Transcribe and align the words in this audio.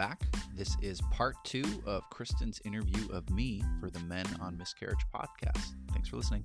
back. 0.00 0.22
This 0.56 0.78
is 0.80 0.98
part 1.10 1.36
two 1.44 1.82
of 1.84 2.08
Kristen's 2.08 2.58
interview 2.64 3.06
of 3.12 3.28
me 3.28 3.62
for 3.80 3.90
the 3.90 4.00
Men 4.00 4.24
on 4.40 4.56
Miscarriage 4.56 5.04
podcast. 5.14 5.74
Thanks 5.92 6.08
for 6.08 6.16
listening. 6.16 6.42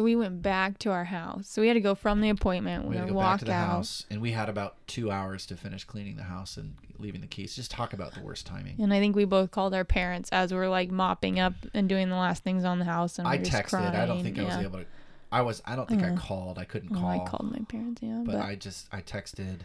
So 0.00 0.04
we 0.04 0.16
went 0.16 0.40
back 0.40 0.78
to 0.78 0.90
our 0.92 1.04
house. 1.04 1.46
So 1.50 1.60
we 1.60 1.68
had 1.68 1.74
to 1.74 1.80
go 1.82 1.94
from 1.94 2.22
the 2.22 2.30
appointment. 2.30 2.84
We, 2.84 2.92
We 2.92 2.96
had 2.96 3.08
to 3.08 3.12
go 3.12 3.20
back 3.20 3.38
to 3.40 3.44
the 3.44 3.52
out. 3.52 3.66
house, 3.68 4.06
and 4.10 4.22
we 4.22 4.32
had 4.32 4.48
about 4.48 4.76
two 4.86 5.10
hours 5.10 5.44
to 5.46 5.56
finish 5.56 5.84
cleaning 5.84 6.16
the 6.16 6.22
house 6.22 6.56
and 6.56 6.74
leaving 6.98 7.20
the 7.20 7.26
keys. 7.26 7.54
Just 7.54 7.70
talk 7.70 7.92
about 7.92 8.14
the 8.14 8.20
worst 8.22 8.46
timing. 8.46 8.76
And 8.80 8.94
I 8.94 8.98
think 8.98 9.14
we 9.14 9.26
both 9.26 9.50
called 9.50 9.74
our 9.74 9.84
parents 9.84 10.30
as 10.32 10.54
we 10.54 10.58
are 10.58 10.70
like 10.70 10.90
mopping 10.90 11.38
up 11.38 11.52
and 11.74 11.86
doing 11.86 12.08
the 12.08 12.16
last 12.16 12.42
things 12.42 12.64
on 12.64 12.78
the 12.78 12.86
house. 12.86 13.18
And 13.18 13.28
we 13.28 13.34
I 13.34 13.38
texted. 13.40 13.74
I 13.94 14.06
don't 14.06 14.22
crying. 14.22 14.24
think 14.24 14.38
I 14.38 14.44
was 14.44 14.56
able 14.64 14.78
to. 14.78 14.86
I 15.30 15.42
was. 15.42 15.60
I 15.66 15.76
don't 15.76 15.86
think 15.86 16.02
I 16.02 16.08
Uh, 16.12 16.16
called. 16.16 16.58
I 16.58 16.64
couldn't 16.64 16.96
Oh, 16.96 17.00
call. 17.00 17.06
I 17.10 17.18
called 17.28 17.52
my 17.52 17.62
parents. 17.68 18.00
Yeah, 18.02 18.22
but, 18.24 18.32
but, 18.36 18.40
I 18.40 18.54
just 18.54 18.88
I 18.90 19.02
texted. 19.02 19.58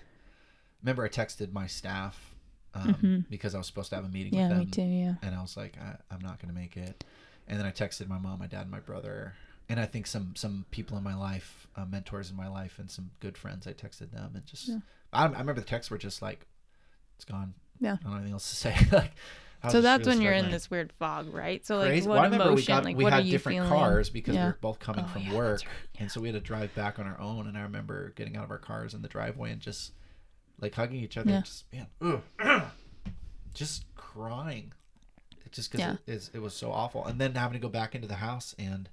Remember, 0.84 1.06
I 1.06 1.08
texted 1.10 1.54
my 1.54 1.66
staff 1.68 2.36
um, 2.74 2.94
Mhm. 2.96 3.26
because 3.30 3.56
I 3.56 3.58
was 3.58 3.68
supposed 3.68 3.90
to 3.92 3.96
have 3.96 4.04
a 4.04 4.10
meeting 4.10 4.34
yeah, 4.34 4.50
with 4.50 4.58
them, 4.58 4.60
me 4.60 4.66
too. 4.66 4.82
Yeah, 4.82 5.14
and 5.22 5.34
I 5.34 5.42
was 5.42 5.56
like, 5.56 5.78
I, 5.80 5.96
I'm 6.14 6.20
not 6.20 6.42
going 6.42 6.54
to 6.54 6.60
make 6.60 6.76
it. 6.76 7.06
And 7.48 7.58
then 7.58 7.66
I 7.66 7.72
texted 7.72 8.10
my 8.10 8.18
mom, 8.18 8.40
my 8.40 8.48
dad, 8.48 8.64
and 8.64 8.72
my 8.72 8.80
brother, 8.82 9.34
and 9.70 9.80
I 9.80 9.86
think 9.86 10.08
some 10.08 10.36
some 10.36 10.66
people 10.72 10.98
in 10.98 11.04
my 11.04 11.16
life, 11.16 11.68
uh, 11.76 11.86
mentors 11.86 12.30
in 12.30 12.36
my 12.38 12.48
life, 12.48 12.80
and 12.80 12.90
some 12.90 13.12
good 13.20 13.38
friends. 13.38 13.68
I 13.68 13.74
texted 13.74 14.12
them 14.12 14.32
and 14.36 14.46
just. 14.46 14.68
Yeah. 14.68 14.80
I, 15.14 15.24
I 15.26 15.28
remember 15.30 15.54
the 15.56 15.62
texts 15.62 15.90
were 15.92 15.98
just 15.98 16.22
like, 16.22 16.46
"It's 17.16 17.26
gone." 17.26 17.54
Yeah. 17.80 17.94
I 17.94 18.04
don't 18.04 18.12
have 18.12 18.14
anything 18.22 18.34
else 18.34 18.50
to 18.50 18.56
say. 18.56 18.76
like. 18.92 19.12
So 19.72 19.82
that's 19.82 20.06
really 20.06 20.18
when 20.20 20.24
you're 20.24 20.34
in 20.34 20.52
this 20.52 20.70
weird 20.70 20.94
fog, 21.00 21.34
right? 21.34 21.66
So 21.66 21.78
like, 21.78 21.88
Crazy. 21.88 22.08
what 22.08 22.16
well, 22.22 22.24
I 22.32 22.36
emotion? 22.36 22.56
we 22.56 22.66
got 22.66 22.86
like, 22.86 22.98
we 22.98 23.04
what 23.04 23.14
had 23.14 23.24
are 23.24 23.26
you 23.26 23.32
different 23.32 23.56
feeling? 23.58 23.70
cars 23.70 24.12
because 24.12 24.34
we 24.34 24.38
Yeah. 24.38 24.48
were 24.50 24.58
both 24.62 24.78
coming 24.78 25.06
Oh, 25.06 25.08
from 25.08 25.24
yeah, 25.24 25.34
work, 25.34 25.58
that's 25.62 25.66
right. 25.66 25.76
and 26.02 26.12
so 26.12 26.22
we 26.22 26.28
had 26.28 26.36
to 26.36 26.40
drive 26.40 26.76
back 26.76 27.00
on 27.00 27.08
our 27.08 27.20
own. 27.20 27.48
And 27.48 27.58
I 27.58 27.62
remember 27.64 28.10
getting 28.16 28.38
out 28.38 28.44
of 28.44 28.52
our 28.52 28.60
cars 28.60 28.94
in 28.94 29.02
the 29.02 29.08
driveway 29.08 29.52
and 29.52 29.60
just 29.60 29.94
like 30.62 30.76
hugging 30.76 31.00
each 31.02 31.18
other, 31.18 31.32
Yeah. 31.32 31.36
and 31.38 31.46
just 31.46 31.64
man, 31.74 31.88
ugh, 32.40 32.64
just 33.56 33.86
crying, 33.96 34.72
just 35.52 35.72
because 35.72 35.80
Yeah. 35.86 35.94
it, 36.06 36.14
is- 36.14 36.30
it 36.34 36.40
was 36.44 36.54
so 36.54 36.72
awful. 36.72 37.04
And 37.06 37.20
then 37.20 37.34
having 37.34 37.54
to 37.54 37.60
go 37.60 37.70
back 37.70 37.96
into 37.96 38.08
the 38.08 38.16
house 38.16 38.54
and 38.60 38.88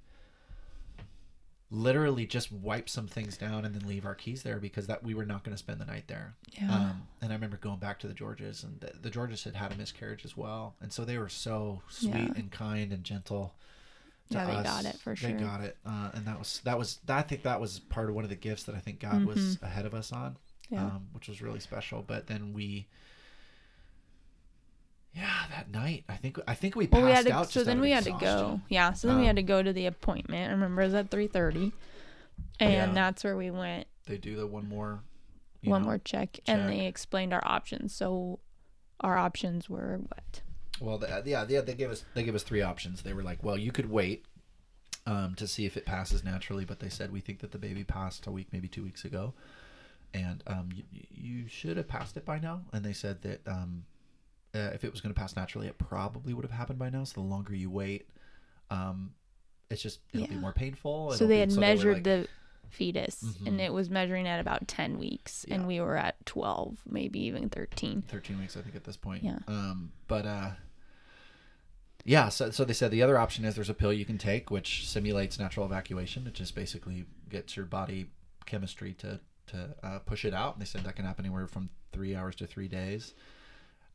literally 1.73 2.25
just 2.27 2.51
wipe 2.51 2.87
some 2.87 3.07
things 3.07 3.35
down 3.35 3.65
and 3.65 3.73
then 3.73 3.87
leave 3.87 4.05
our 4.05 4.13
keys 4.13 4.43
there 4.43 4.59
because 4.59 4.85
that 4.87 5.03
we 5.03 5.13
were 5.15 5.25
not 5.25 5.43
going 5.43 5.53
to 5.53 5.57
spend 5.57 5.81
the 5.81 5.85
night 5.85 6.03
there. 6.07 6.35
Yeah. 6.51 6.71
Um, 6.73 7.07
and 7.21 7.31
I 7.31 7.35
remember 7.35 7.57
going 7.57 7.79
back 7.79 7.97
to 7.99 8.07
the 8.07 8.13
Georges, 8.13 8.63
and 8.63 8.79
the, 8.79 8.91
the 9.01 9.09
Georges 9.09 9.43
had 9.43 9.55
had 9.55 9.71
a 9.71 9.75
miscarriage 9.75 10.23
as 10.23 10.37
well, 10.37 10.75
and 10.81 10.93
so 10.93 11.03
they 11.03 11.17
were 11.17 11.29
so 11.29 11.81
sweet 11.89 12.13
Yeah. 12.13 12.33
and 12.35 12.51
kind 12.51 12.93
and 12.93 13.03
gentle. 13.03 13.55
to 14.29 14.37
Yeah, 14.37 14.45
they 14.45 14.51
us. 14.53 14.63
got 14.65 14.85
it 14.85 14.99
for 14.99 15.15
sure. 15.15 15.31
They 15.31 15.35
got 15.43 15.61
it, 15.61 15.75
uh, 15.85 16.11
and 16.13 16.25
that 16.27 16.37
was 16.37 16.61
that 16.63 16.77
was 16.77 16.99
I 17.09 17.23
think 17.23 17.41
that 17.43 17.59
was 17.59 17.79
part 17.79 18.07
of 18.07 18.15
one 18.15 18.23
of 18.23 18.29
the 18.29 18.35
gifts 18.35 18.63
that 18.65 18.75
I 18.75 18.79
think 18.79 18.99
God 18.99 19.25
was 19.25 19.57
ahead 19.63 19.85
of 19.87 19.93
us 19.95 20.11
on, 20.11 20.37
Mm-hmm. 20.71 20.75
Yeah. 20.75 20.83
um, 20.85 21.07
which 21.13 21.27
was 21.27 21.41
really 21.41 21.59
special. 21.59 22.03
But 22.05 22.27
then 22.27 22.53
we, 22.53 22.87
yeah, 25.15 25.43
that 25.51 25.71
night 25.71 26.03
I 26.09 26.15
think 26.15 26.39
I 26.47 26.55
think 26.55 26.75
we 26.75 26.87
passed 26.87 27.01
well, 27.01 27.09
we 27.09 27.15
had 27.15 27.25
to. 27.27 27.33
out. 27.33 27.51
So 27.51 27.63
then 27.63 27.79
we 27.81 27.91
had 27.91 28.03
to 28.05 28.11
go. 28.19 28.61
Yeah. 28.69 28.93
So 28.93 29.07
then 29.07 29.17
we 29.17 29.23
Um, 29.23 29.27
had 29.27 29.35
to 29.37 29.43
go 29.43 29.61
to 29.61 29.71
the 29.73 29.85
appointment. 29.85 30.49
I 30.49 30.51
remember 30.53 30.81
it 30.81 30.85
was 30.85 30.93
at 30.95 31.11
three 31.11 31.27
thirty, 31.27 31.71
and 32.59 32.71
Yeah. 32.73 32.91
that's 32.93 33.23
where 33.23 33.35
we 33.37 33.51
went. 33.51 33.87
They 34.05 34.17
do 34.17 34.35
the 34.35 34.47
one 34.47 34.67
more, 34.67 35.01
one 35.63 35.81
know, 35.81 35.85
more 35.87 35.97
check, 35.99 36.39
and 36.47 36.67
they 36.67 36.85
explained 36.87 37.33
our 37.33 37.43
options. 37.45 37.93
So 37.95 38.39
our 39.01 39.17
options 39.17 39.69
were 39.69 39.99
what? 40.07 40.41
Well, 40.79 40.97
the, 40.97 41.21
yeah, 41.25 41.45
yeah, 41.47 41.61
they 41.61 41.75
gave 41.75 41.91
us 41.91 42.03
they 42.15 42.23
gave 42.23 42.35
us 42.35 42.43
three 42.43 42.61
options. 42.61 43.03
They 43.03 43.13
were 43.13 43.23
like, 43.23 43.43
well, 43.43 43.57
you 43.57 43.71
could 43.71 43.89
wait 43.89 44.25
um, 45.05 45.35
to 45.35 45.47
see 45.47 45.65
if 45.65 45.77
it 45.77 45.85
passes 45.85 46.23
naturally, 46.23 46.65
but 46.65 46.79
they 46.79 46.89
said 46.89 47.11
we 47.11 47.19
think 47.21 47.39
that 47.39 47.51
the 47.51 47.57
baby 47.59 47.83
passed 47.83 48.25
a 48.25 48.31
week, 48.31 48.47
maybe 48.51 48.67
two 48.67 48.83
weeks 48.83 49.05
ago, 49.05 49.33
and 50.13 50.43
um, 50.47 50.69
you, 50.73 50.83
you 51.11 51.47
should 51.47 51.77
have 51.77 51.87
passed 51.87 52.17
it 52.17 52.25
by 52.25 52.39
now. 52.39 52.61
And 52.73 52.83
they 52.83 52.93
said 52.93 53.21
that 53.21 53.47
um, 53.47 53.85
uh, 54.55 54.69
if 54.73 54.83
it 54.83 54.91
was 54.91 55.01
going 55.01 55.13
to 55.13 55.19
pass 55.19 55.35
naturally, 55.35 55.67
it 55.67 55.77
probably 55.77 56.33
would 56.33 56.43
have 56.45 56.51
happened 56.51 56.79
by 56.79 56.89
now. 56.89 57.03
So 57.03 57.21
the 57.21 57.27
longer 57.27 57.55
you 57.55 57.69
wait, 57.69 58.07
um, 58.69 59.13
it's 59.69 59.81
just 59.81 59.99
it'll 60.13 60.27
be 60.27 60.35
more 60.35 60.53
painful. 60.53 61.11
so 61.13 61.25
they 61.27 61.35
be- 61.35 61.39
had 61.39 61.51
were 61.51 61.59
measured 61.59 61.93
like- 61.95 62.03
the 62.03 62.27
fetus, 62.69 63.21
and 63.45 63.59
Mhm. 63.59 63.65
it 63.65 63.73
was 63.73 63.89
measuring 63.89 64.27
at 64.27 64.39
about 64.39 64.67
ten 64.67 64.97
weeks, 64.97 65.45
Yeah. 65.47 65.55
and 65.55 65.67
we 65.67 65.79
were 65.79 65.95
at 65.97 66.23
twelve, 66.25 66.77
maybe 66.89 67.19
even 67.21 67.49
thirteen. 67.49 68.01
13 68.03 68.39
weeks, 68.39 68.57
I 68.57 68.61
think, 68.61 68.75
at 68.75 68.83
this 68.83 68.97
point. 68.97 69.23
Yeah. 69.23 69.39
Um, 69.47 69.91
but 70.07 70.25
uh, 70.25 70.51
yeah, 72.05 72.29
so, 72.29 72.51
so 72.51 72.65
they 72.65 72.73
said 72.73 72.91
the 72.91 73.01
other 73.03 73.17
option 73.17 73.45
is 73.45 73.55
there's 73.55 73.69
a 73.69 73.73
pill 73.73 73.93
you 73.93 74.05
can 74.05 74.17
take 74.17 74.51
which 74.51 74.87
simulates 74.87 75.39
natural 75.39 75.65
evacuation. 75.65 76.27
It 76.27 76.33
just 76.33 76.53
basically 76.55 77.05
gets 77.29 77.55
your 77.55 77.65
body 77.65 78.07
chemistry 78.45 78.93
to 78.95 79.19
to 79.47 79.75
uh, 79.83 79.99
push 79.99 80.23
it 80.25 80.33
out. 80.33 80.53
And 80.55 80.61
they 80.61 80.65
said 80.65 80.83
that 80.83 80.95
can 80.95 81.05
happen 81.05 81.25
anywhere 81.25 81.47
from 81.47 81.69
three 81.91 82.15
hours 82.15 82.35
to 82.37 82.47
three 82.47 82.67
days. 82.67 83.13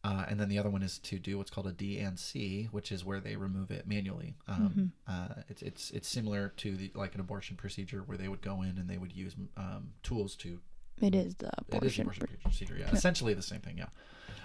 Uh, 0.04 0.24
and 0.28 0.38
then 0.38 0.48
the 0.48 0.58
other 0.58 0.70
one 0.70 0.82
is 0.82 0.98
to 1.00 1.18
do 1.18 1.36
what's 1.38 1.50
called 1.50 1.66
a 1.66 1.72
D&C, 1.72 2.68
which 2.70 2.92
is 2.92 3.04
where 3.04 3.18
they 3.20 3.34
remove 3.36 3.70
it 3.72 3.86
manually. 3.86 4.36
Um, 4.46 4.92
uh, 5.08 5.28
it's 5.48 5.60
it's 5.60 5.90
it's 5.90 6.08
similar 6.08 6.50
to 6.58 6.76
the, 6.76 6.90
like 6.94 7.14
an 7.16 7.20
abortion 7.20 7.56
procedure 7.56 8.02
where 8.06 8.16
they 8.16 8.28
would 8.28 8.40
go 8.40 8.62
in 8.62 8.78
and 8.78 8.88
they 8.88 8.96
would 8.98 9.12
use 9.12 9.34
um, 9.56 9.90
tools 10.04 10.36
to 10.36 10.60
It 11.02 11.14
is 11.16 11.34
the 11.36 11.48
it 11.48 11.82
is 11.82 11.98
abortion. 11.98 12.02
abortion 12.02 12.26
pr- 12.28 12.42
procedure. 12.48 12.76
Yeah, 12.78 12.90
essentially 12.92 13.34
the 13.34 13.42
same 13.42 13.60
thing. 13.60 13.76
Yeah, 13.78 13.86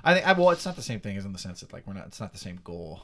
I 0.03 0.16
think. 0.16 0.28
I, 0.28 0.34
well, 0.34 0.50
it's 0.50 0.66
not 0.66 0.75
the 0.75 0.81
same 0.81 1.00
thing 1.00 1.18
as 1.18 1.25
in 1.25 1.34
the 1.34 1.40
sense 1.40 1.59
that 1.62 1.72
like 1.72 1.86
we're 1.86 1.94
not. 1.94 2.08
It's 2.08 2.19
not 2.19 2.31
the 2.34 2.40
same 2.40 2.59
goal, 2.63 3.02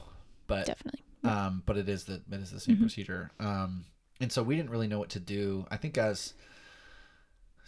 but 0.48 0.66
Definitely. 0.66 1.00
um, 1.22 1.62
but 1.66 1.76
it 1.76 1.88
is 1.88 2.04
the 2.04 2.14
it 2.32 2.40
is 2.40 2.50
the 2.50 2.58
same 2.60 2.74
Mm-hmm. 2.74 2.84
procedure. 2.84 3.30
Um, 3.38 3.84
and 4.20 4.30
so 4.32 4.42
we 4.42 4.56
didn't 4.56 4.70
really 4.70 4.88
know 4.88 4.98
what 4.98 5.10
to 5.10 5.20
do. 5.20 5.66
I 5.70 5.76
think 5.76 5.96
as 5.96 6.34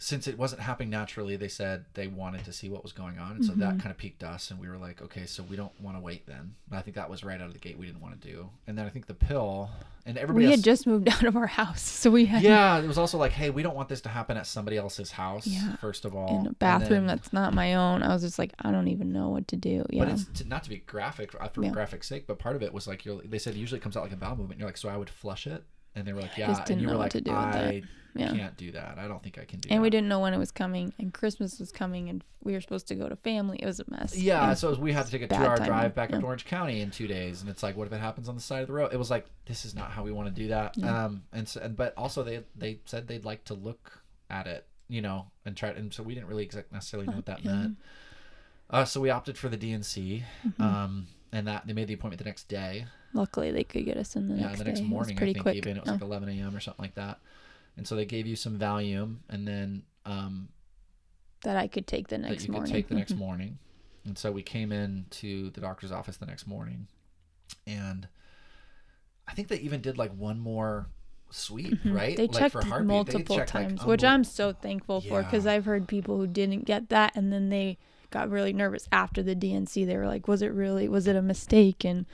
since 0.03 0.27
it 0.27 0.37
wasn't 0.37 0.61
happening 0.61 0.89
naturally, 0.89 1.35
they 1.37 1.47
said 1.47 1.85
they 1.93 2.07
wanted 2.07 2.43
to 2.45 2.51
see 2.51 2.67
what 2.67 2.83
was 2.83 2.91
going 2.91 3.17
on, 3.19 3.37
and 3.37 3.45
so 3.45 3.51
Mm-hmm. 3.53 3.61
that 3.61 3.79
kind 3.79 3.89
of 3.91 3.97
piqued 3.97 4.23
us, 4.23 4.51
and 4.51 4.59
we 4.59 4.67
were 4.67 4.77
like, 4.77 5.01
okay, 5.01 5.25
so 5.25 5.43
we 5.43 5.55
don't 5.55 5.71
want 5.79 5.95
to 5.95 6.01
wait 6.01 6.25
then. 6.27 6.55
And 6.69 6.77
I 6.77 6.81
think 6.81 6.95
that 6.95 7.09
was 7.09 7.23
right 7.23 7.39
out 7.39 7.47
of 7.47 7.53
the 7.53 7.59
gate. 7.59 7.77
We 7.77 7.85
didn't 7.85 8.01
want 8.01 8.19
to 8.21 8.27
do, 8.27 8.49
and 8.67 8.77
then 8.77 8.85
I 8.85 8.89
think 8.89 9.07
the 9.07 9.13
pill 9.13 9.69
and 10.05 10.17
everybody. 10.17 10.45
We 10.47 10.51
else, 10.51 10.59
had 10.59 10.65
just 10.65 10.85
moved 10.85 11.07
out 11.15 11.23
of 11.23 11.37
our 11.37 11.47
house, 11.47 11.81
so 11.81 12.11
we 12.11 12.25
had 12.25 12.43
yeah, 12.43 12.79
it 12.79 12.87
was 12.87 12.97
also 12.97 13.17
like, 13.17 13.31
hey, 13.31 13.49
we 13.49 13.63
don't 13.63 13.75
want 13.75 13.87
this 13.87 14.01
to 14.01 14.09
happen 14.09 14.35
at 14.35 14.45
somebody 14.45 14.77
else's 14.77 15.11
house. 15.11 15.47
Yeah. 15.47 15.77
First 15.77 16.03
of 16.03 16.13
all, 16.15 16.41
in 16.41 16.47
a 16.47 16.53
bathroom 16.53 17.07
then- 17.07 17.15
that's 17.15 17.31
not 17.31 17.53
my 17.53 17.75
own. 17.75 18.03
I 18.03 18.09
was 18.09 18.23
just 18.23 18.37
like, 18.37 18.51
I 18.59 18.71
don't 18.71 18.89
even 18.89 19.13
know 19.13 19.29
what 19.29 19.47
to 19.49 19.55
do. 19.55 19.85
Yeah. 19.89 20.03
But 20.03 20.13
it's 20.13 20.25
to, 20.41 20.47
not 20.49 20.63
to 20.63 20.69
be 20.69 20.77
graphic 20.77 21.33
uh, 21.39 21.47
for 21.47 21.63
Yeah. 21.63 21.69
graphic 21.69 22.03
sake, 22.03 22.27
but 22.27 22.39
part 22.39 22.55
of 22.57 22.61
it 22.63 22.73
was 22.73 22.87
like 22.87 23.05
you're. 23.05 23.21
They 23.23 23.39
said 23.39 23.55
it 23.55 23.59
usually 23.59 23.79
comes 23.79 23.95
out 23.95 24.03
like 24.03 24.11
a 24.11 24.17
bowel 24.17 24.35
movement. 24.35 24.59
You're 24.59 24.67
like, 24.67 24.77
so 24.77 24.89
I 24.89 24.97
would 24.97 25.09
flush 25.09 25.47
it, 25.47 25.63
and 25.95 26.05
they 26.07 26.13
were 26.13 26.21
like, 26.21 26.37
yeah, 26.37 26.47
just 26.47 26.59
and 26.61 26.67
didn't 26.67 26.81
you 26.81 26.87
were 26.87 26.93
know 26.93 26.99
what 26.99 27.05
like, 27.05 27.11
to 27.13 27.21
do 27.21 27.31
with 27.31 27.39
I 27.39 27.51
that. 27.51 27.83
Yeah. 28.15 28.31
can't 28.31 28.55
do 28.57 28.71
that. 28.73 28.99
I 28.99 29.07
don't 29.07 29.23
think 29.23 29.39
I 29.39 29.45
can 29.45 29.59
do. 29.59 29.69
That. 29.69 29.73
And 29.73 29.81
we 29.81 29.89
didn't 29.89 30.07
know 30.07 30.19
when 30.19 30.35
it 30.35 30.37
was 30.37 30.51
coming, 30.51 30.93
and 30.99 31.11
Christmas 31.11 31.59
was 31.59 31.71
coming, 31.71 32.09
and 32.09 32.23
we 32.43 32.53
were 32.53 32.61
supposed 32.61 32.87
to 32.89 32.95
go 32.95 33.09
to 33.09 33.15
family. 33.15 33.57
It 33.59 33.65
was 33.65 33.79
a 33.79 33.85
mess. 33.87 34.15
Yeah, 34.15 34.49
And- 34.49 34.57
so 34.57 34.75
we 34.75 34.93
had 34.93 35.05
to 35.07 35.11
take 35.11 35.23
a 35.23 35.27
bad 35.27 35.39
two-hour 35.39 35.57
timing, 35.57 35.67
drive 35.71 35.95
back 35.95 36.09
up 36.09 36.15
yeah. 36.15 36.19
to 36.19 36.25
Orange 36.27 36.45
County 36.45 36.81
in 36.81 36.91
two 36.91 37.07
days, 37.07 37.41
and 37.41 37.49
it's 37.49 37.63
like, 37.63 37.75
what 37.75 37.87
if 37.87 37.93
it 37.93 37.99
happens 37.99 38.29
on 38.29 38.35
the 38.35 38.41
side 38.41 38.61
of 38.61 38.67
the 38.67 38.73
road? 38.73 38.93
It 38.93 38.97
was 38.97 39.09
like, 39.09 39.25
this 39.45 39.65
is 39.65 39.73
not 39.73 39.89
how 39.89 40.03
we 40.03 40.11
want 40.11 40.27
to 40.27 40.41
do 40.41 40.49
that. 40.49 40.77
Um, 40.83 41.23
and 41.33 41.47
so, 41.47 41.59
and 41.61 41.75
but 41.75 41.95
also 41.97 42.21
they 42.21 42.43
they 42.55 42.79
said 42.85 43.07
they'd 43.07 43.25
like 43.25 43.45
to 43.45 43.55
look 43.55 44.03
at 44.29 44.45
it, 44.45 44.67
you 44.89 45.01
know, 45.01 45.31
and 45.45 45.57
try. 45.57 45.69
And 45.69 45.91
so 45.91 46.03
we 46.03 46.13
didn't 46.13 46.27
really 46.27 46.43
exact 46.43 46.71
necessarily 46.71 47.07
know 47.07 47.15
what 47.15 47.25
that. 47.25 47.39
Mm-hmm. 47.39 47.47
meant. 47.61 47.77
Uh, 48.69 48.85
so 48.85 49.01
we 49.01 49.09
opted 49.09 49.37
for 49.37 49.49
the 49.49 49.57
D&C, 49.57 50.23
um, 50.59 51.07
and 51.31 51.47
that 51.47 51.65
they 51.67 51.73
made 51.73 51.87
the 51.87 51.93
appointment 51.93 52.19
the 52.19 52.25
next 52.25 52.47
day. 52.47 52.85
Luckily 53.13 53.51
they 53.51 53.63
could 53.63 53.85
get 53.85 53.97
us 53.97 54.15
in 54.15 54.27
the 54.27 54.35
yeah, 54.35 54.47
next 54.47 54.59
the 54.59 54.65
next 54.65 54.79
day. 54.79 54.85
morning, 54.85 55.11
it 55.11 55.13
was 55.13 55.17
pretty 55.17 55.31
I 55.31 55.33
think 55.33 55.43
quick. 55.43 55.55
even 55.57 55.77
it 55.77 55.81
was 55.83 55.89
Oh. 55.89 55.93
like 55.93 56.01
11 56.01 56.29
a.m. 56.29 56.55
or 56.55 56.59
something 56.59 56.83
like 56.83 56.95
that. 56.95 57.19
And 57.77 57.87
so 57.87 57.95
they 57.95 58.05
gave 58.05 58.27
you 58.27 58.35
some 58.35 58.57
Valium, 58.59 59.17
and 59.29 59.47
then 59.47 59.83
um, 60.05 60.49
that 61.43 61.57
I 61.57 61.67
could 61.67 61.87
take 61.87 62.07
the 62.07 62.17
next 62.17 62.41
that 62.43 62.47
you 62.47 62.51
morning. 62.53 62.71
could 62.71 62.75
take 62.75 62.87
the 62.89 62.95
next 62.95 63.15
morning. 63.15 63.57
And 64.05 64.17
so 64.17 64.31
we 64.31 64.41
came 64.43 64.71
in 64.71 65.05
to 65.11 65.49
the 65.51 65.61
doctor's 65.61 65.91
office 65.91 66.17
the 66.17 66.25
next 66.25 66.45
morning, 66.47 66.87
and 67.65 68.07
I 69.27 69.33
think 69.33 69.47
they 69.47 69.57
even 69.59 69.81
did 69.81 69.97
like 69.97 70.11
one 70.15 70.39
more 70.39 70.87
sweep, 71.31 71.79
right? 71.85 72.09
Mm-hmm. 72.11 72.15
They 72.17 72.27
like 72.27 72.31
checked 72.37 72.51
for 72.51 72.63
heartbeat. 72.65 72.87
They 72.87 72.93
multiple 72.93 73.35
checked, 73.37 73.55
like, 73.55 73.67
times, 73.69 73.85
which 73.85 74.03
I'm 74.03 74.23
so 74.23 74.53
thankful 74.53 75.01
for 75.01 75.23
because 75.23 75.47
I've 75.47 75.65
heard 75.65 75.87
people 75.87 76.17
who 76.17 76.27
didn't 76.27 76.65
get 76.65 76.89
that 76.89 77.15
and 77.15 77.31
then 77.33 77.49
they 77.49 77.77
got 78.11 78.29
really 78.29 78.53
nervous 78.53 78.87
after 78.91 79.23
the 79.23 79.33
D&C. 79.33 79.85
They 79.85 79.97
were 79.97 80.05
like, 80.05 80.27
"Was 80.27 80.41
it 80.43 80.51
really? 80.51 80.87
Was 80.87 81.07
it 81.07 81.15
a 81.15 81.21
mistake?" 81.21 81.83
and 81.83 82.05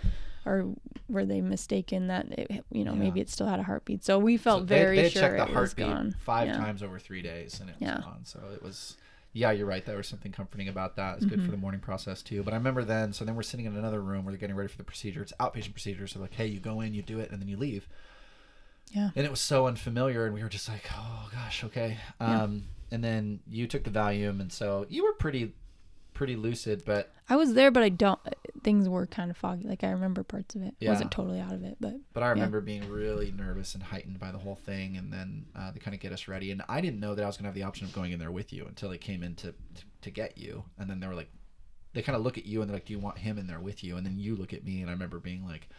or 0.46 0.74
were 1.08 1.26
they 1.26 1.42
mistaken 1.42 2.08
that 2.08 2.28
it, 2.32 2.66
you 2.72 2.84
know 2.86 2.94
Yeah. 2.94 3.00
maybe 3.00 3.20
it 3.22 3.30
still 3.30 3.48
had 3.48 3.60
a 3.60 3.64
heartbeat? 3.64 4.04
So 4.04 4.18
we 4.20 4.38
felt 4.38 4.62
So 4.62 4.66
they, 4.66 4.76
very 4.80 4.96
they 4.98 5.10
sure 5.10 5.22
checked 5.24 5.36
the 5.38 5.44
it 5.44 5.48
was 5.48 5.54
heartbeat 5.56 5.86
gone. 5.88 6.16
five 6.20 6.48
Yeah. 6.48 6.58
times 6.58 6.82
over 6.84 7.00
three 7.00 7.22
days, 7.22 7.60
and 7.60 7.70
it 7.70 7.74
was 7.80 7.82
Yeah. 7.88 8.02
gone. 8.02 8.22
So 8.26 8.40
it 8.54 8.62
was. 8.64 8.98
Yeah, 9.32 9.52
you're 9.52 9.68
right. 9.68 9.86
There 9.86 9.96
was 9.96 10.08
something 10.08 10.32
comforting 10.32 10.70
about 10.70 10.96
that. 10.96 11.18
It's 11.18 11.26
Mm-hmm. 11.26 11.36
good 11.36 11.44
for 11.46 11.52
the 11.52 11.58
mourning 11.58 11.82
process 11.82 12.24
too. 12.24 12.42
But 12.42 12.54
I 12.54 12.58
remember 12.58 12.84
then. 12.84 13.14
So 13.14 13.24
then 13.26 13.36
we're 13.36 13.44
sitting 13.44 13.68
in 13.68 13.76
another 13.76 14.02
room 14.02 14.26
where 14.26 14.32
they're 14.32 14.40
getting 14.40 14.56
ready 14.56 14.70
for 14.70 14.78
the 14.78 14.84
procedure. 14.84 15.22
It's 15.22 15.34
outpatient 15.40 15.74
procedure. 15.74 16.08
So 16.08 16.20
like, 16.20 16.34
hey, 16.34 16.48
you 16.48 16.60
go 16.60 16.82
in, 16.82 16.96
you 16.96 17.04
do 17.04 17.20
it, 17.20 17.30
and 17.30 17.40
then 17.40 17.48
you 17.48 17.56
leave. 17.58 17.88
Yeah. 18.92 19.12
and 19.16 19.24
it 19.24 19.30
was 19.30 19.40
so 19.40 19.68
unfamiliar 19.68 20.26
and 20.26 20.34
we 20.34 20.42
were 20.42 20.50
just 20.50 20.68
like 20.68 20.90
oh 20.92 21.30
gosh 21.32 21.64
okay 21.64 22.00
Yeah. 22.20 22.42
um 22.46 22.64
and 22.90 23.04
then 23.04 23.40
you 23.48 23.68
took 23.68 23.84
the 23.84 23.92
valium 23.92 24.40
and 24.42 24.52
so 24.52 24.88
you 24.90 25.04
were 25.04 25.14
pretty 25.14 25.54
pretty 26.20 26.36
lucid, 26.36 26.84
but 26.86 27.14
I 27.30 27.38
was 27.38 27.54
there, 27.54 27.72
but 27.72 27.82
I 27.82 27.88
don't. 27.88 28.20
Things 28.62 28.90
were 28.90 29.08
kind 29.08 29.32
of 29.32 29.38
foggy. 29.38 29.66
Like 29.66 29.86
I 29.86 29.92
remember 29.92 30.22
parts 30.22 30.54
of 30.54 30.62
it. 30.64 30.76
Yeah. 30.82 30.90
wasn't 30.90 31.12
totally 31.14 31.40
out 31.40 31.54
of 31.54 31.64
it, 31.64 31.78
but 31.80 31.94
but 32.12 32.24
I 32.24 32.30
remember 32.32 32.60
being 32.60 32.90
really 32.90 33.32
nervous 33.32 33.74
and 33.74 33.82
heightened 33.82 34.20
by 34.20 34.32
the 34.34 34.38
whole 34.38 34.58
thing, 34.58 34.98
and 34.98 35.14
then 35.14 35.46
uh, 35.56 35.72
they 35.72 35.80
kind 35.80 35.96
of 35.96 36.02
get 36.02 36.12
us 36.12 36.28
ready, 36.28 36.52
and 36.52 36.62
I 36.68 36.82
didn't 36.82 37.00
know 37.00 37.16
that 37.16 37.24
I 37.24 37.26
was 37.26 37.38
gonna 37.38 37.48
have 37.48 37.56
the 37.56 37.64
option 37.64 37.88
of 37.88 37.94
going 37.94 38.12
in 38.12 38.20
there 38.20 38.32
with 38.32 38.52
you 38.52 38.66
until 38.66 38.90
they 38.90 38.98
came 38.98 39.24
in 39.24 39.34
to 39.36 39.54
to, 39.54 39.84
to 40.02 40.12
get 40.12 40.38
you, 40.38 40.66
and 40.78 40.90
then 40.90 41.00
they 41.00 41.08
were 41.08 41.16
like, 41.16 41.30
they 41.94 42.02
kind 42.02 42.18
of 42.18 42.22
look 42.22 42.38
at 42.38 42.46
you 42.46 42.60
and 42.62 42.70
they're 42.70 42.76
like, 42.76 42.86
do 42.86 42.92
you 42.92 43.00
want 43.00 43.18
him 43.18 43.38
in 43.38 43.48
there 43.48 43.62
with 43.62 43.82
you? 43.82 43.96
And 43.96 44.06
then 44.06 44.20
you 44.20 44.36
look 44.36 44.52
at 44.54 44.66
me, 44.66 44.82
and 44.82 44.90
I 44.90 44.94
remember 44.94 45.20
being 45.20 45.46
like, 45.48 45.70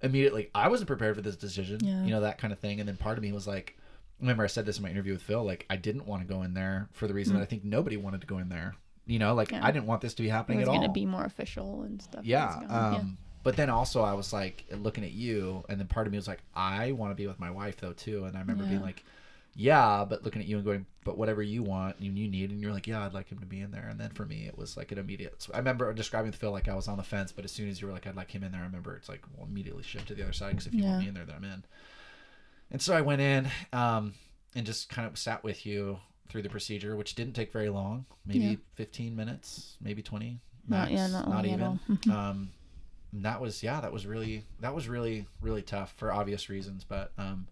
immediately, 0.00 0.48
I 0.54 0.68
wasn't 0.68 0.86
prepared 0.86 1.16
for 1.16 1.22
this 1.22 1.36
decision, 1.36 1.80
Yeah. 1.82 2.04
you 2.04 2.10
know, 2.10 2.20
that 2.20 2.38
kind 2.38 2.52
of 2.52 2.60
thing, 2.60 2.78
and 2.78 2.88
then 2.88 2.96
part 2.96 3.18
of 3.18 3.22
me 3.24 3.32
was 3.32 3.48
like. 3.48 3.76
Remember, 4.18 4.44
I 4.44 4.46
said 4.46 4.64
this 4.64 4.78
in 4.78 4.82
my 4.82 4.88
interview 4.88 5.12
with 5.12 5.20
Phil. 5.20 5.44
Like, 5.44 5.66
I 5.68 5.76
didn't 5.76 6.06
want 6.06 6.26
to 6.26 6.26
go 6.26 6.40
in 6.40 6.54
there 6.54 6.88
for 6.94 7.06
the 7.06 7.12
reason 7.12 7.34
that 7.34 7.42
I 7.42 7.44
think 7.44 7.64
nobody 7.64 7.98
wanted 7.98 8.22
to 8.22 8.26
go 8.26 8.38
in 8.38 8.48
there. 8.48 8.74
You 9.06 9.18
know, 9.18 9.34
like. 9.34 9.50
Yeah. 9.52 9.64
I 9.64 9.70
didn't 9.70 9.86
want 9.86 10.00
this 10.00 10.14
to 10.14 10.22
be 10.22 10.28
happening 10.28 10.58
it 10.58 10.62
was 10.62 10.68
at 10.68 10.72
all 10.74 10.80
gonna 10.80 10.92
be 10.92 11.06
more 11.06 11.24
official 11.24 11.82
and 11.82 12.00
stuff. 12.02 12.24
yeah, 12.24 12.56
It 12.56 12.60
was 12.62 12.68
gonna- 12.70 12.96
um, 12.98 13.18
but 13.44 13.56
then 13.56 13.70
also 13.70 14.02
I 14.02 14.14
was 14.14 14.32
like 14.32 14.64
looking 14.72 15.04
at 15.04 15.12
you, 15.12 15.64
and 15.68 15.78
then 15.78 15.86
part 15.86 16.06
of 16.08 16.12
me 16.12 16.18
was 16.18 16.26
like, 16.26 16.40
I 16.54 16.90
want 16.92 17.12
to 17.12 17.14
be 17.14 17.26
with 17.28 17.38
my 17.38 17.50
wife 17.50 17.76
though 17.76 17.92
too. 17.92 18.24
And 18.24 18.36
I 18.36 18.40
remember 18.40 18.64
being 18.64 18.82
like, 18.82 19.04
yeah, 19.54 20.04
but 20.04 20.24
looking 20.24 20.42
at 20.42 20.48
you 20.48 20.56
and 20.56 20.64
going, 20.66 20.84
but 21.04 21.16
whatever 21.16 21.42
you 21.42 21.62
want, 21.62 21.96
you, 22.00 22.10
you 22.12 22.28
need, 22.28 22.50
and 22.50 22.60
you're 22.60 22.72
like, 22.72 22.86
yeah, 22.88 23.06
I'd 23.06 23.14
like 23.14 23.28
him 23.30 23.38
to 23.38 23.46
be 23.46 23.60
in 23.60 23.70
there. 23.70 23.88
And 23.88 23.98
then 24.00 24.10
for 24.10 24.26
me, 24.26 24.46
it 24.46 24.58
was 24.58 24.76
like 24.76 24.90
an 24.92 24.98
immediate. 24.98 25.40
So 25.40 25.52
I 25.54 25.58
remember 25.58 25.90
describing 25.94 26.32
to 26.32 26.36
Phil 26.36 26.50
like 26.50 26.66
I 26.68 26.74
was 26.74 26.88
on 26.88 26.96
the 26.98 27.02
fence, 27.04 27.30
but 27.32 27.44
as 27.44 27.52
soon 27.52 27.68
as 27.70 27.80
you 27.80 27.86
were 27.86 27.92
like, 27.94 28.06
I'd 28.06 28.16
like 28.16 28.30
him 28.32 28.42
in 28.42 28.50
there, 28.52 28.60
I 28.60 28.64
remember 28.64 28.96
it's 28.96 29.08
like, 29.08 29.22
well, 29.36 29.46
immediately 29.46 29.82
shift 29.84 30.08
to 30.08 30.14
the 30.14 30.24
other 30.24 30.32
side 30.32 30.50
because 30.50 30.66
if 30.66 30.74
you 30.74 30.82
want 30.82 31.02
me 31.04 31.08
in 31.08 31.14
there, 31.14 31.24
then 31.24 31.36
I'm 31.36 31.44
in. 31.44 31.64
And 32.70 32.82
so 32.82 32.94
I 32.96 33.00
went 33.00 33.20
in, 33.22 33.48
um, 33.72 34.14
and 34.56 34.66
just 34.66 34.88
kind 34.90 35.06
of 35.06 35.16
sat 35.16 35.44
with 35.44 35.64
you 35.64 36.00
through 36.28 36.42
the 36.42 36.48
procedure, 36.48 36.96
which 36.96 37.14
didn't 37.14 37.34
take 37.34 37.52
very 37.52 37.68
long, 37.68 38.06
maybe 38.26 38.38
Yeah. 38.40 38.54
15 38.74 39.14
minutes, 39.16 39.76
maybe 39.80 40.02
20. 40.02 40.40
Not- 40.68 40.90
Max, 40.90 40.92
yeah, 40.92 41.06
not 41.08 41.44
at 41.44 41.46
even. 41.46 41.80
Um, 42.10 42.50
and 43.12 43.24
that 43.24 43.40
was 43.40 43.62
yeah, 43.62 43.80
that 43.80 43.92
was 43.92 44.04
really 44.06 44.44
that 44.60 44.74
was 44.74 44.88
really 44.88 45.26
really 45.40 45.62
tough 45.62 45.92
for 45.96 46.12
obvious 46.12 46.48
reasons. 46.50 46.84
But 46.84 47.12
um, 47.16 47.46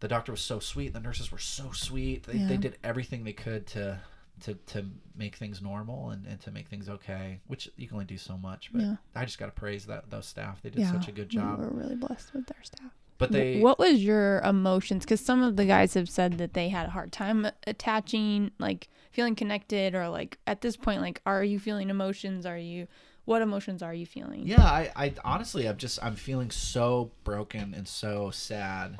the 0.00 0.08
doctor 0.08 0.32
was 0.32 0.40
so 0.40 0.58
sweet. 0.58 0.92
The 0.92 1.00
nurses 1.00 1.30
were 1.32 1.38
so 1.38 1.70
sweet. 1.72 2.24
They, 2.24 2.38
they 2.38 2.56
did 2.56 2.76
everything 2.84 3.24
they 3.24 3.32
could 3.32 3.66
to 3.68 4.00
to 4.42 4.54
to 4.54 4.84
make 5.16 5.36
things 5.36 5.62
normal 5.62 6.10
and, 6.10 6.26
and 6.26 6.40
to 6.40 6.50
make 6.50 6.66
things 6.68 6.88
okay. 6.88 7.38
Which 7.46 7.70
you 7.76 7.86
can 7.86 7.94
only 7.94 8.04
do 8.04 8.18
so 8.18 8.36
much. 8.36 8.70
But 8.72 8.82
Yeah. 8.82 8.96
I 9.14 9.24
just 9.24 9.38
got 9.38 9.46
to 9.46 9.52
praise 9.52 9.86
that 9.86 10.10
those 10.10 10.26
staff. 10.26 10.60
They 10.60 10.70
did 10.70 10.80
yeah, 10.80 10.90
such 10.92 11.06
a 11.08 11.12
good 11.12 11.28
job. 11.28 11.60
we 11.60 11.64
job. 11.64 11.72
were 11.72 11.80
really 11.80 11.94
blessed 11.96 12.34
with 12.34 12.46
their 12.46 12.62
staff. 12.64 12.90
But 13.18 13.32
they 13.32 13.60
what 13.60 13.78
was 13.78 14.02
your 14.02 14.40
emotions 14.40 15.04
because 15.04 15.20
some 15.20 15.42
of 15.42 15.56
the 15.56 15.64
guys 15.64 15.94
have 15.94 16.08
said 16.08 16.38
that 16.38 16.54
they 16.54 16.68
had 16.68 16.86
a 16.86 16.90
hard 16.90 17.12
time 17.12 17.46
attaching 17.66 18.50
like 18.58 18.88
feeling 19.12 19.36
connected 19.36 19.94
or 19.94 20.08
like 20.08 20.38
at 20.46 20.60
this 20.62 20.76
point 20.76 21.00
like 21.00 21.22
are 21.24 21.44
you 21.44 21.60
feeling 21.60 21.90
emotions 21.90 22.44
are 22.44 22.58
you 22.58 22.88
what 23.24 23.42
emotions 23.42 23.82
are 23.82 23.94
you 23.94 24.06
feeling 24.06 24.46
Yeah, 24.46 24.62
I, 24.62 24.90
I 24.94 25.12
honestly, 25.24 25.66
I'm 25.66 25.76
just, 25.76 26.02
I'm 26.02 26.16
feeling 26.16 26.50
so 26.50 27.10
broken 27.24 27.74
and 27.74 27.88
so 27.88 28.30
sad 28.30 28.98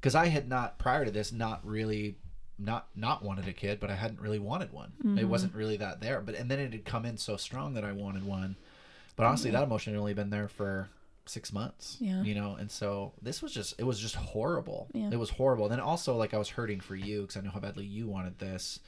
because 0.00 0.14
I 0.14 0.26
had 0.26 0.48
not 0.48 0.78
prior 0.78 1.04
to 1.04 1.10
this 1.10 1.32
not 1.32 1.66
really, 1.66 2.16
not 2.58 2.86
not 2.94 3.24
wanted 3.24 3.48
a 3.48 3.52
kid, 3.52 3.80
but 3.80 3.90
I 3.90 3.96
hadn't 3.96 4.20
really 4.20 4.38
wanted 4.38 4.72
one. 4.72 4.92
Mm-hmm. 4.98 5.18
It 5.18 5.28
wasn't 5.28 5.54
really 5.54 5.76
that 5.78 6.00
there, 6.00 6.20
but 6.20 6.36
and 6.36 6.50
then 6.50 6.60
it 6.60 6.72
had 6.72 6.84
come 6.84 7.04
in 7.04 7.16
so 7.16 7.36
strong 7.36 7.74
that 7.74 7.84
I 7.84 7.92
wanted 7.92 8.24
one. 8.24 8.56
But 9.16 9.26
honestly, 9.26 9.50
that 9.50 9.62
emotion 9.62 9.92
had 9.92 9.98
only 9.98 10.14
been 10.14 10.30
there 10.30 10.48
for 10.48 10.88
six 11.26 11.52
months. 11.52 11.96
Yeah. 12.00 12.22
you 12.22 12.34
know, 12.34 12.56
and 12.58 12.70
so 12.70 13.12
this 13.22 13.40
was 13.42 13.52
just, 13.52 13.74
it 13.78 13.84
was 13.84 13.98
just 13.98 14.14
horrible. 14.16 14.88
Yeah. 14.92 15.10
It 15.12 15.18
was 15.18 15.30
horrible. 15.30 15.64
And 15.64 15.72
then 15.72 15.80
also, 15.80 16.16
like, 16.16 16.34
I 16.34 16.38
was 16.38 16.48
hurting 16.50 16.80
for 16.80 16.94
you 16.96 17.22
because 17.22 17.36
I 17.36 17.40
know 17.40 17.50
how 17.50 17.60
badly 17.60 17.84
you 17.86 18.06
wanted 18.08 18.38
this, 18.38 18.80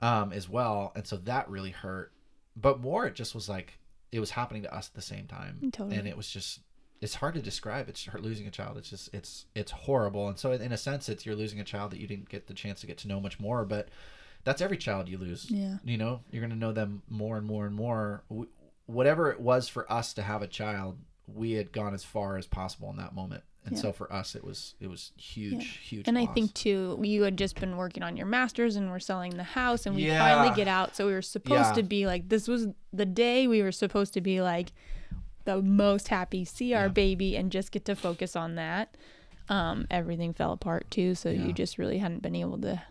um, 0.00 0.32
as 0.32 0.48
well, 0.48 0.92
and 0.94 1.06
so 1.06 1.16
that 1.16 1.48
really 1.50 1.70
hurt. 1.70 2.12
But 2.56 2.80
more, 2.80 3.06
it 3.06 3.14
just 3.14 3.34
was 3.34 3.48
like 3.48 3.78
it 4.12 4.18
was 4.20 4.30
happening 4.30 4.62
to 4.62 4.74
us 4.74 4.88
at 4.88 4.94
the 4.94 5.02
same 5.02 5.26
time 5.26 5.70
Totally. 5.72 5.96
and 5.96 6.08
it 6.08 6.16
was 6.16 6.28
just 6.28 6.60
it's 7.00 7.14
hard 7.14 7.32
to 7.34 7.40
describe 7.40 7.88
it's 7.88 8.06
hard 8.06 8.24
losing 8.24 8.46
a 8.48 8.50
child 8.50 8.76
it's 8.76 8.90
just 8.90 9.08
it's 9.14 9.46
it's 9.54 9.70
horrible 9.70 10.26
and 10.28 10.36
so 10.36 10.50
in 10.50 10.72
a 10.72 10.76
sense 10.76 11.08
it's 11.08 11.24
you're 11.24 11.36
losing 11.36 11.60
a 11.60 11.64
child 11.64 11.92
that 11.92 12.00
you 12.00 12.08
didn't 12.08 12.28
get 12.28 12.48
the 12.48 12.52
chance 12.52 12.80
to 12.80 12.88
get 12.88 12.98
to 12.98 13.06
know 13.08 13.20
much 13.20 13.38
more 13.38 13.64
but 13.64 13.88
that's 14.42 14.60
every 14.60 14.76
child 14.76 15.08
you 15.08 15.16
lose 15.16 15.48
Yeah. 15.48 15.76
you 15.84 15.96
know 15.96 16.22
you're 16.32 16.40
going 16.40 16.50
to 16.50 16.56
know 16.58 16.72
them 16.72 17.02
more 17.08 17.36
and 17.38 17.46
more 17.46 17.66
and 17.66 17.74
more 17.76 18.24
W- 18.28 18.48
whatever 18.86 19.30
it 19.30 19.38
was 19.40 19.68
for 19.68 19.90
us 19.90 20.12
to 20.14 20.22
have 20.22 20.42
a 20.42 20.48
child 20.48 20.98
we 21.34 21.52
had 21.52 21.72
gone 21.72 21.94
as 21.94 22.04
far 22.04 22.36
as 22.36 22.46
possible 22.46 22.90
in 22.90 22.96
that 22.96 23.14
moment 23.14 23.42
and 23.64 23.74
Yeah. 23.76 23.82
so 23.82 23.92
for 23.92 24.10
us 24.12 24.34
it 24.34 24.42
was 24.42 24.74
it 24.80 24.86
was 24.88 25.12
huge 25.16 25.78
huge 25.78 26.08
and 26.08 26.18
I 26.18 26.26
think 26.26 26.54
too, 26.54 26.98
you 27.02 27.22
had 27.24 27.36
just 27.36 27.60
been 27.60 27.76
working 27.76 28.02
on 28.02 28.16
your 28.16 28.26
masters 28.26 28.76
and 28.76 28.90
we're 28.90 28.98
selling 29.00 29.36
the 29.36 29.42
house, 29.44 29.84
and 29.86 29.94
we 29.94 30.06
Yeah. 30.06 30.18
finally 30.18 30.54
get 30.56 30.66
out. 30.68 30.96
So 30.96 31.06
we 31.06 31.12
were 31.12 31.20
supposed 31.22 31.70
Yeah. 31.70 31.72
to 31.74 31.82
be 31.82 32.06
like, 32.06 32.28
this 32.30 32.48
was 32.48 32.68
the 32.92 33.04
day 33.06 33.46
we 33.46 33.62
were 33.62 33.72
supposed 33.72 34.14
to 34.14 34.20
be 34.22 34.40
like 34.40 34.72
the 35.44 35.60
most 35.62 36.08
happy, 36.08 36.44
see 36.44 36.72
our 36.74 36.84
Yeah. 36.86 36.88
baby, 36.88 37.36
and 37.36 37.52
just 37.52 37.70
get 37.72 37.84
to 37.86 37.94
focus 37.96 38.34
on 38.36 38.54
that. 38.56 38.96
Um, 39.50 39.86
everything 39.90 40.32
fell 40.32 40.52
apart 40.52 40.90
too, 40.90 41.14
so 41.14 41.28
Yeah. 41.30 41.46
you 41.46 41.52
just 41.52 41.76
really 41.76 41.98
hadn't 41.98 42.20
been 42.22 42.36
able 42.36 42.58
to 42.62 42.82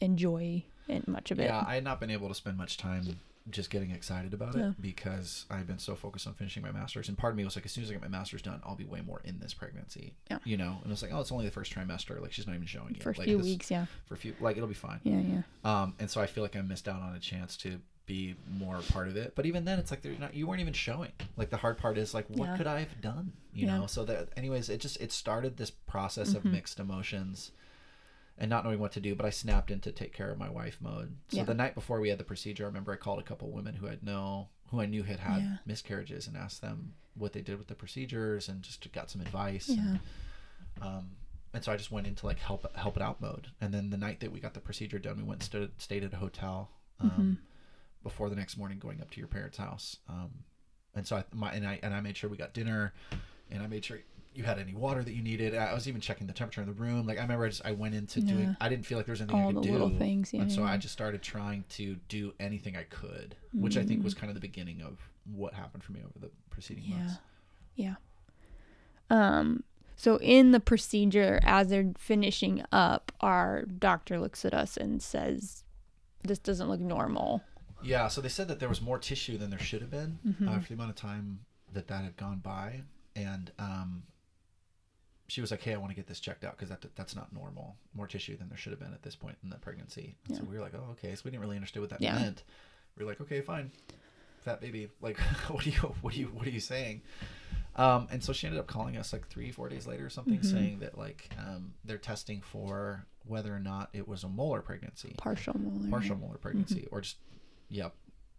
enjoy 0.00 0.64
it, 0.88 1.06
much 1.08 1.30
of 1.30 1.38
it. 1.40 1.44
Yeah, 1.44 1.64
I 1.66 1.74
had 1.76 1.84
not 1.84 2.00
been 2.00 2.10
able 2.10 2.28
to 2.28 2.34
spend 2.34 2.56
much 2.56 2.76
time 2.76 3.18
just 3.50 3.70
getting 3.70 3.90
excited 3.90 4.34
about 4.34 4.56
Yeah. 4.56 4.70
it 4.70 4.82
because 4.82 5.46
I've 5.50 5.66
been 5.66 5.78
so 5.78 5.94
focused 5.94 6.26
on 6.26 6.34
finishing 6.34 6.62
my 6.62 6.72
master's. 6.72 7.08
And 7.08 7.16
part 7.16 7.32
of 7.32 7.36
me 7.36 7.44
was 7.44 7.56
like, 7.56 7.64
as 7.64 7.72
soon 7.72 7.84
as 7.84 7.90
I 7.90 7.92
get 7.94 8.02
my 8.02 8.08
master's 8.08 8.42
done, 8.42 8.60
I'll 8.64 8.74
be 8.74 8.84
way 8.84 9.00
more 9.02 9.20
in 9.24 9.38
this 9.38 9.54
pregnancy. 9.54 10.14
Yeah. 10.30 10.38
You 10.44 10.56
know, 10.56 10.78
and 10.82 10.92
it's 10.92 11.02
like, 11.02 11.12
oh, 11.12 11.20
it's 11.20 11.30
only 11.32 11.44
the 11.44 11.50
first 11.52 11.72
trimester. 11.72 12.20
Like 12.20 12.32
she's 12.32 12.46
not 12.46 12.54
even 12.56 12.66
showing 12.66 12.94
yet. 12.94 13.02
For 13.02 13.10
a 13.10 13.18
like, 13.18 13.26
few 13.28 13.36
this- 13.38 13.46
weeks, 13.46 13.70
yeah, 13.70 13.86
For 14.06 14.14
a 14.14 14.16
few, 14.16 14.34
like 14.40 14.56
it'll 14.56 14.68
be 14.68 14.74
fine. 14.74 15.00
yeah, 15.04 15.20
yeah. 15.20 15.42
Um, 15.82 15.94
and 15.98 16.10
so 16.10 16.20
I 16.20 16.26
feel 16.26 16.42
like 16.42 16.56
I 16.56 16.60
missed 16.62 16.88
out 16.88 17.00
on 17.02 17.14
a 17.14 17.20
chance 17.20 17.56
to 17.58 17.80
be 18.06 18.36
more 18.48 18.78
part 18.92 19.08
of 19.08 19.16
it. 19.16 19.34
But 19.34 19.46
even 19.46 19.64
then, 19.64 19.78
it's 19.80 19.90
like 19.90 20.04
not. 20.20 20.32
You 20.34 20.46
weren't 20.46 20.60
even 20.60 20.72
showing. 20.72 21.10
Like 21.36 21.50
the 21.50 21.56
hard 21.56 21.76
part 21.78 21.98
is 21.98 22.14
like, 22.14 22.26
what 22.28 22.48
Yeah. 22.50 22.56
could 22.56 22.66
I 22.68 22.80
have 22.80 23.00
done? 23.00 23.32
You 23.52 23.66
Yeah. 23.66 23.72
Mm-hmm. 23.72 23.80
know. 23.80 23.86
So 23.88 24.04
that, 24.04 24.28
anyways, 24.36 24.68
it 24.68 24.80
just 24.80 25.00
it 25.00 25.10
started 25.12 25.56
this 25.56 25.70
process 25.70 26.34
of 26.34 26.44
mixed 26.44 26.78
emotions 26.78 27.50
and 28.38 28.50
not 28.50 28.64
knowing 28.64 28.78
what 28.78 28.92
to 28.92 29.00
do, 29.00 29.14
but 29.14 29.24
I 29.26 29.30
snapped 29.30 29.70
into 29.70 29.90
take 29.92 30.12
care 30.12 30.30
of 30.30 30.38
my 30.38 30.48
wife 30.50 30.78
mode. 30.80 31.16
So 31.28 31.38
Yeah. 31.38 31.44
the 31.44 31.54
night 31.54 31.74
before 31.74 32.00
we 32.00 32.08
had 32.10 32.18
the 32.18 32.24
procedure, 32.24 32.64
I 32.64 32.66
remember 32.66 32.92
I 32.92 32.96
called 32.96 33.18
a 33.18 33.22
couple 33.22 33.50
women 33.50 33.74
who 33.76 33.88
I 33.88 33.96
know 34.02 34.48
who 34.70 34.80
I 34.80 34.86
knew 34.86 35.04
had 35.04 35.20
had 35.20 35.42
Yeah. 35.42 35.56
miscarriages 35.64 36.26
and 36.26 36.36
asked 36.36 36.60
them 36.60 36.94
what 37.14 37.32
they 37.32 37.40
did 37.40 37.56
with 37.56 37.68
the 37.68 37.74
procedures 37.74 38.48
and 38.48 38.62
just 38.62 38.90
got 38.92 39.10
some 39.10 39.20
advice. 39.20 39.68
Yeah. 39.68 39.76
And, 39.80 40.00
um, 40.82 41.10
and 41.54 41.64
so 41.64 41.72
I 41.72 41.76
just 41.76 41.90
went 41.90 42.06
into 42.06 42.26
like 42.26 42.38
help 42.38 42.76
help 42.76 42.96
it 42.96 43.02
out 43.02 43.20
mode. 43.20 43.48
And 43.60 43.72
then 43.72 43.90
the 43.90 43.96
night 43.96 44.20
that 44.20 44.32
we 44.32 44.40
got 44.40 44.54
the 44.54 44.60
procedure 44.60 44.98
done, 44.98 45.16
we 45.16 45.22
went 45.22 45.40
and 45.40 45.44
stood, 45.44 45.72
stayed 45.80 46.04
at 46.04 46.12
a 46.12 46.16
hotel 46.16 46.70
um, 47.00 47.08
Mm-hmm. 47.10 47.32
before 48.02 48.28
the 48.28 48.36
next 48.36 48.56
morning 48.58 48.78
going 48.78 49.00
up 49.00 49.10
to 49.12 49.18
your 49.18 49.28
parents' 49.28 49.56
house. 49.58 49.96
Um, 50.08 50.44
and 50.94 51.06
so 51.06 51.16
I 51.16 51.24
my 51.32 51.52
and 51.52 51.66
I 51.66 51.78
and 51.82 51.94
I 51.94 52.00
made 52.00 52.16
sure 52.16 52.28
we 52.30 52.36
got 52.36 52.52
dinner, 52.52 52.92
and 53.50 53.62
I 53.62 53.66
made 53.66 53.84
sure 53.84 54.00
you 54.36 54.44
had 54.44 54.58
any 54.58 54.74
water 54.74 55.02
that 55.02 55.12
you 55.12 55.22
needed. 55.22 55.54
I 55.54 55.72
was 55.74 55.88
even 55.88 56.00
checking 56.00 56.26
the 56.26 56.32
temperature 56.32 56.60
in 56.60 56.66
the 56.66 56.72
room. 56.74 57.06
Like 57.06 57.18
I 57.18 57.22
remember, 57.22 57.44
I 57.46 57.48
just 57.48 57.64
I 57.64 57.72
went 57.72 57.94
into 57.94 58.20
Yeah. 58.20 58.32
doing. 58.32 58.56
I 58.60 58.68
didn't 58.68 58.84
feel 58.86 58.98
like 58.98 59.06
there 59.06 59.12
was 59.14 59.20
anything 59.20 59.38
I 59.40 59.42
All 59.44 59.48
could 59.48 59.56
the 59.56 59.66
do. 59.68 59.72
little 59.72 59.90
things, 59.90 60.32
yeah, 60.34 60.42
and 60.42 60.52
so. 60.52 60.62
I 60.62 60.76
just 60.76 60.92
started 60.92 61.22
trying 61.22 61.64
to 61.70 61.96
do 62.08 62.32
anything 62.38 62.76
I 62.76 62.82
could, 62.84 63.36
which 63.52 63.76
I 63.76 63.84
think 63.84 64.00
Mm. 64.00 64.04
was 64.04 64.14
kind 64.14 64.28
of 64.30 64.34
the 64.34 64.40
beginning 64.40 64.82
of 64.82 64.98
what 65.24 65.54
happened 65.54 65.82
for 65.84 65.92
me 65.92 66.00
over 66.04 66.18
the 66.18 66.30
preceding 66.50 66.84
Yeah. 66.84 66.96
months. 66.96 67.14
Yeah. 67.76 67.94
Um 69.10 69.62
so 69.98 70.18
in 70.20 70.52
the 70.52 70.60
procedure 70.60 71.40
as 71.42 71.68
they're 71.68 71.92
finishing 71.96 72.62
up, 72.70 73.12
our 73.20 73.62
doctor 73.62 74.18
looks 74.20 74.44
at 74.44 74.52
us 74.52 74.76
and 74.76 75.02
says 75.02 75.64
this 76.22 76.38
doesn't 76.38 76.68
look 76.68 76.80
normal. 76.80 77.42
Yeah, 77.82 78.08
so 78.08 78.20
they 78.20 78.28
said 78.28 78.48
that 78.48 78.58
there 78.58 78.68
was 78.68 78.82
more 78.82 78.98
tissue 78.98 79.38
than 79.38 79.50
there 79.50 79.58
should 79.58 79.80
have 79.80 79.90
been 79.90 80.18
Mm-hmm. 80.26 80.48
uh, 80.48 80.58
for 80.60 80.68
the 80.68 80.74
amount 80.74 80.90
of 80.90 80.96
time 80.96 81.40
that 81.72 81.88
that 81.88 82.04
had 82.04 82.16
gone 82.16 82.38
by, 82.38 82.82
and 83.14 83.52
um, 83.58 84.02
she 85.28 85.40
was 85.40 85.50
like, 85.50 85.62
"Hey, 85.62 85.74
I 85.74 85.76
want 85.76 85.90
to 85.90 85.96
get 85.96 86.06
this 86.06 86.20
checked 86.20 86.44
out 86.44 86.56
because 86.56 86.68
that 86.68 86.84
that's 86.94 87.16
not 87.16 87.32
normal. 87.32 87.76
More 87.94 88.06
tissue 88.06 88.36
than 88.36 88.48
there 88.48 88.58
should 88.58 88.72
have 88.72 88.80
been 88.80 88.92
at 88.92 89.02
this 89.02 89.16
point 89.16 89.36
in 89.42 89.50
the 89.50 89.56
pregnancy." 89.56 90.14
And 90.28 90.36
so 90.36 90.44
we 90.44 90.56
were 90.56 90.62
like, 90.62 90.74
"Oh, 90.74 90.90
okay." 90.92 91.14
So 91.14 91.22
we 91.24 91.30
didn't 91.30 91.42
really 91.42 91.56
understand 91.56 91.82
what 91.82 91.90
that 91.90 92.00
Yeah. 92.00 92.14
meant. 92.14 92.44
We 92.96 93.04
were 93.04 93.10
like, 93.10 93.20
"Okay, 93.20 93.40
fine, 93.40 93.72
fat 94.40 94.60
baby. 94.60 94.88
Like, 95.00 95.18
what 95.48 95.66
are 95.66 95.70
you 95.70 95.78
what 96.02 96.14
are 96.14 96.18
you 96.18 96.26
what 96.28 96.46
are 96.46 96.50
you 96.50 96.60
saying?" 96.60 97.02
Um, 97.74 98.08
and 98.10 98.24
so 98.24 98.32
she 98.32 98.46
ended 98.46 98.58
up 98.60 98.66
calling 98.66 98.96
us 98.96 99.12
like 99.12 99.28
three, 99.28 99.50
four 99.52 99.68
days 99.68 99.86
later 99.86 100.06
or 100.06 100.10
something, 100.10 100.38
Mm-hmm. 100.38 100.56
saying 100.56 100.78
that 100.78 100.96
like 100.96 101.28
um, 101.38 101.74
they're 101.84 101.98
testing 101.98 102.40
for 102.40 103.04
whether 103.26 103.54
or 103.54 103.58
not 103.60 103.90
it 103.92 104.06
was 104.08 104.24
a 104.24 104.28
molar 104.28 104.62
pregnancy 104.62 105.14
Partial 105.18 105.58
molar. 105.58 105.90
partial 105.90 106.16
molar 106.16 106.38
pregnancy 106.38 106.82
Mm-hmm. 106.82 106.94
or 106.94 107.00
just 107.00 107.16
yeah, 107.68 107.88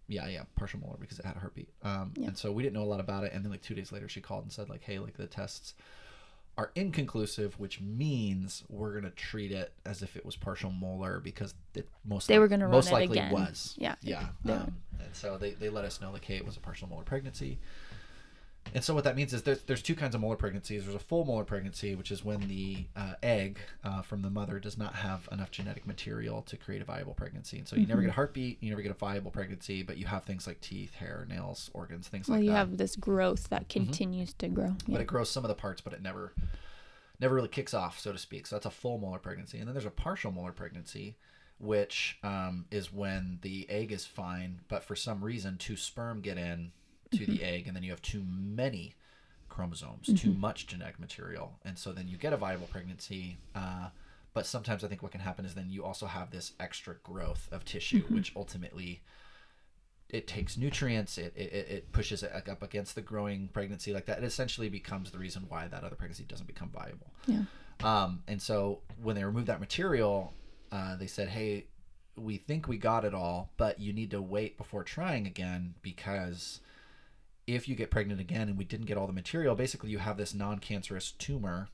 yeah 0.07 0.27
yeah 0.27 0.43
partial 0.55 0.79
molar 0.79 0.95
because 0.97 1.19
it 1.19 1.25
had 1.25 1.35
a 1.35 1.39
heartbeat 1.39 1.67
um 1.83 2.13
Yeah. 2.15 2.27
and 2.27 2.37
so 2.37 2.53
we 2.53 2.63
didn't 2.63 2.73
know 2.75 2.83
a 2.83 2.87
lot 2.93 3.01
about 3.01 3.25
it 3.25 3.33
and 3.33 3.43
then 3.43 3.51
like 3.51 3.61
two 3.61 3.75
days 3.75 3.91
later 3.91 4.07
she 4.07 4.21
called 4.21 4.43
and 4.43 4.51
said 4.53 4.69
like 4.69 4.81
hey 4.83 4.97
like 4.99 5.17
the 5.17 5.27
tests 5.27 5.73
are 6.57 6.71
inconclusive 6.75 7.59
which 7.59 7.79
means 7.79 8.63
we're 8.69 8.93
gonna 8.93 9.11
treat 9.11 9.51
it 9.51 9.73
as 9.85 10.01
if 10.01 10.15
it 10.15 10.25
was 10.25 10.35
partial 10.35 10.71
molar 10.71 11.19
because 11.19 11.53
it 11.75 11.87
most 12.05 12.27
They 12.27 12.39
were 12.39 12.47
gonna 12.47 12.65
run 12.65 12.71
most 12.71 12.89
it 12.89 12.93
likely 12.93 13.19
again. 13.19 13.31
was 13.31 13.75
Yeah. 13.77 13.95
yeah 14.01 14.27
They 14.43 14.53
um, 14.53 14.75
and 14.99 15.13
so 15.15 15.37
they, 15.37 15.51
they 15.51 15.69
let 15.69 15.85
us 15.85 16.01
know 16.01 16.11
like 16.11 16.25
hey 16.25 16.35
it 16.37 16.45
was 16.45 16.57
a 16.57 16.59
partial 16.59 16.87
molar 16.89 17.03
pregnancy 17.03 17.59
and 18.73 18.83
so 18.83 18.93
what 18.93 19.03
that 19.03 19.15
means 19.15 19.33
is 19.33 19.43
there's, 19.43 19.61
there's 19.63 19.81
two 19.81 19.95
kinds 19.95 20.15
of 20.15 20.21
molar 20.21 20.35
pregnancies. 20.35 20.83
There's 20.83 20.95
a 20.95 20.99
full 20.99 21.25
molar 21.25 21.43
pregnancy, 21.43 21.95
which 21.95 22.11
is 22.11 22.23
when 22.23 22.47
the 22.47 22.85
uh, 22.95 23.13
egg 23.23 23.59
uh, 23.83 24.01
from 24.01 24.21
the 24.21 24.29
mother 24.29 24.59
does 24.59 24.77
not 24.77 24.95
have 24.95 25.27
enough 25.31 25.51
genetic 25.51 25.85
material 25.85 26.41
to 26.43 26.57
create 26.57 26.81
a 26.81 26.85
viable 26.85 27.13
pregnancy. 27.13 27.57
And 27.57 27.67
so 27.67 27.75
you 27.75 27.85
never 27.85 28.01
get 28.01 28.09
a 28.09 28.13
heartbeat, 28.13 28.61
you 28.61 28.69
never 28.69 28.81
get 28.81 28.91
a 28.91 28.95
viable 28.95 29.31
pregnancy, 29.31 29.83
but 29.83 29.97
you 29.97 30.05
have 30.05 30.23
things 30.23 30.47
like 30.47 30.61
teeth, 30.61 30.95
hair, 30.95 31.25
nails, 31.29 31.69
organs, 31.73 32.07
things 32.07 32.27
Well, 32.27 32.37
like 32.37 32.45
that. 32.45 32.51
Well, 32.51 32.53
you 32.53 32.69
have 32.69 32.77
this 32.77 32.95
growth 32.95 33.49
that 33.49 33.69
continues 33.69 34.33
to 34.33 34.47
grow. 34.47 34.75
But 34.87 35.01
it 35.01 35.07
grows 35.07 35.29
some 35.29 35.43
of 35.43 35.49
the 35.49 35.55
parts, 35.55 35.81
but 35.81 35.93
it 35.93 36.01
never 36.01 36.33
never 37.19 37.35
really 37.35 37.47
kicks 37.47 37.73
off, 37.73 37.99
so 37.99 38.11
to 38.11 38.17
speak. 38.17 38.47
So 38.47 38.55
that's 38.55 38.65
a 38.65 38.71
full 38.71 38.97
molar 38.97 39.19
pregnancy. 39.19 39.57
And 39.57 39.67
then 39.67 39.73
there's 39.73 39.85
a 39.85 39.91
partial 39.91 40.31
molar 40.31 40.51
pregnancy, 40.51 41.15
which 41.59 42.19
um, 42.23 42.65
is 42.71 42.93
when 42.93 43.39
the 43.41 43.67
egg 43.69 43.91
is 43.91 44.05
fine, 44.05 44.61
but 44.67 44.83
for 44.83 44.95
some 44.95 45.23
reason 45.23 45.57
two 45.57 45.75
sperm 45.75 46.21
get 46.21 46.37
in 46.37 46.71
to 47.11 47.25
the 47.25 47.43
egg, 47.43 47.67
and 47.67 47.75
then 47.75 47.83
you 47.83 47.91
have 47.91 48.01
too 48.01 48.23
many 48.27 48.95
chromosomes, 49.49 50.07
too 50.19 50.33
much 50.33 50.67
genetic 50.67 50.99
material, 50.99 51.59
and 51.65 51.77
so 51.77 51.91
then 51.91 52.07
you 52.07 52.17
get 52.17 52.33
a 52.33 52.37
viable 52.37 52.67
pregnancy. 52.67 53.37
Uh, 53.55 53.89
but 54.33 54.45
sometimes 54.45 54.83
I 54.83 54.87
think 54.87 55.01
what 55.01 55.11
can 55.11 55.21
happen 55.21 55.45
is 55.45 55.55
then 55.55 55.69
you 55.69 55.83
also 55.83 56.05
have 56.05 56.29
this 56.31 56.51
extra 56.59 56.95
growth 57.03 57.47
of 57.51 57.65
tissue, 57.65 58.03
which 58.09 58.33
ultimately 58.35 59.01
it 60.09 60.25
takes 60.25 60.55
nutrients 60.55 61.17
it, 61.17 61.33
it, 61.35 61.51
it 61.69 61.91
pushes 61.91 62.23
it 62.23 62.31
up 62.47 62.63
against 62.63 62.95
the 62.95 63.01
growing 63.01 63.49
pregnancy 63.49 63.91
like 63.91 64.05
that 64.05 64.19
it 64.19 64.23
essentially 64.23 64.69
becomes 64.69 65.11
the 65.11 65.17
reason 65.19 65.43
why 65.49 65.67
that 65.67 65.83
other 65.83 65.97
pregnancy 65.97 66.23
doesn't 66.23 66.47
become 66.47 66.69
viable 66.69 67.11
Yeah. 67.25 67.41
um, 67.83 68.23
and 68.25 68.41
so 68.41 68.79
when 69.03 69.17
they 69.17 69.23
removed 69.25 69.47
that 69.47 69.59
material 69.59 70.33
uh, 70.71 70.95
they 70.95 71.07
said 71.07 71.27
hey 71.27 71.65
we 72.15 72.37
think 72.37 72.69
we 72.69 72.77
got 72.77 73.03
it 73.03 73.13
all 73.13 73.51
but 73.57 73.81
you 73.81 73.91
need 73.91 74.11
to 74.11 74.21
wait 74.21 74.57
before 74.57 74.85
trying 74.85 75.27
again 75.27 75.73
because 75.81 76.61
if 77.47 77.67
you 77.67 77.75
get 77.75 77.89
pregnant 77.89 78.19
again 78.19 78.49
and 78.49 78.57
we 78.57 78.65
didn't 78.65 78.85
get 78.85 78.97
all 78.97 79.07
the 79.07 79.13
material 79.13 79.55
basically 79.55 79.89
you 79.89 79.97
have 79.97 80.17
this 80.17 80.33
non-cancerous 80.33 81.11
tumor 81.13 81.69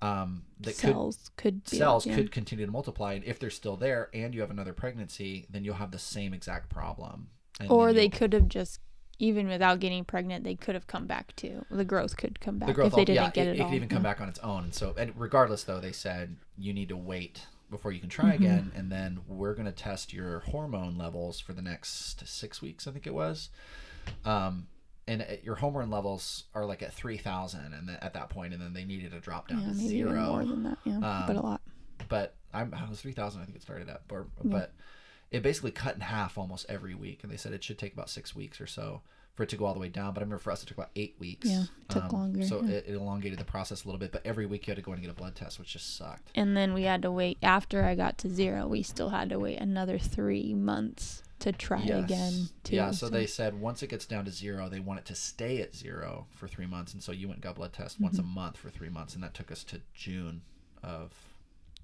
um, 0.00 0.44
that 0.60 0.78
could 0.78 0.92
cells 0.92 1.30
could, 1.36 1.64
be 1.64 1.76
cells 1.76 2.06
yeah. 2.06 2.14
could 2.14 2.30
continue 2.30 2.64
to 2.64 2.70
multiply 2.70 3.14
and 3.14 3.24
if 3.24 3.40
they're 3.40 3.50
still 3.50 3.76
there 3.76 4.08
and 4.14 4.32
you 4.32 4.40
have 4.40 4.50
another 4.50 4.72
pregnancy 4.72 5.46
then 5.50 5.64
you'll 5.64 5.74
have 5.74 5.90
the 5.90 5.98
same 5.98 6.32
exact 6.32 6.70
problem. 6.70 7.28
And 7.58 7.68
or 7.68 7.92
they 7.92 8.08
could 8.08 8.32
have 8.32 8.46
just 8.46 8.78
even 9.18 9.48
without 9.48 9.80
getting 9.80 10.04
pregnant 10.04 10.44
they 10.44 10.54
could 10.54 10.76
have 10.76 10.86
come 10.86 11.08
back 11.08 11.34
too 11.34 11.64
the 11.68 11.84
growth 11.84 12.16
could 12.16 12.38
come 12.38 12.58
back 12.58 12.68
the 12.68 12.72
growth 12.74 12.86
if 12.88 12.92
they 12.92 13.00
all- 13.00 13.04
didn't 13.06 13.24
yeah, 13.24 13.30
get 13.32 13.46
it, 13.48 13.56
it, 13.56 13.60
it 13.60 13.64
could 13.64 13.74
even 13.74 13.88
come 13.88 14.02
back 14.04 14.20
on 14.20 14.28
its 14.28 14.38
own. 14.38 14.62
And 14.64 14.74
so 14.74 14.94
and 14.96 15.12
regardless 15.16 15.64
though 15.64 15.80
they 15.80 15.90
said 15.92 16.36
you 16.56 16.72
need 16.72 16.90
to 16.90 16.96
wait 16.96 17.46
before 17.68 17.90
you 17.90 17.98
can 17.98 18.08
try 18.08 18.26
Mm-hmm. 18.26 18.44
again 18.44 18.72
and 18.76 18.92
then 18.92 19.18
we're 19.26 19.54
going 19.54 19.66
to 19.66 19.72
test 19.72 20.12
your 20.12 20.40
hormone 20.40 20.96
levels 20.96 21.40
for 21.40 21.52
the 21.52 21.62
next 21.62 22.26
six 22.28 22.62
weeks 22.62 22.86
i 22.86 22.92
think 22.92 23.06
it 23.06 23.14
was. 23.14 23.50
Um 24.24 24.68
and 25.08 25.22
it- 25.22 25.42
your 25.42 25.56
hormone 25.56 25.90
levels 25.90 26.44
are 26.54 26.64
like 26.64 26.82
at 26.82 26.92
3000 26.92 27.72
and 27.74 27.88
then 27.88 27.98
at 28.00 28.12
that 28.14 28.28
point 28.30 28.52
and 28.52 28.62
then 28.62 28.72
they 28.74 28.84
needed 28.84 29.10
to 29.10 29.18
drop 29.20 29.48
down 29.48 29.62
yeah 29.62 29.68
to 29.68 29.74
zero 29.74 30.26
more 30.30 30.44
than 30.44 30.62
that 30.62 30.78
yeah 30.84 31.24
but 31.26 31.34
a 31.34 31.38
Um, 31.40 31.44
lot 31.44 31.60
but 32.08 32.34
I'm 32.54 32.72
I 32.74 32.88
was 32.88 33.00
three 33.00 33.12
thousand. 33.12 33.42
I 33.42 33.44
think 33.44 33.56
it 33.56 33.62
started 33.62 33.88
at, 33.88 34.02
or, 34.10 34.26
but 34.44 34.72
it 35.30 35.42
basically 35.42 35.70
cut 35.72 35.94
in 35.94 36.00
half 36.00 36.38
almost 36.38 36.64
every 36.70 36.94
week, 36.94 37.20
and 37.22 37.30
they 37.30 37.36
said 37.36 37.52
it 37.52 37.62
should 37.62 37.76
take 37.78 37.92
about 37.92 38.08
six 38.08 38.34
weeks 38.34 38.58
or 38.60 38.66
so 38.66 39.02
for 39.34 39.42
it 39.42 39.50
to 39.50 39.56
go 39.56 39.66
all 39.66 39.74
the 39.74 39.80
way 39.80 39.90
down. 39.90 40.14
But 40.14 40.20
I 40.20 40.24
remember 40.24 40.38
for 40.42 40.50
us 40.50 40.62
it 40.62 40.66
took 40.66 40.78
about 40.78 40.88
eight 40.96 41.16
weeks. 41.18 41.46
Yeah, 41.46 41.64
it 41.64 41.88
took 41.90 42.10
longer, 42.10 42.42
So 42.44 42.62
yeah. 42.62 42.76
it, 42.76 42.84
it 42.88 42.94
elongated 42.94 43.38
the 43.38 43.44
process 43.44 43.84
a 43.84 43.86
little 43.86 43.98
bit. 43.98 44.12
But 44.12 44.24
every 44.24 44.46
week 44.46 44.66
you 44.66 44.70
had 44.70 44.76
to 44.76 44.82
go 44.82 44.92
in 44.92 44.98
and 44.98 45.02
get 45.06 45.10
a 45.10 45.14
blood 45.14 45.34
test, 45.36 45.58
which 45.58 45.72
just 45.74 45.96
sucked. 45.98 46.30
and 46.34 46.56
then 46.56 46.72
we 46.72 46.84
had 46.84 47.02
to 47.02 47.10
wait 47.10 47.36
after 47.42 47.84
i 47.84 47.94
got 47.94 48.16
to 48.18 48.30
zero 48.30 48.66
we 48.66 48.82
still 48.82 49.10
had 49.10 49.28
to 49.28 49.38
wait 49.38 49.58
another 49.58 49.98
three 49.98 50.54
months 50.54 51.22
to 51.40 51.52
try 51.52 51.82
again 51.82 52.48
too 52.64 52.74
yeah, 52.76 52.90
so, 52.90 53.08
they 53.08 53.26
said 53.26 53.60
once 53.60 53.82
it 53.82 53.88
gets 53.90 54.06
down 54.06 54.24
to 54.24 54.30
zero, 54.30 54.68
they 54.68 54.80
want 54.80 54.98
it 55.00 55.06
to 55.06 55.14
stay 55.14 55.60
at 55.60 55.74
zero 55.74 56.26
for 56.30 56.48
three 56.48 56.66
months, 56.66 56.92
and 56.92 57.02
so 57.02 57.12
you 57.12 57.28
went 57.28 57.40
blood 57.54 57.72
test 57.72 58.00
once 58.00 58.18
a 58.18 58.22
Mm-hmm. 58.22 58.34
month 58.34 58.56
for 58.56 58.70
three 58.70 58.88
months, 58.88 59.14
and 59.14 59.22
that 59.22 59.34
took 59.34 59.50
us 59.52 59.62
to 59.64 59.80
June 59.94 60.42
of 60.82 61.12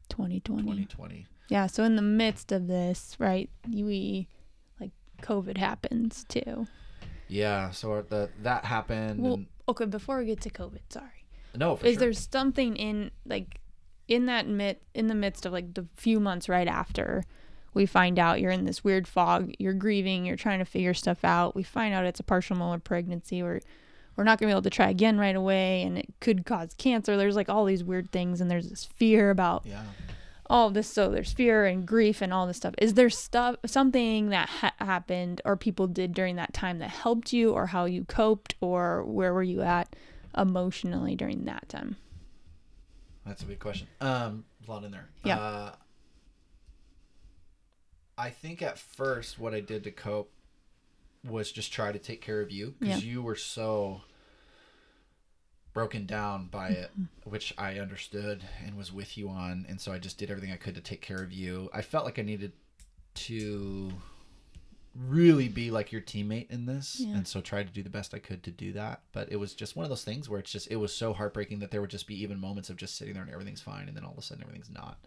2020 0.09 0.63
2020. 0.63 1.27
yeah 1.49 1.67
so 1.67 1.83
in 1.85 1.97
the 1.97 2.03
midst 2.03 2.53
of 2.53 2.67
this 2.69 3.17
right 3.19 3.49
we 3.69 4.29
like 4.81 4.91
covid 5.23 5.57
happens 5.57 6.25
too 6.29 6.67
Yeah, 7.29 7.71
so 7.71 8.03
the 8.09 8.31
that 8.43 8.65
happened. 8.67 9.21
well 9.21 9.35
and, 9.35 9.47
okay 9.69 9.87
before 9.87 10.19
we 10.19 10.27
get 10.27 10.41
to 10.43 10.51
covid 10.51 10.81
sorry 10.91 11.25
no, 11.57 11.77
for 11.77 11.87
is 11.87 11.95
sure. 11.95 12.01
there 12.01 12.13
something 12.13 12.77
in 12.77 13.11
like 13.25 13.61
in 14.09 14.27
that 14.27 14.47
mid 14.47 14.77
in 14.93 15.07
the 15.07 15.15
midst 15.15 15.47
of 15.47 15.53
like 15.53 15.73
the 15.75 15.87
few 15.97 16.21
months 16.21 16.49
right 16.49 16.69
after 16.69 17.23
we 17.75 17.87
find 17.87 18.19
out 18.19 18.41
you're 18.41 18.51
in 18.51 18.65
this 18.65 18.83
weird 18.83 19.07
fog 19.07 19.53
you're 19.59 19.75
grieving 19.75 20.25
you're 20.25 20.37
trying 20.37 20.59
to 20.59 20.65
figure 20.65 20.95
stuff 20.95 21.25
out 21.25 21.55
we 21.55 21.63
find 21.63 21.95
out 21.95 22.05
it's 22.05 22.21
a 22.21 22.25
partial 22.25 22.57
molar 22.57 22.79
pregnancy 22.79 23.43
or 23.43 23.61
we're 24.17 24.25
not 24.25 24.39
going 24.39 24.49
to 24.49 24.53
be 24.53 24.55
able 24.55 24.63
to 24.63 24.71
try 24.71 24.89
again 24.89 25.19
right 25.19 25.37
away 25.37 25.83
and 25.83 25.99
it 25.99 26.07
could 26.21 26.47
cause 26.47 26.75
cancer 26.79 27.17
there's 27.17 27.37
like 27.37 27.49
all 27.49 27.65
these 27.65 27.85
weird 27.85 28.11
things 28.11 28.41
and 28.41 28.51
there's 28.51 28.71
this 28.71 28.85
fear 28.85 29.31
about 29.31 29.67
yeah. 29.67 29.83
all 30.47 30.71
this 30.71 30.89
so 30.89 31.11
there's 31.11 31.33
fear 31.33 31.67
and 31.67 31.87
grief 31.87 32.23
and 32.23 32.33
all 32.33 32.47
this 32.47 32.57
stuff 32.57 32.75
is 32.79 32.95
there 32.95 33.11
stuff 33.11 33.57
something 33.67 34.29
that 34.29 34.49
ha- 34.49 34.75
happened 34.79 35.43
or 35.45 35.57
people 35.57 35.87
did 35.87 36.15
during 36.15 36.37
that 36.37 36.55
time 36.55 36.79
that 36.79 36.91
helped 36.91 37.33
you 37.33 37.53
or 37.53 37.67
how 37.67 37.85
you 37.85 38.05
coped 38.05 38.55
or 38.61 39.05
where 39.05 39.35
were 39.35 39.43
you 39.43 39.63
at 39.63 39.95
emotionally 40.37 41.17
during 41.17 41.45
that 41.45 41.69
time 41.69 41.97
That's 43.27 43.43
a 43.43 43.47
good 43.47 43.59
question. 43.59 43.89
Um, 44.01 44.45
a 44.67 44.71
lot 44.71 44.85
in 44.85 44.91
there. 44.91 45.09
Yeah. 45.25 45.41
Uh, 45.41 45.73
I 48.17 48.31
think 48.31 48.63
at 48.63 48.79
first 48.79 49.39
what 49.39 49.55
I 49.55 49.61
did 49.61 49.85
to 49.85 49.91
cope 49.91 50.31
was 51.29 51.51
just 51.51 51.73
try 51.73 51.91
to 51.93 51.99
take 51.99 52.21
care 52.21 52.41
of 52.41 52.51
you 52.51 52.75
because 52.79 53.03
Yeah. 53.05 53.11
you 53.13 53.23
were 53.23 53.35
so 53.37 54.03
broken 55.73 56.07
down 56.07 56.47
by 56.47 56.69
it, 56.69 56.91
Mm-hmm. 56.93 57.31
which 57.31 57.53
I 57.59 57.79
understood 57.81 58.45
and 58.65 58.77
was 58.77 58.93
with 58.93 59.17
you 59.19 59.29
on, 59.29 59.67
and 59.69 59.81
so 59.81 59.93
I 59.93 59.99
just 59.99 60.19
did 60.19 60.31
everything 60.31 60.53
I 60.53 60.57
could 60.57 60.75
to 60.77 60.81
take 60.81 61.01
care 61.01 61.23
of 61.23 61.33
you. 61.33 61.69
I 61.73 61.83
felt 61.83 62.05
like 62.05 62.19
I 62.19 62.23
needed 62.23 62.53
to 63.15 63.93
really 64.95 65.49
be 65.49 65.73
like 65.73 65.91
your 65.91 66.01
teammate 66.01 66.49
in 66.51 66.67
this 66.67 67.01
Yeah. 67.01 67.17
and 67.17 67.27
so 67.27 67.41
tried 67.41 67.67
to 67.67 67.73
do 67.73 67.83
the 67.83 67.91
best 67.91 68.15
i 68.15 68.21
could 68.21 68.45
to 68.45 68.53
do 68.53 68.73
that 68.75 69.03
but 69.11 69.31
it 69.33 69.35
was 69.37 69.53
just 69.53 69.75
one 69.75 69.83
of 69.83 69.89
those 69.91 70.05
things 70.05 70.29
where 70.29 70.39
it's 70.39 70.53
just 70.53 70.71
it 70.71 70.77
was 70.77 70.95
so 70.95 71.13
heartbreaking 71.13 71.59
that 71.61 71.73
there 71.73 71.81
would 71.81 71.91
just 71.91 72.07
be 72.07 72.21
even 72.23 72.39
moments 72.41 72.71
of 72.71 72.77
just 72.77 72.95
sitting 72.97 73.13
there 73.15 73.25
and 73.25 73.33
everything's 73.33 73.61
fine 73.61 73.89
and 73.89 73.97
then 73.97 74.05
all 74.05 74.13
of 74.13 74.19
a 74.19 74.23
sudden 74.23 74.45
everything's 74.45 74.71
not 74.71 74.99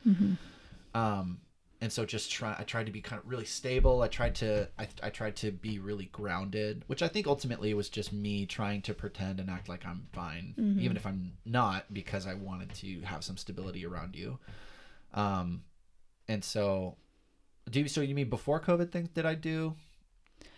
um 0.94 1.40
and 1.80 1.92
so 1.92 2.06
just 2.06 2.32
try 2.32 2.56
i 2.58 2.64
tried 2.64 2.86
to 2.88 2.92
be 2.92 3.02
kind 3.02 3.22
of 3.22 3.30
really 3.30 3.46
stable 3.46 4.02
i 4.02 4.08
tried 4.08 4.34
to 4.36 4.68
I, 4.80 4.88
I 5.04 5.10
tried 5.10 5.36
to 5.38 5.52
be 5.52 5.80
really 5.80 6.06
grounded 6.06 6.84
which 6.88 7.02
i 7.04 7.08
think 7.08 7.28
ultimately 7.28 7.74
was 7.74 7.90
just 7.90 8.12
me 8.12 8.46
trying 8.46 8.82
to 8.84 8.94
pretend 8.94 9.40
and 9.40 9.50
act 9.50 9.70
like 9.70 9.86
i'm 9.86 10.08
fine 10.14 10.56
even 10.80 10.98
if 10.98 11.06
i'm 11.06 11.34
not 11.46 11.94
because 11.94 12.26
i 12.26 12.34
wanted 12.34 12.74
to 12.76 13.02
have 13.02 13.24
some 13.24 13.38
stability 13.38 13.86
around 13.86 14.16
you 14.16 14.40
um 15.14 15.62
and 16.28 16.44
so 16.44 16.96
do 17.70 17.82
you 17.82 17.88
so 17.88 18.02
you 18.02 18.16
mean 18.16 18.30
before 18.30 18.60
covid 18.60 18.92
things 18.92 19.10
did 19.10 19.26
i 19.26 19.36
do 19.36 19.76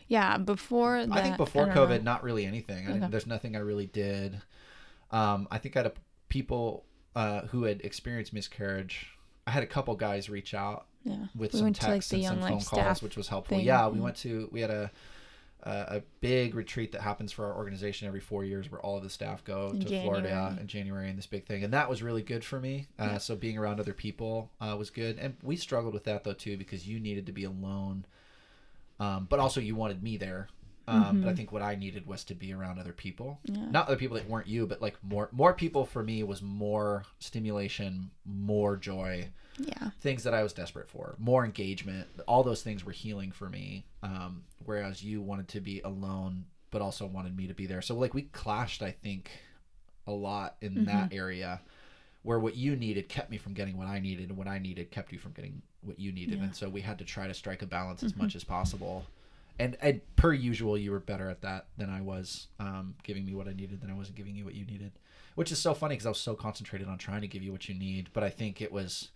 yeah 0.07 0.37
before 0.37 1.05
that 1.05 1.17
I 1.17 1.21
think 1.21 1.37
before 1.37 1.65
don't 1.65 1.75
COVID, 1.75 1.97
know. 1.99 2.03
not 2.11 2.23
really 2.23 2.45
anything. 2.45 2.85
I 2.87 2.89
Okay. 2.89 2.99
didn't, 2.99 3.11
there's 3.11 3.27
nothing 3.27 3.55
I 3.55 3.59
really 3.59 3.85
did. 3.85 4.41
Um, 5.11 5.47
I 5.51 5.59
think 5.59 5.75
I 5.77 5.81
had 5.81 5.85
a, 5.87 5.93
people 6.29 6.85
uh, 7.15 7.41
who 7.41 7.63
had 7.63 7.81
experienced 7.81 8.33
miscarriage. 8.33 9.07
I 9.45 9.51
had 9.51 9.61
a 9.61 9.67
couple 9.67 9.95
guys 9.95 10.27
reach 10.27 10.55
out 10.55 10.87
yeah 11.03 11.15
with 11.35 11.53
we 11.53 11.59
some 11.59 11.65
went 11.65 11.75
to 11.77 11.87
like 11.87 12.05
the 12.07 12.15
and 12.15 12.23
young 12.23 12.41
some 12.41 12.49
phone 12.49 12.59
staff 12.61 12.85
calls, 12.85 13.01
which 13.03 13.17
was 13.17 13.27
helpful. 13.27 13.57
thing, 13.57 13.65
yeah, 13.65 13.87
we 13.87 13.97
yeah. 13.97 14.03
went 14.03 14.15
to 14.17 14.49
we 14.51 14.61
had 14.61 14.69
a, 14.69 14.91
a 15.63 15.71
a 15.71 16.01
big 16.21 16.55
retreat 16.55 16.91
that 16.93 17.01
happens 17.01 17.31
for 17.31 17.45
our 17.45 17.55
organization 17.55 18.07
every 18.07 18.19
four 18.19 18.43
years, 18.45 18.71
where 18.71 18.81
all 18.81 18.97
of 18.97 19.03
the 19.03 19.09
staff 19.09 19.43
go 19.43 19.71
to 19.73 20.01
Florida 20.03 20.57
in 20.59 20.67
January, 20.67 21.09
and 21.09 21.17
this 21.17 21.25
big 21.27 21.45
thing, 21.45 21.63
and 21.63 21.73
that 21.73 21.89
was 21.89 22.01
really 22.03 22.21
good 22.21 22.43
for 22.43 22.59
me. 22.59 22.87
Uh, 22.97 23.03
Yeah. 23.11 23.17
So 23.17 23.35
being 23.35 23.57
around 23.57 23.79
other 23.79 23.93
people 23.93 24.51
uh, 24.61 24.75
was 24.77 24.89
good, 24.89 25.17
and 25.19 25.35
we 25.43 25.55
struggled 25.55 25.93
with 25.93 26.03
that 26.05 26.23
though 26.23 26.33
too 26.33 26.57
because 26.57 26.87
you 26.87 26.99
needed 26.99 27.25
to 27.25 27.31
be 27.33 27.43
alone, 27.43 28.05
um, 28.99 29.27
but 29.29 29.39
also 29.39 29.59
you 29.61 29.75
wanted 29.75 30.03
me 30.03 30.17
there. 30.17 30.47
Um, 30.87 31.21
But 31.21 31.29
I 31.29 31.35
think 31.35 31.51
what 31.51 31.61
I 31.61 31.75
needed 31.75 32.07
was 32.07 32.23
to 32.23 32.33
be 32.33 32.51
around 32.51 32.79
other 32.79 32.93
people, 32.93 33.39
Mm-hmm. 33.47 33.61
Yeah. 33.65 33.69
not 33.71 33.87
other 33.87 33.95
people 33.97 34.17
that 34.17 34.27
weren't 34.27 34.47
you, 34.47 34.65
but 34.65 34.81
like 34.81 34.97
more 35.03 35.29
more 35.31 35.53
people 35.53 35.85
for 35.85 36.03
me 36.03 36.23
was 36.23 36.41
more 36.41 37.03
stimulation, 37.19 38.09
more 38.25 38.75
joy, 38.75 39.29
yeah 39.59 39.89
things 40.01 40.23
that 40.23 40.33
I 40.33 40.43
was 40.43 40.53
desperate 40.53 40.89
for, 40.89 41.15
more 41.17 41.43
engagement. 41.45 42.07
All 42.27 42.43
those 42.43 42.61
things 42.61 42.85
were 42.85 42.91
healing 42.91 43.31
for 43.31 43.49
me. 43.49 43.85
Um, 44.01 44.43
whereas 44.65 45.03
you 45.03 45.21
wanted 45.21 45.47
to 45.49 45.59
be 45.59 45.81
alone, 45.81 46.45
but 46.71 46.81
also 46.81 47.05
wanted 47.05 47.35
me 47.35 47.47
to 47.47 47.53
be 47.53 47.65
there. 47.65 47.81
So 47.81 47.95
like 47.95 48.13
we 48.13 48.23
clashed, 48.23 48.81
I 48.81 48.91
think, 48.91 49.29
a 50.07 50.11
lot 50.11 50.55
in 50.61 50.85
that 50.85 51.13
area, 51.13 51.61
where 52.23 52.39
what 52.39 52.55
you 52.55 52.75
needed 52.75 53.09
kept 53.09 53.29
me 53.29 53.37
from 53.37 53.53
getting 53.53 53.77
what 53.77 53.87
I 53.87 53.99
needed, 53.99 54.29
and 54.29 54.37
what 54.37 54.47
I 54.47 54.59
needed 54.59 54.91
kept 54.91 55.11
you 55.11 55.19
from 55.19 55.33
getting 55.33 55.61
what 55.81 55.99
you 55.99 56.11
needed. 56.11 56.37
Yeah. 56.37 56.45
And 56.45 56.55
so 56.55 56.69
we 56.69 56.81
had 56.81 56.97
to 56.99 57.05
try 57.05 57.27
to 57.27 57.33
strike 57.33 57.61
a 57.61 57.65
balance 57.65 58.03
as 58.03 58.15
much 58.15 58.35
as 58.35 58.43
possible. 58.43 59.05
And, 59.59 59.75
and 59.81 60.01
per 60.15 60.31
usual, 60.33 60.77
you 60.77 60.91
were 60.91 60.99
better 60.99 61.29
at 61.29 61.41
that 61.41 61.67
than 61.77 61.89
I 61.89 62.01
was, 62.01 62.47
um, 62.59 62.95
giving 63.03 63.25
me 63.25 63.33
what 63.33 63.47
I 63.47 63.53
needed 63.53 63.81
than 63.81 63.89
I 63.89 63.93
wasn't 63.93 64.15
giving 64.15 64.35
you 64.35 64.45
what 64.45 64.55
you 64.55 64.65
needed, 64.65 64.93
which 65.35 65.51
is 65.51 65.59
so 65.59 65.73
funny 65.73 65.95
because 65.95 66.05
I 66.05 66.09
was 66.09 66.19
so 66.19 66.33
concentrated 66.33 66.87
on 66.87 66.97
trying 66.97 67.21
to 67.21 67.27
give 67.27 67.43
you 67.43 67.51
what 67.51 67.67
you 67.67 67.75
need. 67.75 68.09
But 68.13 68.23
I 68.23 68.29
think 68.29 68.61
it 68.61 68.71
was 68.71 69.09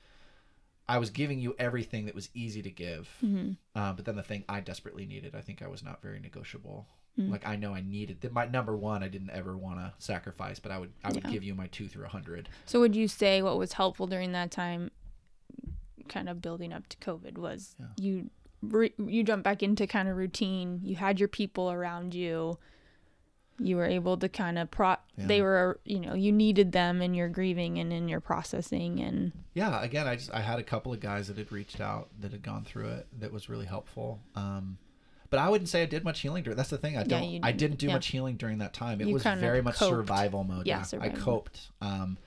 I 0.87 0.97
was 0.97 1.09
giving 1.09 1.39
you 1.39 1.55
everything 1.57 2.05
that 2.07 2.15
was 2.15 2.29
easy 2.33 2.61
to 2.61 2.69
give, 2.71 3.09
Mhm. 3.23 3.55
uh, 3.73 3.93
but 3.93 4.03
then 4.05 4.15
the 4.17 4.23
thing 4.23 4.43
I 4.49 4.59
desperately 4.59 5.05
needed, 5.05 5.33
I 5.33 5.41
think 5.41 5.61
I 5.61 5.67
was 5.67 5.81
not 5.81 6.01
very 6.01 6.19
negotiable. 6.19 6.87
Mm. 7.17 7.29
Like 7.29 7.47
I 7.47 7.55
know 7.55 7.73
I 7.73 7.81
needed 7.81 8.21
that. 8.21 8.33
My 8.33 8.45
number 8.47 8.75
one, 8.75 9.01
I 9.03 9.07
didn't 9.07 9.29
ever 9.29 9.55
want 9.57 9.77
to 9.79 9.93
sacrifice, 9.99 10.59
but 10.59 10.71
I 10.71 10.79
would 10.79 10.91
I 11.03 11.11
would 11.13 11.23
Yeah. 11.23 11.29
give 11.31 11.43
you 11.43 11.55
my 11.55 11.67
two 11.67 11.87
through 11.87 12.05
a 12.05 12.09
hundred. 12.09 12.49
So 12.65 12.79
would 12.81 12.95
you 12.95 13.07
say 13.07 13.41
what 13.41 13.57
was 13.57 13.73
helpful 13.73 14.07
during 14.07 14.31
that 14.33 14.51
time, 14.51 14.91
kind 16.09 16.27
of 16.27 16.41
building 16.41 16.73
up 16.73 16.87
to 16.89 16.97
COVID, 16.97 17.37
was 17.37 17.75
Yeah. 17.79 17.85
you 17.97 18.29
re- 18.61 18.93
you 18.97 19.23
jump 19.23 19.43
back 19.43 19.61
into 19.63 19.85
kind 19.87 20.07
of 20.09 20.17
routine. 20.17 20.81
You 20.83 20.95
had 20.95 21.19
your 21.19 21.29
people 21.29 21.71
around 21.71 22.13
you. 22.13 22.57
You 23.59 23.77
were 23.77 23.85
able 23.85 24.17
to 24.17 24.27
kind 24.29 24.57
of 24.57 24.71
pro. 24.71 24.95
They 25.17 25.41
were 25.41 25.79
you 25.85 25.99
know 25.99 26.13
you 26.15 26.31
needed 26.31 26.71
them 26.71 27.01
in 27.01 27.13
your 27.13 27.29
grieving 27.29 27.77
and 27.79 27.93
in 27.93 28.07
your 28.09 28.19
processing 28.19 28.99
and 28.99 29.31
Yeah, 29.53 29.81
again, 29.83 30.07
I 30.07 30.15
just 30.15 30.33
I 30.33 30.41
had 30.41 30.59
a 30.59 30.63
couple 30.63 30.91
of 30.91 30.99
guys 30.99 31.27
that 31.27 31.37
had 31.37 31.51
reached 31.51 31.79
out 31.79 32.09
that 32.19 32.31
had 32.31 32.41
gone 32.43 32.63
through 32.63 32.89
it 32.89 33.07
that 33.19 33.31
was 33.31 33.49
really 33.49 33.65
helpful. 33.67 34.19
Um, 34.35 34.77
but 35.29 35.39
I 35.39 35.49
wouldn't 35.49 35.69
say 35.69 35.81
I 35.81 35.85
did 35.85 36.03
much 36.03 36.19
healing 36.21 36.43
during. 36.43 36.57
That's 36.57 36.69
the 36.69 36.77
thing. 36.77 36.97
I 36.97 37.03
don't. 37.03 37.23
you 37.23 37.39
I 37.43 37.51
didn't- 37.51 37.59
didn't 37.59 37.79
do 37.79 37.87
yeah. 37.87 37.93
much 37.93 38.07
healing 38.07 38.35
during 38.37 38.57
that 38.59 38.73
time. 38.73 39.01
It 39.01 39.07
You 39.07 39.13
was 39.13 39.23
very 39.23 39.61
much 39.61 39.75
coped. 39.75 39.89
survival 39.91 40.43
mode. 40.43 40.65
Yeah, 40.67 40.83
Yeah, 40.91 40.99
I 41.01 41.09
coped. 41.09 41.69
Um, 41.81 42.17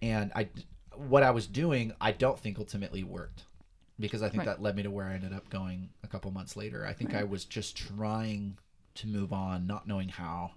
and 0.00 0.32
I, 0.34 0.48
what 0.96 1.22
I 1.22 1.30
was 1.30 1.46
doing, 1.46 1.92
I 2.00 2.12
don't 2.12 2.38
think 2.38 2.58
ultimately 2.58 3.04
worked, 3.04 3.44
because 4.00 4.22
I 4.22 4.28
think 4.28 4.38
Right. 4.40 4.46
that 4.46 4.62
led 4.62 4.76
me 4.76 4.82
to 4.84 4.90
where 4.90 5.06
I 5.06 5.14
ended 5.14 5.32
up 5.34 5.50
going 5.50 5.90
a 6.02 6.06
couple 6.08 6.30
months 6.30 6.56
later. 6.56 6.86
I 6.86 6.92
think 6.94 7.14
I 7.14 7.24
was 7.24 7.44
just 7.44 7.76
trying 7.76 8.56
to 8.98 9.06
move 9.06 9.32
on, 9.32 9.66
not 9.66 9.86
knowing 9.86 10.08
how. 10.08 10.52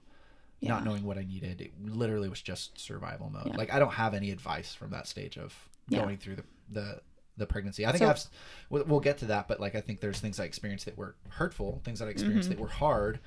Yeah. 0.60 0.69
Not 0.74 0.86
knowing 0.86 1.03
what 1.03 1.17
I 1.17 1.24
needed, 1.24 1.60
it 1.60 1.71
literally 1.83 2.29
was 2.29 2.39
just 2.39 2.77
survival 2.79 3.31
mode. 3.31 3.48
Yeah. 3.48 3.55
Like 3.57 3.74
I 3.74 3.79
don't 3.79 3.93
have 3.93 4.13
any 4.13 4.29
advice 4.29 4.75
from 4.75 4.91
that 4.91 5.07
stage 5.07 5.36
of 5.39 5.55
Yeah. 5.89 6.01
going 6.03 6.17
through 6.17 6.36
the, 6.36 6.43
the 6.69 7.01
the 7.38 7.48
pregnancy. 7.48 7.83
I 7.83 7.91
think 7.91 8.03
So- 8.03 8.10
I've 8.10 8.24
we'll, 8.69 8.83
we'll 8.86 9.00
get 9.00 9.17
to 9.19 9.25
that, 9.25 9.48
but 9.48 9.60
like 9.60 9.74
I 9.74 9.81
think 9.81 10.01
there's 10.01 10.19
things 10.19 10.39
I 10.39 10.43
experienced 10.45 10.86
that 10.86 10.95
were 10.98 11.15
hurtful, 11.29 11.81
things 11.83 11.98
that 11.98 12.07
I 12.07 12.12
experienced 12.12 12.50
Mm-hmm. 12.50 12.57
that 12.60 12.62
were 12.62 12.69
hard, 12.69 13.19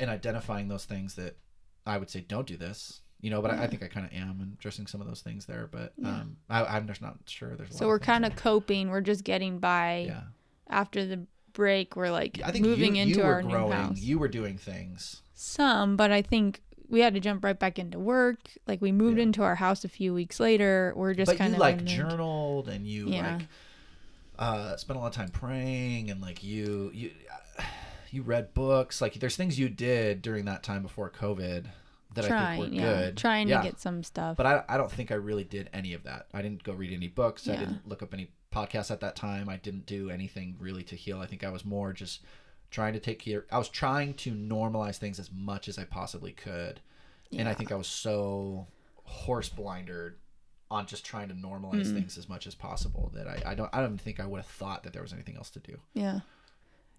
and 0.00 0.10
identifying 0.10 0.66
those 0.66 0.84
things 0.84 1.14
that 1.14 1.36
I 1.86 1.98
would 1.98 2.10
say 2.10 2.20
don't 2.20 2.48
do 2.48 2.56
this. 2.56 3.00
You 3.20 3.30
know, 3.30 3.40
but 3.40 3.52
I, 3.52 3.62
I 3.62 3.66
think 3.68 3.84
I 3.84 3.86
kind 3.86 4.04
of 4.04 4.12
am 4.12 4.40
and 4.40 4.54
addressing 4.58 4.88
some 4.88 5.00
of 5.00 5.06
those 5.06 5.20
things 5.20 5.46
there. 5.46 5.68
But 5.70 5.92
Yeah. 5.96 6.08
um, 6.08 6.36
I, 6.50 6.64
I'm 6.64 6.88
just 6.88 7.00
not 7.00 7.18
sure. 7.26 7.54
There's 7.54 7.70
a 7.70 7.74
so 7.74 7.86
we're 7.86 8.00
kind 8.00 8.24
of 8.24 8.34
coping. 8.34 8.90
We're 8.90 9.00
just 9.02 9.22
getting 9.22 9.60
by 9.60 10.06
yeah. 10.08 10.22
after 10.68 11.06
the 11.06 11.26
break. 11.52 11.96
We're 11.96 12.10
like 12.10 12.40
I 12.44 12.50
think 12.50 12.64
moving 12.64 12.96
you, 12.96 13.02
into 13.02 13.18
you 13.20 13.24
our 13.24 13.42
growing. 13.42 13.70
new 13.70 13.74
house. 13.74 13.98
You 14.00 14.18
were 14.18 14.28
doing 14.28 14.56
things. 14.58 15.22
Some, 15.34 15.96
but 15.96 16.10
I 16.12 16.22
think 16.22 16.60
we 16.88 17.00
had 17.00 17.14
to 17.14 17.20
jump 17.20 17.42
right 17.44 17.58
back 17.58 17.78
into 17.78 17.98
work. 17.98 18.38
Like 18.66 18.80
we 18.82 18.92
moved 18.92 19.16
Yeah. 19.18 19.24
into 19.24 19.42
our 19.42 19.54
house 19.56 19.84
a 19.84 19.88
few 19.88 20.12
weeks 20.14 20.38
later. 20.38 20.92
We're 20.96 21.14
just 21.14 21.36
kind 21.36 21.54
of 21.54 21.58
like 21.60 21.84
journaled 21.84 22.68
and 22.68 22.86
you 22.86 23.08
Yeah. 23.08 23.36
like 23.38 23.46
uh 24.38 24.76
spent 24.76 24.96
a 24.98 25.00
lot 25.00 25.08
of 25.08 25.14
time 25.14 25.28
praying 25.28 26.10
and 26.10 26.20
like 26.20 26.42
you 26.42 26.90
you 26.94 27.10
you 28.10 28.22
read 28.22 28.52
books 28.54 29.00
like 29.00 29.14
there's 29.14 29.36
things 29.36 29.58
you 29.58 29.68
did 29.68 30.22
during 30.22 30.46
that 30.46 30.62
time 30.62 30.82
before 30.82 31.10
covid 31.10 31.66
that 32.14 32.30
i 32.30 32.56
think 32.56 32.70
were 32.72 32.76
yeah, 32.80 33.00
good 33.02 33.16
trying 33.16 33.48
Yeah. 33.48 33.58
to 33.58 33.64
get 33.68 33.80
some 33.80 34.02
stuff. 34.02 34.36
but 34.36 34.46
I, 34.46 34.62
I 34.68 34.76
don't 34.76 34.90
think 34.90 35.10
i 35.10 35.14
really 35.14 35.44
did 35.44 35.68
any 35.72 35.92
of 35.94 36.02
that 36.04 36.26
i 36.34 36.42
didn't 36.42 36.62
go 36.62 36.72
read 36.72 36.92
any 36.92 37.08
books 37.08 37.48
i 37.48 37.56
didn't 37.56 37.86
look 37.88 38.02
up 38.02 38.12
any 38.14 38.30
podcasts 38.52 38.90
at 38.90 39.00
that 39.00 39.16
time 39.16 39.48
i 39.48 39.56
didn't 39.56 39.86
do 39.86 40.10
anything 40.10 40.56
really 40.58 40.82
to 40.84 40.96
heal 40.96 41.20
i 41.20 41.26
think 41.26 41.42
i 41.44 41.48
was 41.50 41.64
more 41.64 41.92
just 41.92 42.20
trying 42.70 42.92
to 42.92 43.00
take 43.00 43.18
care 43.20 43.44
i 43.50 43.58
was 43.58 43.68
trying 43.68 44.14
to 44.14 44.30
normalize 44.32 44.96
things 44.96 45.18
as 45.18 45.30
much 45.32 45.68
as 45.68 45.78
i 45.78 45.84
possibly 45.84 46.32
could 46.32 46.80
and 47.36 47.48
i 47.48 47.54
think 47.54 47.72
i 47.72 47.74
was 47.74 47.86
so 47.86 48.66
horse 49.04 49.48
blindered 49.48 50.16
on 50.70 50.86
just 50.86 51.04
trying 51.04 51.28
to 51.28 51.34
normalize 51.34 51.86
Mm. 51.88 51.94
things 51.94 52.16
as 52.16 52.28
much 52.30 52.46
as 52.46 52.54
possible 52.54 53.10
that 53.14 53.26
I, 53.28 53.42
I 53.50 53.54
don't 53.54 53.68
I 53.74 53.80
don't 53.80 53.98
think 54.00 54.20
I 54.20 54.26
would 54.26 54.38
have 54.38 54.46
thought 54.46 54.84
that 54.84 54.94
there 54.94 55.02
was 55.02 55.12
anything 55.12 55.36
else 55.36 55.50
to 55.50 55.58
do. 55.60 55.76
yeah. 55.92 56.20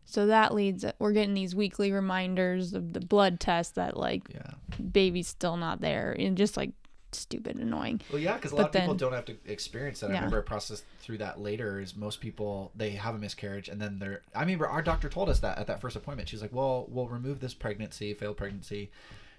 So 0.05 0.27
that 0.27 0.53
leads. 0.53 0.85
We're 0.99 1.13
getting 1.13 1.33
these 1.33 1.55
weekly 1.55 1.91
reminders 1.91 2.73
of 2.73 2.93
the 2.93 2.99
blood 2.99 3.39
test 3.39 3.75
that 3.75 3.97
like 3.97 4.23
Yeah. 4.33 4.51
baby's 4.91 5.27
still 5.27 5.57
not 5.57 5.81
there, 5.81 6.15
and 6.17 6.37
just 6.37 6.57
like 6.57 6.71
stupid, 7.11 7.57
annoying. 7.57 8.01
Well, 8.11 8.19
yeah, 8.19 8.33
because 8.35 8.51
a 8.51 8.55
But 8.55 8.61
lot 8.61 8.67
of 8.67 8.71
people 8.73 8.87
then- 8.95 8.97
don't 8.97 9.13
have 9.13 9.25
to 9.25 9.35
experience 9.45 9.99
that. 9.99 10.09
I 10.09 10.13
remember 10.15 10.39
a 10.39 10.43
process 10.43 10.83
through 10.99 11.19
that 11.19 11.39
later. 11.39 11.79
Is 11.79 11.95
most 11.95 12.19
people 12.21 12.71
they 12.75 12.91
have 12.91 13.15
a 13.15 13.17
miscarriage 13.19 13.69
and 13.69 13.79
then 13.79 13.99
they're. 13.99 14.21
I 14.35 14.41
remember 14.41 14.67
our 14.67 14.81
doctor 14.81 15.09
told 15.09 15.29
us 15.29 15.39
that 15.41 15.57
at 15.57 15.67
that 15.67 15.79
first 15.79 15.95
appointment. 15.95 16.27
She's 16.29 16.41
like, 16.41 16.53
"Well, 16.53 16.85
we'll 16.89 17.07
remove 17.07 17.39
this 17.39 17.53
pregnancy, 17.53 18.13
failed 18.13 18.37
pregnancy, 18.37 18.91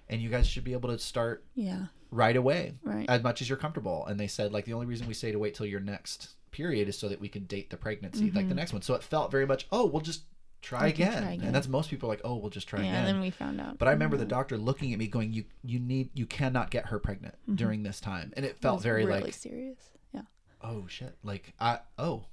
and 0.09 0.21
you 0.21 0.29
guys 0.29 0.47
should 0.47 0.63
be 0.63 0.73
able 0.73 0.89
to 0.89 0.97
start 0.99 1.43
Yeah. 1.53 1.87
right 2.11 2.35
away, 2.35 2.75
Right. 2.83 3.09
as 3.09 3.21
much 3.23 3.41
as 3.41 3.49
you're 3.49 3.57
comfortable." 3.57 4.05
And 4.05 4.19
they 4.19 4.27
said 4.27 4.51
like 4.53 4.65
the 4.65 4.73
only 4.73 4.85
reason 4.87 5.07
we 5.07 5.13
say 5.13 5.31
to 5.31 5.39
wait 5.39 5.53
till 5.53 5.65
your 5.65 5.81
next 5.81 6.29
period 6.51 6.87
is 6.87 6.97
so 6.97 7.09
that 7.09 7.19
we 7.19 7.27
can 7.27 7.43
date 7.45 7.69
the 7.69 7.75
pregnancy 7.77 8.27
mm-hmm. 8.27 8.37
like 8.37 8.47
the 8.47 8.55
next 8.55 8.71
one. 8.71 8.81
So 8.81 8.93
it 8.93 9.03
felt 9.03 9.29
very 9.31 9.45
much, 9.45 9.67
oh, 9.73 9.85
we'll 9.85 10.01
just 10.01 10.23
try 10.65 10.87
again. 10.87 11.21
try 11.23 11.31
again. 11.33 11.45
and 11.47 11.55
that's 11.55 11.67
most 11.67 11.89
people 11.89 12.09
like, 12.09 12.21
oh, 12.23 12.35
we'll 12.35 12.49
just 12.49 12.67
try 12.67 12.79
yeah. 12.81 12.87
again. 12.87 12.95
And 13.05 13.07
then 13.07 13.21
we 13.21 13.29
found 13.29 13.61
out. 13.61 13.77
But 13.77 13.87
I 13.87 13.91
remember 13.91 14.17
the 14.17 14.25
doctor 14.25 14.57
looking 14.57 14.91
at 14.93 14.99
me 14.99 15.07
going, 15.07 15.31
"You 15.31 15.45
you 15.63 15.79
need 15.79 16.09
you 16.13 16.25
cannot 16.25 16.71
get 16.71 16.87
her 16.87 16.99
pregnant 16.99 17.35
Mhm. 17.49 17.55
during 17.57 17.83
this 17.83 17.99
time," 18.01 18.33
and 18.35 18.45
it 18.45 18.49
It 18.51 18.57
felt 18.57 18.77
was 18.77 18.83
very 18.83 19.05
really 19.05 19.21
like, 19.21 19.33
serious. 19.33 19.77
Yeah. 20.13 20.21
"Oh 20.61 20.87
shit!" 20.87 21.15
Like 21.23 21.53
I 21.59 21.79
oh, 21.97 22.25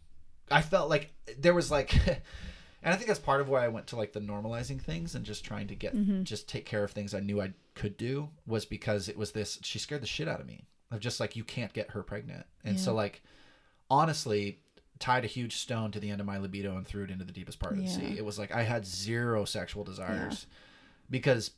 I 0.50 0.62
felt 0.62 0.88
like 0.90 1.12
there 1.38 1.54
was 1.54 1.70
like, 1.70 1.94
and 2.82 2.92
I 2.92 2.96
think 2.96 3.06
that's 3.08 3.20
part 3.20 3.40
of 3.40 3.48
why 3.48 3.64
I 3.64 3.68
went 3.68 3.86
to 3.88 3.96
like 3.96 4.12
the 4.12 4.20
normalizing 4.20 4.80
things 4.80 5.14
and 5.14 5.24
just 5.24 5.44
trying 5.44 5.68
to 5.68 5.74
get 5.74 5.94
Mhm. 5.94 6.24
just 6.24 6.48
take 6.48 6.64
care 6.66 6.82
of 6.84 6.90
things 6.90 7.14
I 7.14 7.20
knew 7.20 7.40
I 7.40 7.52
could 7.74 7.96
do 7.96 8.30
was 8.46 8.64
because 8.66 9.08
it 9.08 9.16
was 9.16 9.32
this. 9.32 9.58
She 9.62 9.78
scared 9.78 10.02
the 10.02 10.06
shit 10.06 10.28
out 10.28 10.40
of 10.40 10.46
me 10.46 10.64
of 10.90 11.00
just 11.00 11.20
like 11.20 11.36
you 11.36 11.44
can't 11.44 11.72
get 11.72 11.90
her 11.92 12.02
pregnant, 12.02 12.44
and 12.64 12.78
so 12.80 12.92
like 12.94 13.22
honestly 13.90 14.60
tied 15.02 15.24
a 15.24 15.28
huge 15.28 15.56
stone 15.56 15.90
to 15.90 15.98
the 16.00 16.08
end 16.10 16.20
of 16.20 16.26
my 16.26 16.38
libido 16.38 16.76
and 16.76 16.86
threw 16.86 17.02
it 17.04 17.10
into 17.10 17.24
the 17.24 17.32
deepest 17.32 17.58
part 17.58 17.72
of 17.72 17.78
the 17.78 17.84
Yeah. 17.84 17.90
sea. 17.96 18.14
It 18.16 18.24
was 18.24 18.38
like 18.38 18.52
I 18.52 18.62
had 18.62 18.86
zero 18.86 19.44
sexual 19.44 19.82
desires 19.84 20.46
because 21.10 21.50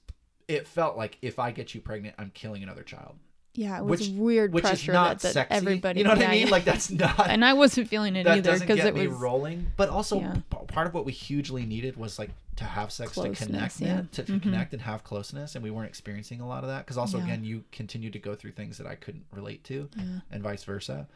it 0.49 0.67
felt 0.67 0.97
like 0.97 1.19
if 1.23 1.39
I 1.39 1.51
get 1.53 1.75
you 1.75 1.81
pregnant, 1.83 2.15
I'm 2.19 2.31
killing 2.31 2.63
another 2.63 2.83
child, 2.83 3.17
Yeah. 3.55 3.79
It 3.79 3.85
was 3.85 4.01
Which- 4.01 4.09
weird 4.11 4.53
which 4.53 4.65
is 4.65 4.71
pressure 4.71 4.93
not 4.93 5.21
that, 5.21 5.23
that 5.23 5.33
sexy. 5.33 5.55
everybody. 5.55 6.01
you 6.01 6.05
know 6.05 6.11
what 6.11 6.19
yeah, 6.21 6.29
I 6.29 6.31
mean? 6.33 6.47
yeah. 6.47 6.51
Like 6.53 6.65
that's 6.65 6.91
not. 6.91 7.19
and 7.31 7.45
I 7.45 7.53
wasn't 7.53 7.89
feeling 7.89 8.17
it 8.17 8.27
either 8.27 8.59
because 8.59 8.79
it 8.81 8.95
was 8.95 9.07
rolling. 9.09 9.67
But 9.77 9.89
also, 9.91 10.21
Yeah. 10.21 10.37
part 10.69 10.87
of 10.87 10.95
what 10.95 11.05
we 11.05 11.13
hugely 11.13 11.65
needed 11.65 11.97
was 11.97 12.19
like 12.19 12.31
to 12.57 12.65
have 12.65 12.93
sex 12.93 13.13
Closeness, 13.13 13.39
to 13.41 13.47
connect, 13.47 13.81
yeah. 13.81 14.03
to 14.13 14.23
Mhm. 14.23 14.43
connect 14.43 14.73
and 14.73 14.83
have 14.83 15.03
closeness, 15.03 15.55
and 15.57 15.65
we 15.65 15.71
weren't 15.71 15.89
experiencing 15.89 16.41
a 16.41 16.47
lot 16.47 16.63
of 16.63 16.71
that 16.71 16.85
because 16.85 16.97
also 16.97 17.19
again, 17.19 17.43
you 17.45 17.65
continued 17.73 18.13
to 18.13 18.19
go 18.21 18.35
through 18.37 18.53
things 18.53 18.79
that 18.79 18.87
I 18.87 18.95
couldn't 18.95 19.25
relate 19.33 19.65
to, 19.65 19.89
and 20.31 20.43
vice 20.43 20.63
versa. 20.65 21.09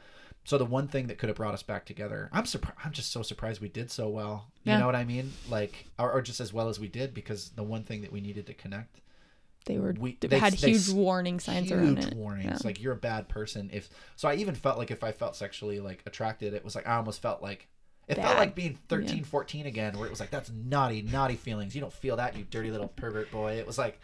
So 0.44 0.56
the 0.58 0.64
one 0.64 0.88
thing 0.88 1.08
that 1.08 1.18
could 1.18 1.28
have 1.28 1.36
brought 1.36 1.52
us 1.54 1.62
back 1.62 1.84
together, 1.84 2.30
I'm 2.32 2.46
surprised. 2.46 2.78
I'm 2.84 2.92
just 2.92 3.12
so 3.12 3.22
surprised 3.22 3.60
we 3.60 3.68
did 3.68 3.90
so 3.90 4.08
well. 4.08 4.46
You 4.64 4.78
know 4.78 4.86
what 4.86 4.96
I 4.96 5.04
mean? 5.04 5.32
Like, 5.48 5.86
or, 5.98 6.10
or 6.12 6.22
just 6.22 6.40
as 6.40 6.52
well 6.52 6.68
as 6.68 6.80
we 6.80 6.88
did 6.88 7.12
because 7.14 7.50
the 7.50 7.62
one 7.62 7.82
thing 7.84 8.00
that 8.02 8.12
we 8.12 8.20
needed 8.20 8.46
to 8.46 8.54
connect 8.54 9.00
they 9.68 9.78
were 9.78 9.94
we- 9.98 10.16
they, 10.20 10.38
had 10.38 10.52
they 10.54 10.72
huge 10.72 10.90
warning 10.90 11.38
signs 11.38 11.68
huge 11.68 11.78
around 11.78 11.98
it. 11.98 12.14
warnings 12.14 12.50
Yeah. 12.50 12.58
like 12.64 12.80
you're 12.82 12.92
a 12.94 12.96
bad 12.96 13.28
person 13.28 13.70
if 13.72 13.88
so 14.16 14.28
i 14.28 14.34
even 14.34 14.54
felt 14.56 14.78
like 14.78 14.90
if 14.90 15.04
i 15.04 15.12
felt 15.12 15.36
sexually 15.36 15.78
like 15.78 16.02
attracted 16.06 16.54
it 16.54 16.64
was 16.64 16.74
like 16.74 16.86
i 16.88 16.96
almost 16.96 17.22
felt 17.22 17.40
like 17.42 17.68
it 18.08 18.16
felt 18.16 18.36
like 18.38 18.54
being 18.56 18.76
13 18.88 19.22
14 19.24 19.66
again 19.66 19.96
where 19.98 20.06
it 20.06 20.10
was 20.10 20.18
like 20.20 20.30
that's 20.30 20.50
naughty 20.50 21.02
naughty 21.02 21.36
feelings 21.36 21.74
you 21.74 21.80
don't 21.80 21.92
feel 21.92 22.16
that 22.16 22.36
you 22.36 22.44
dirty 22.50 22.70
little 22.70 22.88
pervert 22.88 23.30
boy 23.30 23.52
it 23.52 23.66
was 23.66 23.78
like 23.78 24.00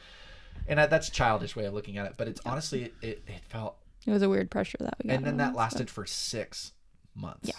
and 0.69 0.79
I, 0.81 0.87
that's 0.87 1.09
a 1.09 1.11
childish 1.11 1.57
way 1.57 1.65
of 1.65 1.75
looking 1.75 1.99
at 1.99 2.07
it 2.07 2.15
but 2.17 2.29
it's 2.29 2.41
honestly 2.47 2.85
it, 2.85 2.95
it, 3.03 3.23
it 3.27 3.41
felt 3.49 3.77
It 4.07 4.11
was 4.13 4.23
a 4.23 4.29
weird 4.29 4.51
pressure 4.51 4.79
that 4.81 4.95
we 5.03 5.09
got. 5.09 5.17
and 5.17 5.25
then 5.27 5.39
that 5.39 5.55
lasted 5.57 5.87
but- 5.87 5.91
for 5.91 6.07
six 6.07 6.73
months 7.15 7.49
Yeah. 7.49 7.55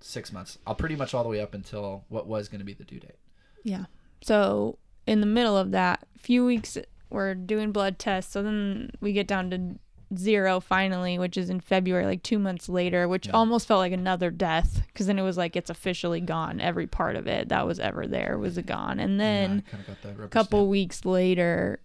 six 0.00 0.32
months 0.32 0.58
i'll 0.66 0.74
pretty 0.74 0.94
much 0.96 1.14
all 1.14 1.22
the 1.22 1.28
way 1.30 1.40
up 1.40 1.54
until 1.54 2.04
what 2.08 2.26
was 2.26 2.48
going 2.48 2.60
to 2.60 2.64
be 2.66 2.74
the 2.74 2.84
due 2.84 3.00
date 3.00 3.16
Yeah. 3.64 3.86
So 4.22 4.78
in 5.06 5.20
the 5.20 5.26
middle 5.26 5.56
of 5.56 5.70
that, 5.70 6.06
few 6.18 6.44
weeks 6.44 6.76
we're 7.10 7.34
doing 7.34 7.72
blood 7.72 7.98
tests. 7.98 8.32
So 8.32 8.42
then 8.42 8.90
we 9.00 9.12
get 9.12 9.26
down 9.26 9.50
to 9.50 9.78
zero 10.16 10.58
finally, 10.60 11.18
which 11.18 11.36
is 11.36 11.50
in 11.50 11.60
February, 11.60 12.06
like 12.06 12.22
two 12.22 12.38
months 12.38 12.68
later, 12.68 13.06
which 13.06 13.26
Yeah. 13.26 13.32
almost 13.34 13.66
felt 13.68 13.78
like 13.80 13.92
another 13.92 14.30
death 14.30 14.82
because 14.86 15.06
then 15.06 15.18
it 15.18 15.22
was 15.22 15.36
like 15.36 15.54
it's 15.56 15.68
officially 15.70 16.20
gone. 16.20 16.60
Every 16.60 16.86
part 16.86 17.14
of 17.16 17.26
it 17.26 17.48
that 17.50 17.66
was 17.66 17.78
ever 17.78 18.06
there 18.06 18.38
was 18.38 18.56
gone. 18.58 19.00
And 19.00 19.20
then 19.20 19.62
kind 19.70 19.80
of 19.82 19.86
got 19.86 20.02
the 20.02 20.08
rubber 20.10 20.24
a 20.24 20.28
couple 20.28 20.60
stamp. 20.60 20.70
weeks 20.70 21.04
later, 21.04 21.80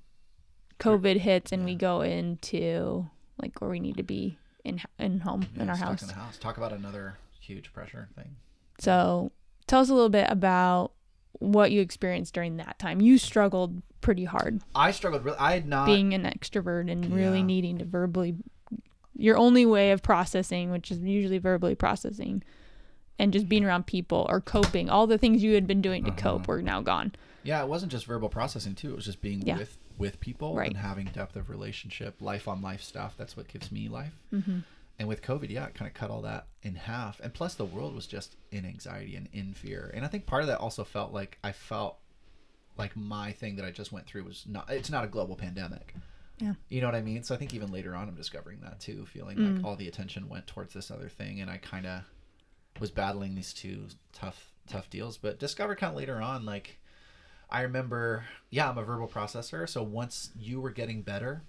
COVID 0.79 1.17
hits 1.17 1.51
and 1.51 1.65
we 1.65 1.75
go 1.75 2.01
into 2.01 3.09
like 3.41 3.59
where 3.61 3.69
we 3.69 3.79
need 3.79 3.97
to 3.97 4.03
be 4.03 4.37
in 4.63 4.79
in 4.99 5.19
home 5.21 5.45
in 5.57 5.69
our 5.69 5.75
house. 5.75 6.01
in 6.01 6.07
the 6.07 6.13
house 6.13 6.37
talk 6.37 6.55
about 6.57 6.71
another 6.71 7.17
huge 7.41 7.73
pressure 7.73 8.07
thing 8.15 8.35
So 8.79 9.31
tell 9.67 9.81
us 9.81 9.89
a 9.89 9.93
little 9.93 10.09
bit 10.09 10.27
about 10.29 10.93
what 11.39 11.71
you 11.71 11.81
experienced 11.81 12.33
during 12.33 12.57
that 12.57 12.77
time. 12.79 13.01
You 13.01 13.17
struggled 13.17 13.81
pretty 14.01 14.25
hard 14.25 14.61
i 14.75 14.91
struggled 14.91 15.23
really 15.23 15.37
i 15.37 15.53
had 15.53 15.65
not 15.65 15.85
being 15.85 16.13
an 16.13 16.23
extrovert 16.23 16.91
and 16.91 17.15
really 17.15 17.37
yeah. 17.39 17.45
needing 17.45 17.77
to 17.77 17.85
verbally 17.85 18.35
your 19.15 19.37
only 19.37 19.65
way 19.65 19.91
of 19.91 20.01
processing, 20.01 20.71
which 20.71 20.91
is 20.91 20.99
usually 20.99 21.37
verbally 21.37 21.75
processing, 21.75 22.43
and 23.19 23.31
just 23.31 23.47
being 23.47 23.63
around 23.63 23.85
people 23.85 24.25
or 24.29 24.41
coping. 24.41 24.89
All 24.89 25.07
the 25.07 25.17
things 25.19 25.43
you 25.43 25.53
had 25.53 25.67
been 25.67 25.81
doing 25.81 26.03
to 26.03 26.09
Uh-huh. 26.11 26.19
cope 26.19 26.47
were 26.47 26.61
now 26.61 26.81
gone. 26.81 27.13
Yeah, 27.43 27.61
it 27.61 27.67
wasn't 27.69 27.91
just 27.91 28.05
verbal 28.05 28.27
processing 28.27 28.75
too. 28.75 28.91
It 28.91 28.95
was 28.95 29.05
just 29.05 29.21
being 29.21 29.41
Yeah. 29.43 29.57
with 29.57 29.77
with 29.99 30.19
people 30.19 30.55
Right. 30.55 30.67
and 30.69 30.77
having 30.77 31.05
depth 31.05 31.35
of 31.35 31.49
relationship, 31.51 32.19
life 32.19 32.47
on 32.47 32.61
life 32.63 32.81
stuff. 32.81 33.15
That's 33.15 33.37
what 33.37 33.47
gives 33.47 33.71
me 33.71 33.87
life. 33.87 34.17
Mm-hmm. 34.33 34.59
And 34.99 35.07
with 35.07 35.21
COVID, 35.23 35.49
yeah, 35.49 35.65
it 35.65 35.73
kind 35.73 35.87
of 35.89 35.95
cut 35.95 36.11
all 36.11 36.21
that 36.21 36.47
in 36.61 36.75
half. 36.75 37.19
And 37.19 37.33
plus, 37.33 37.55
the 37.55 37.65
world 37.65 37.95
was 37.95 38.05
just 38.05 38.35
in 38.51 38.65
anxiety 38.65 39.15
and 39.15 39.27
in 39.33 39.53
fear. 39.53 39.91
And 39.93 40.05
I 40.05 40.07
think 40.07 40.25
part 40.27 40.43
of 40.43 40.47
that 40.47 40.59
also 40.59 40.83
felt 40.83 41.11
like 41.11 41.37
I 41.43 41.51
felt 41.51 41.97
like 42.77 42.95
my 42.95 43.31
thing 43.31 43.55
that 43.55 43.65
I 43.65 43.71
just 43.71 43.91
went 43.91 44.05
through 44.05 44.23
was 44.23 44.45
not. 44.47 44.69
It's 44.69 44.89
not 44.91 45.03
a 45.03 45.07
global 45.07 45.35
pandemic. 45.35 45.95
Yeah. 46.39 46.53
You 46.69 46.81
know 46.81 46.87
what 46.87 46.95
I 46.95 47.01
mean? 47.01 47.23
So 47.23 47.33
I 47.35 47.37
think 47.37 47.53
even 47.53 47.71
later 47.71 47.95
on, 47.95 48.07
I'm 48.07 48.15
discovering 48.15 48.59
that 48.61 48.79
too, 48.79 49.05
feeling 49.05 49.37
Mm. 49.37 49.55
like 49.57 49.65
all 49.65 49.75
the 49.75 49.87
attention 49.87 50.29
went 50.29 50.47
towards 50.47 50.73
this 50.73 50.89
other 50.91 51.09
thing, 51.09 51.41
and 51.41 51.49
I 51.49 51.57
kind 51.57 51.85
of 51.85 52.03
was 52.79 52.89
battling 52.91 53.35
these 53.35 53.53
two 53.53 53.87
tough, 54.13 54.51
tough 54.67 54.89
deals. 54.89 55.17
But 55.17 55.39
discovered 55.39 55.77
kind 55.77 55.91
of 55.91 55.97
later 55.97 56.19
on, 56.21 56.45
like 56.45 56.79
I 57.49 57.61
remember, 57.61 58.25
yeah, 58.49 58.69
I'm 58.69 58.77
a 58.79 58.83
verbal 58.83 59.07
processor. 59.07 59.69
So 59.69 59.83
once 59.83 60.31
you 60.35 60.59
were 60.59 60.71
getting 60.71 61.03
better, 61.03 61.43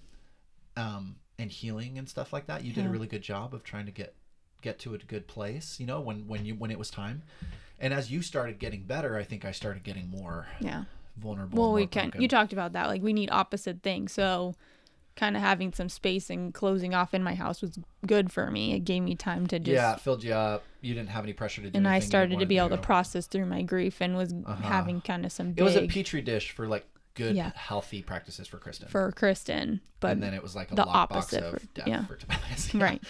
um, 0.77 1.15
and 1.37 1.51
healing 1.51 1.97
and 1.97 2.07
stuff 2.07 2.31
like 2.33 2.47
that, 2.47 2.63
you 2.63 2.71
did 2.73 2.85
a 2.85 2.89
really 2.89 3.07
good 3.07 3.21
job 3.21 3.53
of 3.53 3.63
trying 3.63 3.85
to 3.85 3.91
get 3.91 4.13
get 4.61 4.79
to 4.79 4.93
a 4.95 4.97
good 4.97 5.27
place. 5.27 5.79
You 5.79 5.85
know, 5.85 5.99
when 6.01 6.27
when 6.27 6.45
you 6.45 6.55
when 6.55 6.71
it 6.71 6.79
was 6.79 6.89
time. 6.89 7.23
And 7.77 7.93
as 7.93 8.09
you 8.09 8.21
started 8.21 8.57
getting 8.57 8.83
better, 8.83 9.17
I 9.17 9.23
think 9.23 9.43
I 9.43 9.51
started 9.51 9.83
getting 9.83 10.09
more 10.09 10.47
Yeah. 10.61 10.85
vulnerable. 11.17 11.57
Well, 11.61 11.73
we 11.73 11.85
can. 11.87 12.05
broken. 12.05 12.21
You 12.21 12.27
talked 12.29 12.53
about 12.53 12.71
that. 12.73 12.87
Like 12.87 13.01
we 13.01 13.11
need 13.11 13.29
opposite 13.31 13.83
things. 13.83 14.13
So, 14.13 14.55
kind 15.17 15.35
of 15.35 15.41
having 15.41 15.73
some 15.73 15.89
space 15.89 16.29
and 16.29 16.53
closing 16.53 16.93
off 16.93 17.13
in 17.13 17.21
my 17.21 17.35
house 17.35 17.61
was 17.61 17.77
good 18.07 18.31
for 18.31 18.49
me. 18.49 18.73
It 18.73 18.85
gave 18.85 19.03
me 19.03 19.15
time 19.15 19.45
to 19.47 19.59
just. 19.59 19.73
yeah, 19.73 19.93
it 19.95 19.99
filled 19.99 20.23
you 20.23 20.33
up. 20.33 20.63
You 20.81 20.93
didn't 20.93 21.09
have 21.09 21.25
any 21.25 21.33
pressure 21.33 21.61
to 21.63 21.69
do. 21.69 21.77
And 21.77 21.85
I 21.87 21.99
started 21.99 22.39
to 22.39 22.45
be 22.45 22.57
able 22.57 22.69
to 22.69 22.77
process 22.77 23.27
through 23.27 23.45
my 23.45 23.61
grief 23.61 24.01
and 24.01 24.15
was 24.15 24.31
Uh-huh. 24.33 24.55
having 24.63 25.01
kind 25.01 25.25
of 25.25 25.31
some 25.33 25.51
big 25.51 25.59
It 25.59 25.63
was 25.63 25.75
a 25.75 25.85
petri 25.87 26.21
dish 26.21 26.51
for 26.51 26.65
like 26.67 26.85
good, 27.15 27.35
Yeah. 27.35 27.51
healthy 27.55 28.01
practices 28.03 28.47
for 28.47 28.57
Kristen. 28.57 28.87
for 28.89 29.11
Kristen, 29.11 29.81
but 29.99 30.11
and 30.11 30.21
then 30.23 30.33
it 30.33 30.43
was 30.43 30.55
like 30.55 30.71
a 30.71 30.75
the 30.75 30.85
opposite 30.85 31.43
of 31.43 31.53
for- 31.59 31.65
death 31.73 31.87
yeah. 31.87 32.05
for 32.05 32.15
Tobias. 32.15 32.73
right. 32.75 33.01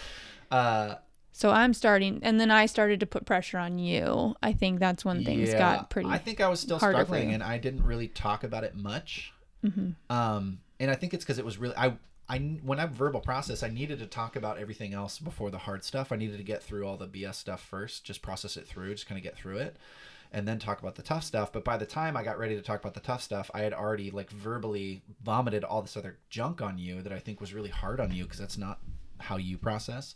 Uh, 0.50 0.94
So 1.32 1.50
I'm 1.50 1.74
starting, 1.74 2.20
and 2.22 2.40
then 2.40 2.50
I 2.50 2.64
started 2.64 3.00
to 3.00 3.06
put 3.06 3.26
pressure 3.26 3.58
on 3.58 3.78
you. 3.78 4.34
I 4.42 4.54
think 4.54 4.80
that's 4.80 5.04
when 5.04 5.22
things 5.22 5.50
yeah, 5.50 5.58
got 5.58 5.90
pretty. 5.90 6.08
I 6.08 6.16
think 6.16 6.40
I 6.40 6.48
was 6.48 6.60
still 6.60 6.78
struggling, 6.78 7.34
and 7.34 7.42
I 7.42 7.58
didn't 7.58 7.84
really 7.84 8.08
talk 8.08 8.42
about 8.42 8.64
it 8.64 8.74
much. 8.74 9.32
Mhm. 9.62 9.94
Um, 10.08 10.60
and 10.80 10.90
I 10.90 10.94
think 10.94 11.12
it's 11.12 11.24
because 11.24 11.38
it 11.38 11.44
was 11.44 11.58
really 11.58 11.76
I. 11.76 11.96
I 12.28 12.38
when 12.38 12.80
I 12.80 12.86
verbal 12.86 13.20
process, 13.20 13.62
I 13.62 13.68
needed 13.68 14.00
to 14.00 14.06
talk 14.06 14.34
about 14.34 14.58
everything 14.58 14.94
else 14.94 15.20
before 15.20 15.50
the 15.50 15.58
hard 15.58 15.84
stuff. 15.84 16.10
I 16.10 16.16
needed 16.16 16.38
to 16.38 16.42
get 16.42 16.60
through 16.60 16.84
all 16.84 16.96
the 16.96 17.06
BS 17.06 17.34
stuff 17.36 17.60
first, 17.62 18.02
just 18.04 18.20
process 18.20 18.56
it 18.56 18.66
through, 18.66 18.94
just 18.94 19.06
kind 19.06 19.16
of 19.16 19.22
get 19.22 19.36
through 19.36 19.58
it, 19.58 19.76
and 20.32 20.46
then 20.46 20.58
talk 20.58 20.80
about 20.80 20.94
the 20.94 21.02
tough 21.02 21.24
stuff. 21.24 21.52
But 21.52 21.64
by 21.64 21.76
the 21.76 21.86
time 21.86 22.16
I 22.16 22.22
got 22.22 22.38
ready 22.38 22.56
to 22.56 22.62
talk 22.62 22.80
about 22.80 22.94
the 22.94 23.00
tough 23.00 23.22
stuff, 23.22 23.50
I 23.54 23.60
had 23.60 23.72
already 23.72 24.10
like 24.10 24.30
verbally 24.30 25.02
vomited 25.22 25.64
all 25.64 25.82
this 25.82 25.96
other 25.96 26.18
junk 26.30 26.60
on 26.62 26.78
you 26.78 27.02
that 27.02 27.12
I 27.12 27.18
think 27.18 27.40
was 27.40 27.54
really 27.54 27.70
hard 27.70 28.00
on 28.00 28.12
you 28.12 28.24
because 28.24 28.38
that's 28.38 28.58
not 28.58 28.80
how 29.18 29.36
you 29.36 29.58
process. 29.58 30.14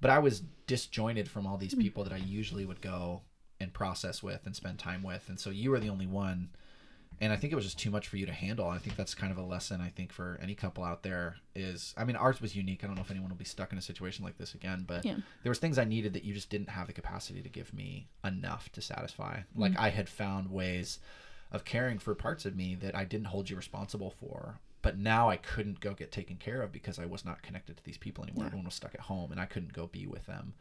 But 0.00 0.10
I 0.10 0.18
was 0.18 0.42
disjointed 0.66 1.28
from 1.28 1.46
all 1.46 1.56
these 1.56 1.74
hmm. 1.74 1.80
people 1.80 2.04
that 2.04 2.12
I 2.12 2.18
usually 2.18 2.64
would 2.64 2.80
go 2.80 3.22
and 3.60 3.72
process 3.72 4.22
with 4.22 4.44
and 4.44 4.56
spend 4.56 4.78
time 4.78 5.02
with, 5.02 5.28
and 5.28 5.38
so 5.38 5.50
you 5.50 5.70
were 5.70 5.78
the 5.78 5.88
only 5.88 6.06
one 6.06 6.50
and 7.22 7.32
I 7.32 7.36
think 7.36 7.52
it 7.52 7.56
was 7.56 7.64
just 7.64 7.78
too 7.78 7.90
much 7.92 8.08
for 8.08 8.16
you 8.16 8.26
to 8.26 8.32
handle. 8.32 8.68
I 8.68 8.78
think 8.78 8.96
that's 8.96 9.14
kind 9.14 9.30
of 9.30 9.38
a 9.38 9.42
lesson 9.42 9.80
I 9.80 9.88
think 9.90 10.12
for 10.12 10.38
any 10.42 10.54
couple 10.56 10.82
out 10.82 11.04
there 11.04 11.36
is 11.54 11.94
I 11.96 12.04
mean 12.04 12.16
ours 12.16 12.40
was 12.40 12.56
unique. 12.56 12.82
I 12.82 12.88
don't 12.88 12.96
know 12.96 13.02
if 13.02 13.10
anyone 13.12 13.30
will 13.30 13.36
be 13.36 13.44
stuck 13.44 13.70
in 13.72 13.78
a 13.78 13.82
situation 13.82 14.24
like 14.24 14.36
this 14.38 14.54
again, 14.54 14.84
but 14.86 15.04
Yeah. 15.04 15.16
there 15.44 15.50
was 15.50 15.60
things 15.60 15.78
I 15.78 15.84
needed 15.84 16.12
that 16.14 16.24
you 16.24 16.34
just 16.34 16.50
didn't 16.50 16.68
have 16.70 16.88
the 16.88 16.92
capacity 16.92 17.40
to 17.40 17.48
give 17.48 17.72
me 17.72 18.08
enough 18.24 18.70
to 18.72 18.82
satisfy. 18.82 19.36
Mm-hmm. 19.38 19.60
Like 19.60 19.78
I 19.78 19.90
had 19.90 20.08
found 20.08 20.50
ways 20.50 20.98
of 21.52 21.64
caring 21.64 21.98
for 22.00 22.14
parts 22.16 22.44
of 22.44 22.56
me 22.56 22.74
that 22.74 22.96
I 22.96 23.04
didn't 23.04 23.28
hold 23.28 23.48
you 23.48 23.56
responsible 23.56 24.10
for. 24.10 24.58
But 24.82 24.98
now 24.98 25.30
I 25.30 25.36
couldn't 25.36 25.78
go 25.78 25.94
get 25.94 26.10
taken 26.10 26.38
care 26.38 26.60
of 26.60 26.72
because 26.72 26.98
I 26.98 27.06
was 27.06 27.24
not 27.24 27.42
connected 27.42 27.76
to 27.76 27.84
these 27.84 27.98
people 27.98 28.24
anymore. 28.24 28.42
Yeah. 28.42 28.46
Everyone 28.48 28.64
was 28.64 28.74
stuck 28.74 28.94
at 28.96 29.00
home 29.02 29.30
and 29.30 29.40
I 29.40 29.44
couldn't 29.44 29.72
go 29.72 29.86
be 29.86 30.08
with 30.08 30.26
them. 30.26 30.54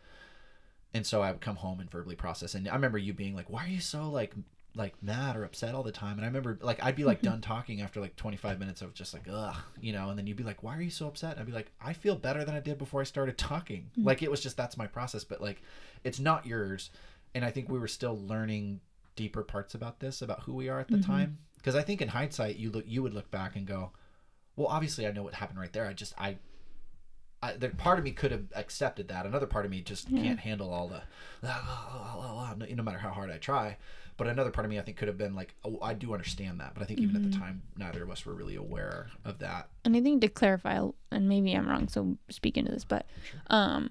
And 0.93 1.07
so 1.07 1.23
I 1.23 1.31
would 1.31 1.41
come 1.41 1.55
home 1.55 1.79
and 1.79 1.89
verbally 1.89 2.15
process. 2.15 2.53
And 2.53 2.69
I 2.69 2.75
remember 2.75 2.99
you 2.99 3.13
being 3.13 3.33
like, 3.33 3.49
"Why 3.49 3.63
are 3.65 3.69
you 3.69 3.79
so 3.79 4.09
like 4.09 4.33
like 4.75 4.93
mad 5.03 5.35
or 5.35 5.43
upset 5.43 5.75
all 5.75 5.83
the 5.83 5.91
time?" 5.91 6.13
And 6.13 6.21
I 6.21 6.27
remember 6.27 6.57
like 6.61 6.83
I'd 6.83 6.95
be 6.95 7.03
like 7.03 7.19
mm-hmm. 7.19 7.31
done 7.31 7.41
talking 7.41 7.81
after 7.81 7.99
like 7.99 8.15
25 8.15 8.59
minutes 8.59 8.81
of 8.81 8.93
just 8.93 9.13
like 9.13 9.27
ugh, 9.31 9.55
you 9.79 9.93
know. 9.93 10.09
And 10.09 10.17
then 10.17 10.27
you'd 10.27 10.37
be 10.37 10.43
like, 10.43 10.63
"Why 10.63 10.77
are 10.77 10.81
you 10.81 10.89
so 10.89 11.07
upset?" 11.07 11.33
And 11.33 11.41
I'd 11.41 11.45
be 11.45 11.51
like, 11.51 11.71
"I 11.81 11.93
feel 11.93 12.15
better 12.15 12.43
than 12.43 12.55
I 12.55 12.59
did 12.59 12.77
before 12.77 13.01
I 13.01 13.05
started 13.05 13.37
talking." 13.37 13.91
Mm. 13.97 14.05
Like 14.05 14.23
it 14.23 14.31
was 14.31 14.41
just 14.41 14.57
that's 14.57 14.77
my 14.77 14.87
process. 14.87 15.23
But 15.23 15.41
like, 15.41 15.61
it's 16.03 16.19
not 16.19 16.45
yours. 16.45 16.89
And 17.33 17.45
I 17.45 17.51
think 17.51 17.69
we 17.69 17.79
were 17.79 17.87
still 17.87 18.19
learning 18.19 18.81
deeper 19.15 19.43
parts 19.43 19.75
about 19.75 19.99
this 19.99 20.21
about 20.21 20.41
who 20.41 20.53
we 20.53 20.69
are 20.69 20.79
at 20.79 20.87
the 20.87 20.95
mm-hmm. 20.95 21.11
time. 21.11 21.37
Because 21.57 21.75
I 21.75 21.83
think 21.83 22.01
in 22.01 22.07
hindsight, 22.07 22.57
you 22.57 22.71
look 22.71 22.85
you 22.87 23.03
would 23.03 23.13
look 23.13 23.29
back 23.31 23.55
and 23.55 23.65
go, 23.65 23.91
"Well, 24.55 24.67
obviously 24.67 25.05
I 25.07 25.11
know 25.11 25.23
what 25.23 25.35
happened 25.35 25.59
right 25.59 25.73
there. 25.73 25.85
I 25.85 25.93
just 25.93 26.13
I." 26.17 26.37
I, 27.43 27.53
the 27.53 27.69
part 27.69 27.97
of 27.97 28.05
me 28.05 28.11
could 28.11 28.31
have 28.31 28.43
accepted 28.55 29.07
that. 29.07 29.25
Another 29.25 29.47
part 29.47 29.65
of 29.65 29.71
me 29.71 29.81
just 29.81 30.07
can't 30.11 30.39
handle 30.39 30.71
all 30.71 30.87
the, 30.87 31.01
no, 31.41 32.65
no 32.75 32.83
matter 32.83 32.99
how 32.99 33.09
hard 33.09 33.31
I 33.31 33.37
try. 33.37 33.77
But 34.17 34.27
another 34.27 34.51
part 34.51 34.65
of 34.65 34.69
me, 34.69 34.77
I 34.77 34.81
think, 34.83 34.97
could 34.97 35.07
have 35.07 35.17
been 35.17 35.33
like, 35.35 35.55
oh, 35.65 35.79
I 35.81 35.93
do 35.93 36.13
understand 36.13 36.59
that. 36.59 36.73
But 36.73 36.83
I 36.83 36.85
think 36.85 36.99
even 36.99 37.15
at 37.15 37.31
the 37.31 37.35
time, 37.37 37.63
neither 37.77 38.03
of 38.03 38.11
us 38.11 38.25
were 38.25 38.33
really 38.33 38.55
aware 38.55 39.09
of 39.25 39.39
that. 39.39 39.69
and 39.83 39.95
I 39.95 40.01
think 40.01 40.21
to 40.21 40.27
clarify, 40.27 40.79
and 41.11 41.27
maybe 41.29 41.53
I'm 41.53 41.67
wrong, 41.67 41.87
so 41.87 42.17
speak 42.29 42.55
into 42.57 42.71
this, 42.71 42.83
but 42.85 43.05
um, 43.47 43.89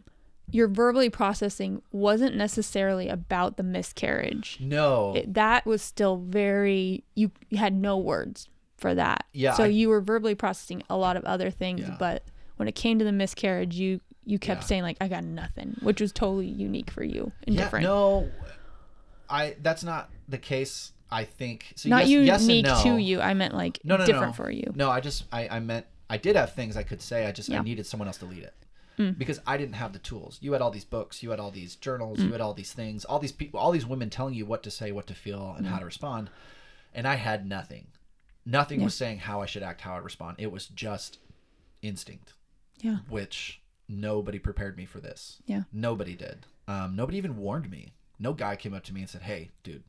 your 0.53 0.69
verbally 0.69 1.11
processing 1.11 1.83
wasn't 1.91 2.37
necessarily 2.37 3.09
about 3.09 3.57
the 3.57 3.63
miscarriage. 3.65 4.59
No, 4.61 5.15
It, 5.17 5.35
that 5.35 5.67
was 5.67 5.83
still 5.83 6.17
very 6.19 7.03
you, 7.15 7.31
you 7.49 7.59
had 7.59 7.75
no 7.75 7.99
words 7.99 8.49
for 8.77 8.95
that. 8.95 9.27
Yeah, 9.33 9.55
So 9.55 9.65
I- 9.65 9.69
you 9.69 9.89
were 9.89 10.01
verbally 10.01 10.35
processing 10.35 10.83
a 10.89 10.97
lot 10.97 11.17
of 11.17 11.25
other 11.25 11.51
things, 11.51 11.81
Yeah. 11.83 11.97
but 11.99 12.25
when 12.57 12.69
it 12.69 12.75
came 12.75 12.99
to 12.99 13.05
the 13.05 13.13
miscarriage, 13.13 13.75
you 13.77 14.01
you 14.27 14.39
kept 14.39 14.63
Yeah. 14.63 14.67
saying 14.67 14.83
like 14.83 14.99
I 15.01 15.09
got 15.09 15.25
nothing, 15.25 15.77
which 15.83 16.01
was 16.01 16.13
totally 16.13 16.47
unique 16.47 16.91
for 16.91 17.03
you 17.03 17.33
and 17.47 17.57
yeah, 17.57 17.63
different. 17.63 17.85
no, 17.85 18.31
I 19.31 19.57
that's 19.63 19.85
not 19.85 20.11
the 20.29 20.39
case. 20.39 20.93
I 21.13 21.25
think 21.25 21.73
so. 21.77 21.89
Not 21.89 22.07
yes, 22.07 22.25
yes 22.27 22.41
and 22.43 22.51
unique 22.51 22.67
no. 22.67 22.83
to 22.85 22.97
you. 22.99 23.21
I 23.21 23.35
meant 23.35 23.55
like 23.55 23.81
No, 23.85 23.97
no, 23.97 24.07
different 24.07 24.29
no. 24.39 24.45
for 24.45 24.51
you. 24.51 24.73
No, 24.77 24.91
I 24.91 25.01
just 25.01 25.25
I, 25.33 25.49
I 25.49 25.61
meant 25.61 25.87
I 26.09 26.17
did 26.19 26.37
have 26.37 26.55
things 26.55 26.77
I 26.77 26.83
could 26.85 27.03
say. 27.03 27.27
I 27.27 27.33
just 27.33 27.51
I 27.51 27.59
needed 27.61 27.87
someone 27.87 28.07
else 28.09 28.19
to 28.19 28.27
lead 28.27 28.43
it 28.45 28.55
Mm. 28.99 29.17
because 29.17 29.41
I 29.47 29.57
didn't 29.57 29.77
have 29.77 29.93
the 29.95 29.99
tools. 29.99 30.37
You 30.43 30.53
had 30.53 30.61
all 30.61 30.71
these 30.71 30.85
books, 30.85 31.23
you 31.23 31.31
had 31.31 31.41
all 31.41 31.51
these 31.51 31.75
journals, 31.77 32.21
you 32.21 32.33
had 32.33 32.41
all 32.43 32.53
these 32.53 32.73
things, 32.75 33.05
all 33.07 33.19
these 33.19 33.33
people, 33.33 33.59
all 33.59 33.71
these 33.71 33.87
women 33.87 34.11
telling 34.11 34.35
you 34.35 34.45
what 34.45 34.63
to 34.65 34.71
say, 34.71 34.93
what 34.93 35.07
to 35.07 35.15
feel, 35.15 35.55
and 35.57 35.67
how 35.67 35.79
to 35.79 35.87
respond, 35.87 36.29
and 36.93 37.07
I 37.09 37.15
had 37.15 37.47
nothing. 37.49 37.87
Nothing 38.45 38.81
Yeah. 38.81 38.85
was 38.87 38.95
saying 38.95 39.21
how 39.21 39.41
I 39.41 39.47
should 39.47 39.63
act, 39.63 39.81
how 39.83 39.95
I 39.95 39.99
respond. 39.99 40.37
It 40.39 40.53
was 40.53 40.67
just 40.67 41.19
instinct, 41.83 42.35
Yeah. 42.81 42.99
which 43.09 43.63
nobody 43.89 44.39
prepared 44.39 44.77
me 44.77 44.85
for 44.85 45.01
this. 45.01 45.41
Yeah. 45.47 45.63
Nobody 45.73 46.15
did. 46.15 46.47
Um, 46.69 46.95
nobody 46.95 47.17
even 47.19 47.37
warned 47.39 47.71
me. 47.71 47.95
No 48.21 48.33
guy 48.35 48.55
came 48.55 48.75
up 48.75 48.85
to 48.85 48.95
me 48.95 49.01
and 49.01 49.11
said, 49.11 49.23
"Hey, 49.23 49.51
dude." 49.65 49.83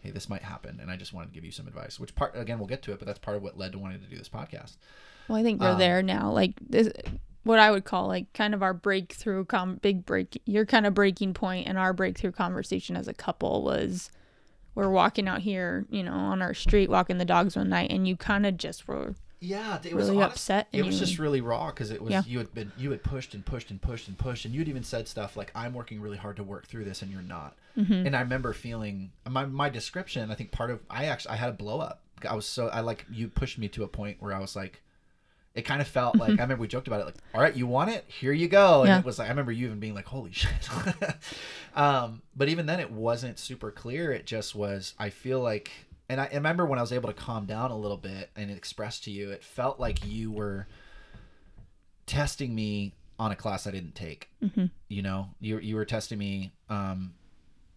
Hey, 0.00 0.12
this 0.12 0.28
might 0.28 0.42
happen, 0.42 0.78
and 0.80 0.92
I 0.92 0.96
just 0.96 1.12
wanted 1.12 1.26
to 1.30 1.34
give 1.34 1.44
you 1.44 1.50
some 1.50 1.66
advice. 1.66 1.98
Which 1.98 2.14
part, 2.14 2.36
again, 2.36 2.60
we'll 2.60 2.68
get 2.68 2.82
to 2.82 2.92
it, 2.92 3.00
but 3.00 3.06
that's 3.06 3.18
part 3.18 3.36
of 3.36 3.42
what 3.42 3.58
led 3.58 3.72
to 3.72 3.80
wanting 3.80 4.00
to 4.00 4.06
do 4.06 4.16
this 4.16 4.28
podcast. 4.28 4.76
Well, 5.26 5.36
I 5.36 5.42
think 5.42 5.60
we're 5.60 5.72
Um, 5.72 5.78
there 5.80 6.02
now. 6.04 6.30
Like 6.30 6.52
this, 6.60 6.88
what 7.42 7.58
I 7.58 7.72
would 7.72 7.84
call 7.84 8.06
like 8.06 8.32
kind 8.32 8.54
of 8.54 8.62
our 8.62 8.72
breakthrough, 8.72 9.44
com- 9.44 9.74
big 9.82 10.06
break. 10.06 10.40
Your 10.46 10.64
kind 10.64 10.86
of 10.86 10.94
breaking 10.94 11.34
point 11.34 11.66
and 11.66 11.76
our 11.76 11.92
breakthrough 11.92 12.30
conversation 12.30 12.96
as 12.96 13.08
a 13.08 13.12
couple 13.12 13.64
was, 13.64 14.12
we're 14.76 14.88
walking 14.88 15.26
out 15.26 15.40
here, 15.40 15.84
you 15.90 16.04
know, 16.04 16.12
on 16.12 16.40
our 16.42 16.54
street, 16.54 16.88
walking 16.88 17.18
the 17.18 17.24
dogs 17.24 17.56
one 17.56 17.68
night, 17.68 17.90
and 17.90 18.06
you 18.06 18.16
kind 18.16 18.46
of 18.46 18.56
just 18.56 18.86
were 18.86 19.16
Yeah, 19.40 19.78
it 19.84 19.94
was 19.94 20.08
really 20.08 20.22
honest- 20.22 20.36
upset. 20.36 20.68
It 20.72 20.84
was 20.84 20.98
just 20.98 21.18
really 21.18 21.40
raw 21.40 21.68
because 21.68 21.90
it 21.90 22.02
was 22.02 22.10
Yeah. 22.10 22.22
you 22.26 22.38
had 22.38 22.52
been 22.54 22.72
you 22.76 22.90
had 22.90 23.02
pushed 23.04 23.34
and 23.34 23.46
pushed 23.46 23.70
and 23.70 23.80
pushed 23.80 24.08
and 24.08 24.18
pushed, 24.18 24.44
and 24.44 24.54
you'd 24.54 24.68
even 24.68 24.82
said 24.82 25.06
stuff 25.06 25.36
like, 25.36 25.52
"I'm 25.54 25.74
working 25.74 26.00
really 26.00 26.16
hard 26.16 26.36
to 26.36 26.42
work 26.42 26.66
through 26.66 26.84
this, 26.84 27.02
and 27.02 27.10
you're 27.12 27.22
not." 27.22 27.56
Mm-hmm. 27.76 28.06
And 28.06 28.16
I 28.16 28.20
remember 28.20 28.52
feeling 28.52 29.12
my 29.28 29.46
my 29.46 29.68
description. 29.68 30.30
I 30.30 30.34
think 30.34 30.50
part 30.50 30.70
of 30.70 30.80
I 30.90 31.04
actually 31.04 31.32
I 31.32 31.36
had 31.36 31.50
a 31.50 31.52
blow 31.52 31.78
up. 31.80 32.02
I 32.28 32.34
was 32.34 32.46
so 32.46 32.66
I 32.68 32.80
like 32.80 33.06
you 33.10 33.28
pushed 33.28 33.58
me 33.58 33.68
to 33.68 33.84
a 33.84 33.88
point 33.88 34.16
where 34.20 34.34
I 34.34 34.40
was 34.40 34.56
like, 34.56 34.82
it 35.54 35.62
kind 35.62 35.80
of 35.80 35.86
felt 35.86 36.16
like 36.16 36.30
I 36.30 36.42
remember 36.42 36.62
we 36.62 36.66
joked 36.68 36.88
about 36.88 37.00
it 37.02 37.06
like, 37.06 37.16
"All 37.32 37.40
right, 37.40 37.54
you 37.54 37.68
want 37.68 37.90
it? 37.90 38.04
Here 38.08 38.32
you 38.32 38.48
go." 38.48 38.80
And 38.80 38.88
Yeah. 38.88 38.98
it 38.98 39.04
was 39.04 39.20
like 39.20 39.26
I 39.26 39.30
remember 39.30 39.52
you 39.52 39.66
even 39.66 39.78
being 39.78 39.94
like, 39.94 40.06
"Holy 40.06 40.32
shit!" 40.32 40.68
um, 41.76 42.22
but 42.36 42.48
even 42.48 42.66
then, 42.66 42.80
it 42.80 42.90
wasn't 42.90 43.38
super 43.38 43.70
clear. 43.70 44.10
It 44.12 44.26
just 44.26 44.54
was. 44.56 44.94
I 44.98 45.10
feel 45.10 45.40
like, 45.40 45.70
and 46.08 46.20
I, 46.20 46.26
I 46.32 46.34
remember 46.34 46.64
when 46.66 46.78
I 46.78 46.82
was 46.82 46.92
able 46.92 47.08
to 47.08 47.14
calm 47.14 47.46
down 47.46 47.70
a 47.70 47.76
little 47.76 47.96
bit 47.96 48.30
and 48.36 48.50
express 48.50 49.00
to 49.00 49.10
you, 49.10 49.30
it 49.30 49.42
felt 49.44 49.78
like 49.80 50.06
you 50.06 50.30
were 50.32 50.66
testing 52.06 52.54
me 52.54 52.94
on 53.18 53.32
a 53.32 53.36
class 53.36 53.66
I 53.66 53.70
didn't 53.70 53.94
take. 53.94 54.30
Mm-hmm. 54.42 54.66
You 54.88 55.02
know, 55.02 55.28
you 55.40 55.58
you 55.58 55.76
were 55.76 55.84
testing 55.84 56.18
me 56.18 56.52
um, 56.68 57.14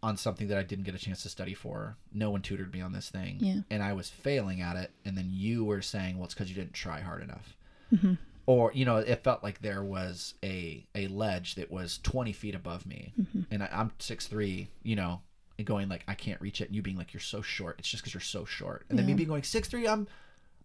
on 0.03 0.17
something 0.17 0.47
that 0.47 0.57
I 0.57 0.63
didn't 0.63 0.85
get 0.85 0.95
a 0.95 0.99
chance 0.99 1.23
to 1.23 1.29
study 1.29 1.53
for. 1.53 1.97
No 2.13 2.29
one 2.31 2.41
tutored 2.41 2.73
me 2.73 2.81
on 2.81 2.93
this 2.93 3.09
thing, 3.09 3.37
Yeah. 3.39 3.61
and 3.69 3.83
I 3.83 3.93
was 3.93 4.09
failing 4.09 4.61
at 4.61 4.75
it. 4.75 4.91
And 5.05 5.17
then 5.17 5.29
you 5.31 5.63
were 5.63 5.81
saying, 5.81 6.17
"Well, 6.17 6.25
it's 6.25 6.33
because 6.33 6.49
you 6.49 6.55
didn't 6.55 6.73
try 6.73 7.01
hard 7.01 7.23
enough." 7.23 7.55
Mhm. 7.91 8.17
Or 8.45 8.71
you 8.73 8.85
know, 8.85 8.97
it 8.97 9.23
felt 9.23 9.43
like 9.43 9.61
there 9.61 9.83
was 9.83 10.35
a 10.43 10.85
a 10.95 11.07
ledge 11.07 11.55
that 11.55 11.71
was 11.71 11.97
twenty 11.99 12.33
feet 12.33 12.55
above 12.55 12.85
me, 12.85 13.13
Mm-hmm. 13.19 13.41
and 13.51 13.63
I, 13.63 13.69
I'm 13.71 13.91
six 13.99 14.27
three. 14.27 14.69
You 14.83 14.95
know, 14.95 15.21
and 15.57 15.67
going 15.67 15.89
like 15.89 16.03
I 16.07 16.13
can't 16.13 16.39
reach 16.41 16.61
it, 16.61 16.67
and 16.67 16.75
you 16.75 16.81
being 16.81 16.97
like 16.97 17.13
you're 17.13 17.19
so 17.21 17.41
short. 17.41 17.75
It's 17.79 17.87
just 17.89 18.03
because 18.03 18.13
you're 18.13 18.21
so 18.21 18.45
short, 18.45 18.85
and 18.89 18.97
then 18.97 19.05
me 19.05 19.13
being 19.13 19.29
going 19.29 19.43
six 19.43 19.67
three. 19.67 19.87
I'm 19.87 20.07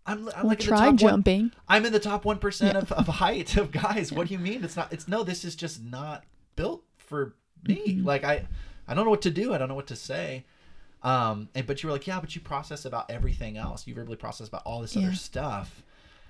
I'm, 0.07 0.21
I'm 0.29 0.35
Well, 0.37 0.47
like 0.47 0.61
try 0.61 0.77
top 0.79 0.87
one- 0.87 0.97
jumping. 0.99 1.51
I'm 1.69 1.85
in 1.85 1.93
the 1.93 1.99
top 2.01 2.25
one 2.25 2.39
percent 2.39 2.77
of, 2.77 2.93
of 2.93 3.07
height 3.09 3.57
of 3.57 3.73
guys. 3.73 4.13
What 4.13 4.29
do 4.29 4.35
you 4.35 4.39
mean? 4.39 4.63
It's 4.65 4.77
not. 4.77 4.93
It's 4.93 5.09
no. 5.09 5.23
This 5.25 5.45
is 5.45 5.57
just 5.57 5.83
not 5.83 6.25
built 6.55 6.83
for 6.97 7.35
me. 7.67 7.83
Mm-hmm. 7.89 8.07
Like 8.07 8.23
I, 8.25 8.47
I 8.87 8.95
don't 8.95 9.05
know 9.05 9.11
what 9.11 9.23
to 9.23 9.31
do. 9.31 9.53
I 9.53 9.59
don't 9.59 9.69
know 9.69 9.75
what 9.75 9.89
to 9.89 9.97
say. 9.97 10.45
Um, 11.03 11.49
and 11.55 11.67
but 11.67 11.83
you 11.83 11.89
were 11.89 11.93
like, 11.93 12.07
yeah, 12.07 12.21
but 12.21 12.35
you 12.35 12.41
process 12.41 12.85
about 12.85 13.11
everything 13.11 13.57
else. 13.57 13.87
You 13.87 13.95
verbally 13.95 14.17
process 14.17 14.49
about 14.49 14.63
all 14.65 14.81
this 14.81 14.97
Yeah. 14.97 15.07
other 15.09 15.15
stuff. 15.17 15.83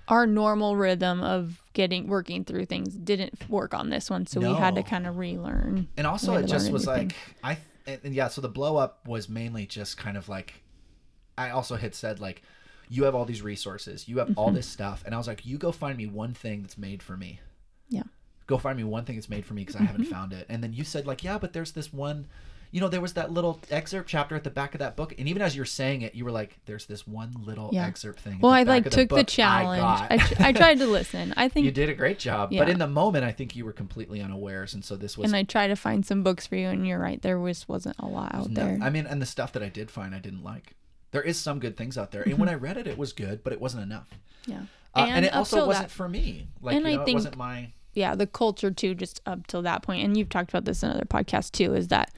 Our 0.07 0.25
normal 0.25 0.75
rhythm 0.77 1.21
of 1.21 1.61
getting 1.73 2.07
working 2.07 2.45
through 2.45 2.65
things 2.65 2.93
didn't 2.95 3.49
work 3.49 3.73
on 3.73 3.89
this 3.89 4.09
one, 4.09 4.25
so 4.25 4.39
we 4.39 4.53
had 4.53 4.75
to 4.75 4.83
kind 4.83 5.05
of 5.05 5.17
relearn. 5.17 5.87
And 5.97 6.07
also, 6.07 6.35
it 6.35 6.45
just 6.47 6.71
was 6.71 6.87
everything. 6.87 7.09
like 7.09 7.15
I. 7.43 7.57
And, 7.87 7.99
and 8.03 8.13
yeah, 8.13 8.27
so 8.27 8.41
the 8.41 8.49
blow 8.49 8.77
up 8.77 9.07
was 9.07 9.27
mainly 9.29 9.65
just 9.65 9.97
kind 9.97 10.17
of 10.17 10.29
like, 10.29 10.61
I 11.37 11.49
also 11.49 11.75
had 11.77 11.95
said 11.95 12.19
like, 12.19 12.43
you 12.89 13.03
have 13.05 13.15
all 13.15 13.25
these 13.25 13.41
resources, 13.41 14.07
you 14.07 14.19
have 14.19 14.29
Mm-hmm. 14.29 14.39
all 14.39 14.51
this 14.51 14.67
stuff, 14.67 15.03
and 15.05 15.15
I 15.15 15.17
was 15.17 15.27
like, 15.27 15.45
you 15.45 15.57
go 15.57 15.71
find 15.71 15.97
me 15.97 16.05
one 16.07 16.33
thing 16.33 16.61
that's 16.61 16.77
made 16.77 17.01
for 17.01 17.17
me. 17.17 17.39
Yeah. 17.89 18.03
go 18.45 18.57
find 18.57 18.77
me 18.77 18.83
one 18.83 19.03
thing 19.05 19.15
that's 19.15 19.29
made 19.29 19.45
for 19.45 19.53
me 19.53 19.63
because 19.63 19.75
I 19.79 19.83
haven't 19.83 20.05
found 20.05 20.33
it. 20.33 20.45
And 20.49 20.63
then 20.63 20.73
you 20.73 20.83
said 20.83 21.05
like, 21.07 21.23
yeah, 21.23 21.37
but 21.37 21.53
there's 21.53 21.71
this 21.73 21.91
one, 21.93 22.27
you 22.71 22.81
know, 22.81 22.87
there 22.89 23.01
was 23.01 23.13
that 23.13 23.31
little 23.31 23.59
excerpt 23.71 24.09
chapter 24.09 24.35
at 24.35 24.43
the 24.43 24.49
back 24.49 24.73
of 24.75 24.79
that 24.79 24.95
book. 24.95 25.13
And 25.17 25.27
even 25.27 25.41
as 25.41 25.55
you're 25.55 25.65
saying 25.65 26.01
it, 26.01 26.13
you 26.15 26.25
were 26.25 26.31
like, 26.31 26.57
there's 26.65 26.85
this 26.85 27.07
one 27.07 27.33
little 27.45 27.69
Yeah. 27.71 27.85
excerpt 27.87 28.19
thing. 28.19 28.39
Well, 28.41 28.51
I 28.51 28.63
like 28.63 28.89
took 28.89 29.09
the, 29.09 29.23
challenge. 29.23 29.81
I, 29.81 30.07
I, 30.11 30.17
tr- 30.17 30.33
I 30.39 30.51
tried 30.51 30.79
to 30.79 30.87
listen. 30.87 31.33
I 31.37 31.47
think 31.49 31.65
you 31.65 31.71
did 31.71 31.89
a 31.89 31.93
great 31.93 32.19
job, 32.19 32.51
but 32.51 32.67
in 32.69 32.77
the 32.79 32.87
moment, 32.87 33.23
I 33.23 33.31
think 33.31 33.55
you 33.55 33.63
were 33.65 33.71
completely 33.73 34.21
unawares, 34.21 34.73
and 34.73 34.83
so 34.83 34.95
this 34.95 35.17
was. 35.17 35.29
and 35.31 35.35
I 35.35 35.43
tried 35.43 35.67
to 35.67 35.75
find 35.75 36.05
some 36.05 36.23
books 36.23 36.45
for 36.47 36.55
you, 36.55 36.67
and 36.67 36.85
you're 36.85 36.99
right, 36.99 37.21
there 37.21 37.39
was 37.39 37.67
wasn't 37.67 37.95
a 37.99 38.05
lot 38.05 38.35
out 38.35 38.49
no- 38.49 38.65
there. 38.65 38.79
I 38.81 38.89
mean, 38.89 39.07
and 39.07 39.21
the 39.21 39.25
stuff 39.25 39.53
that 39.53 39.63
I 39.63 39.69
did 39.69 39.89
find, 39.89 40.13
I 40.13 40.19
didn't 40.19 40.43
like. 40.43 40.73
There 41.11 41.21
is 41.23 41.37
some 41.39 41.59
good 41.59 41.77
things 41.77 41.97
out 41.97 42.11
there, 42.11 42.23
and 42.23 42.37
when 42.37 42.49
I 42.49 42.53
read 42.55 42.75
it, 42.77 42.85
it 42.85 42.97
was 42.97 43.13
good, 43.13 43.43
but 43.43 43.53
it 43.53 43.61
wasn't 43.61 43.83
enough. 43.83 44.09
yeah, 44.45 44.63
Uh, 44.93 45.05
and, 45.09 45.23
it 45.25 45.31
up 45.31 45.37
also 45.39 45.65
wasn't 45.65 45.87
that, 45.87 45.91
for 45.91 46.09
me. 46.09 46.47
Like, 46.61 46.75
And 46.75 46.85
you 46.85 46.91
I 46.91 46.95
know, 46.95 47.01
it 47.01 47.05
think- 47.05 47.15
wasn't 47.15 47.37
my. 47.37 47.71
yeah, 47.93 48.13
the 48.13 48.27
culture 48.27 48.71
too, 48.71 48.93
just 48.93 49.21
up 49.25 49.47
till 49.47 49.61
that 49.61 49.83
point, 49.83 50.03
and 50.03 50.17
you've 50.17 50.27
talked 50.29 50.49
about 50.49 50.65
this 50.65 50.83
in 50.83 50.89
other 50.89 51.05
podcasts 51.05 51.49
too, 51.51 51.73
is 51.73 51.87
that 51.87 52.11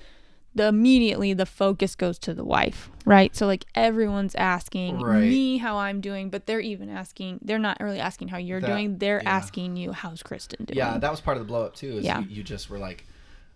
the 0.59 0.67
immediately 0.67 1.33
the 1.33 1.45
focus 1.45 1.95
goes 1.95 2.19
to 2.19 2.33
the 2.33 2.43
wife, 2.43 2.89
right? 3.05 3.35
So 3.35 3.47
like 3.47 3.65
everyone's 3.75 4.35
asking 4.35 4.99
Right. 4.99 5.21
me 5.21 5.57
how 5.57 5.77
I'm 5.77 6.01
doing, 6.01 6.29
but 6.29 6.45
they're 6.45 6.59
even 6.59 6.89
asking. 6.89 7.39
They're 7.41 7.57
not 7.59 7.77
really 7.79 7.99
asking 7.99 8.27
how 8.27 8.37
you're 8.37 8.59
That- 8.61 8.67
doing. 8.67 8.97
They're 8.97 9.21
yeah. 9.23 9.29
asking 9.29 9.77
you 9.77 9.91
how's 9.93 10.21
Kristen 10.21 10.65
doing. 10.65 10.77
Yeah, 10.77 10.97
that 10.97 11.09
was 11.11 11.21
part 11.21 11.37
of 11.37 11.43
the 11.43 11.47
blow 11.47 11.63
up 11.65 11.75
too. 11.75 11.97
Is 11.99 12.05
Yeah. 12.05 12.19
you, 12.19 12.27
you 12.29 12.43
just 12.43 12.69
were 12.69 12.77
like, 12.77 13.05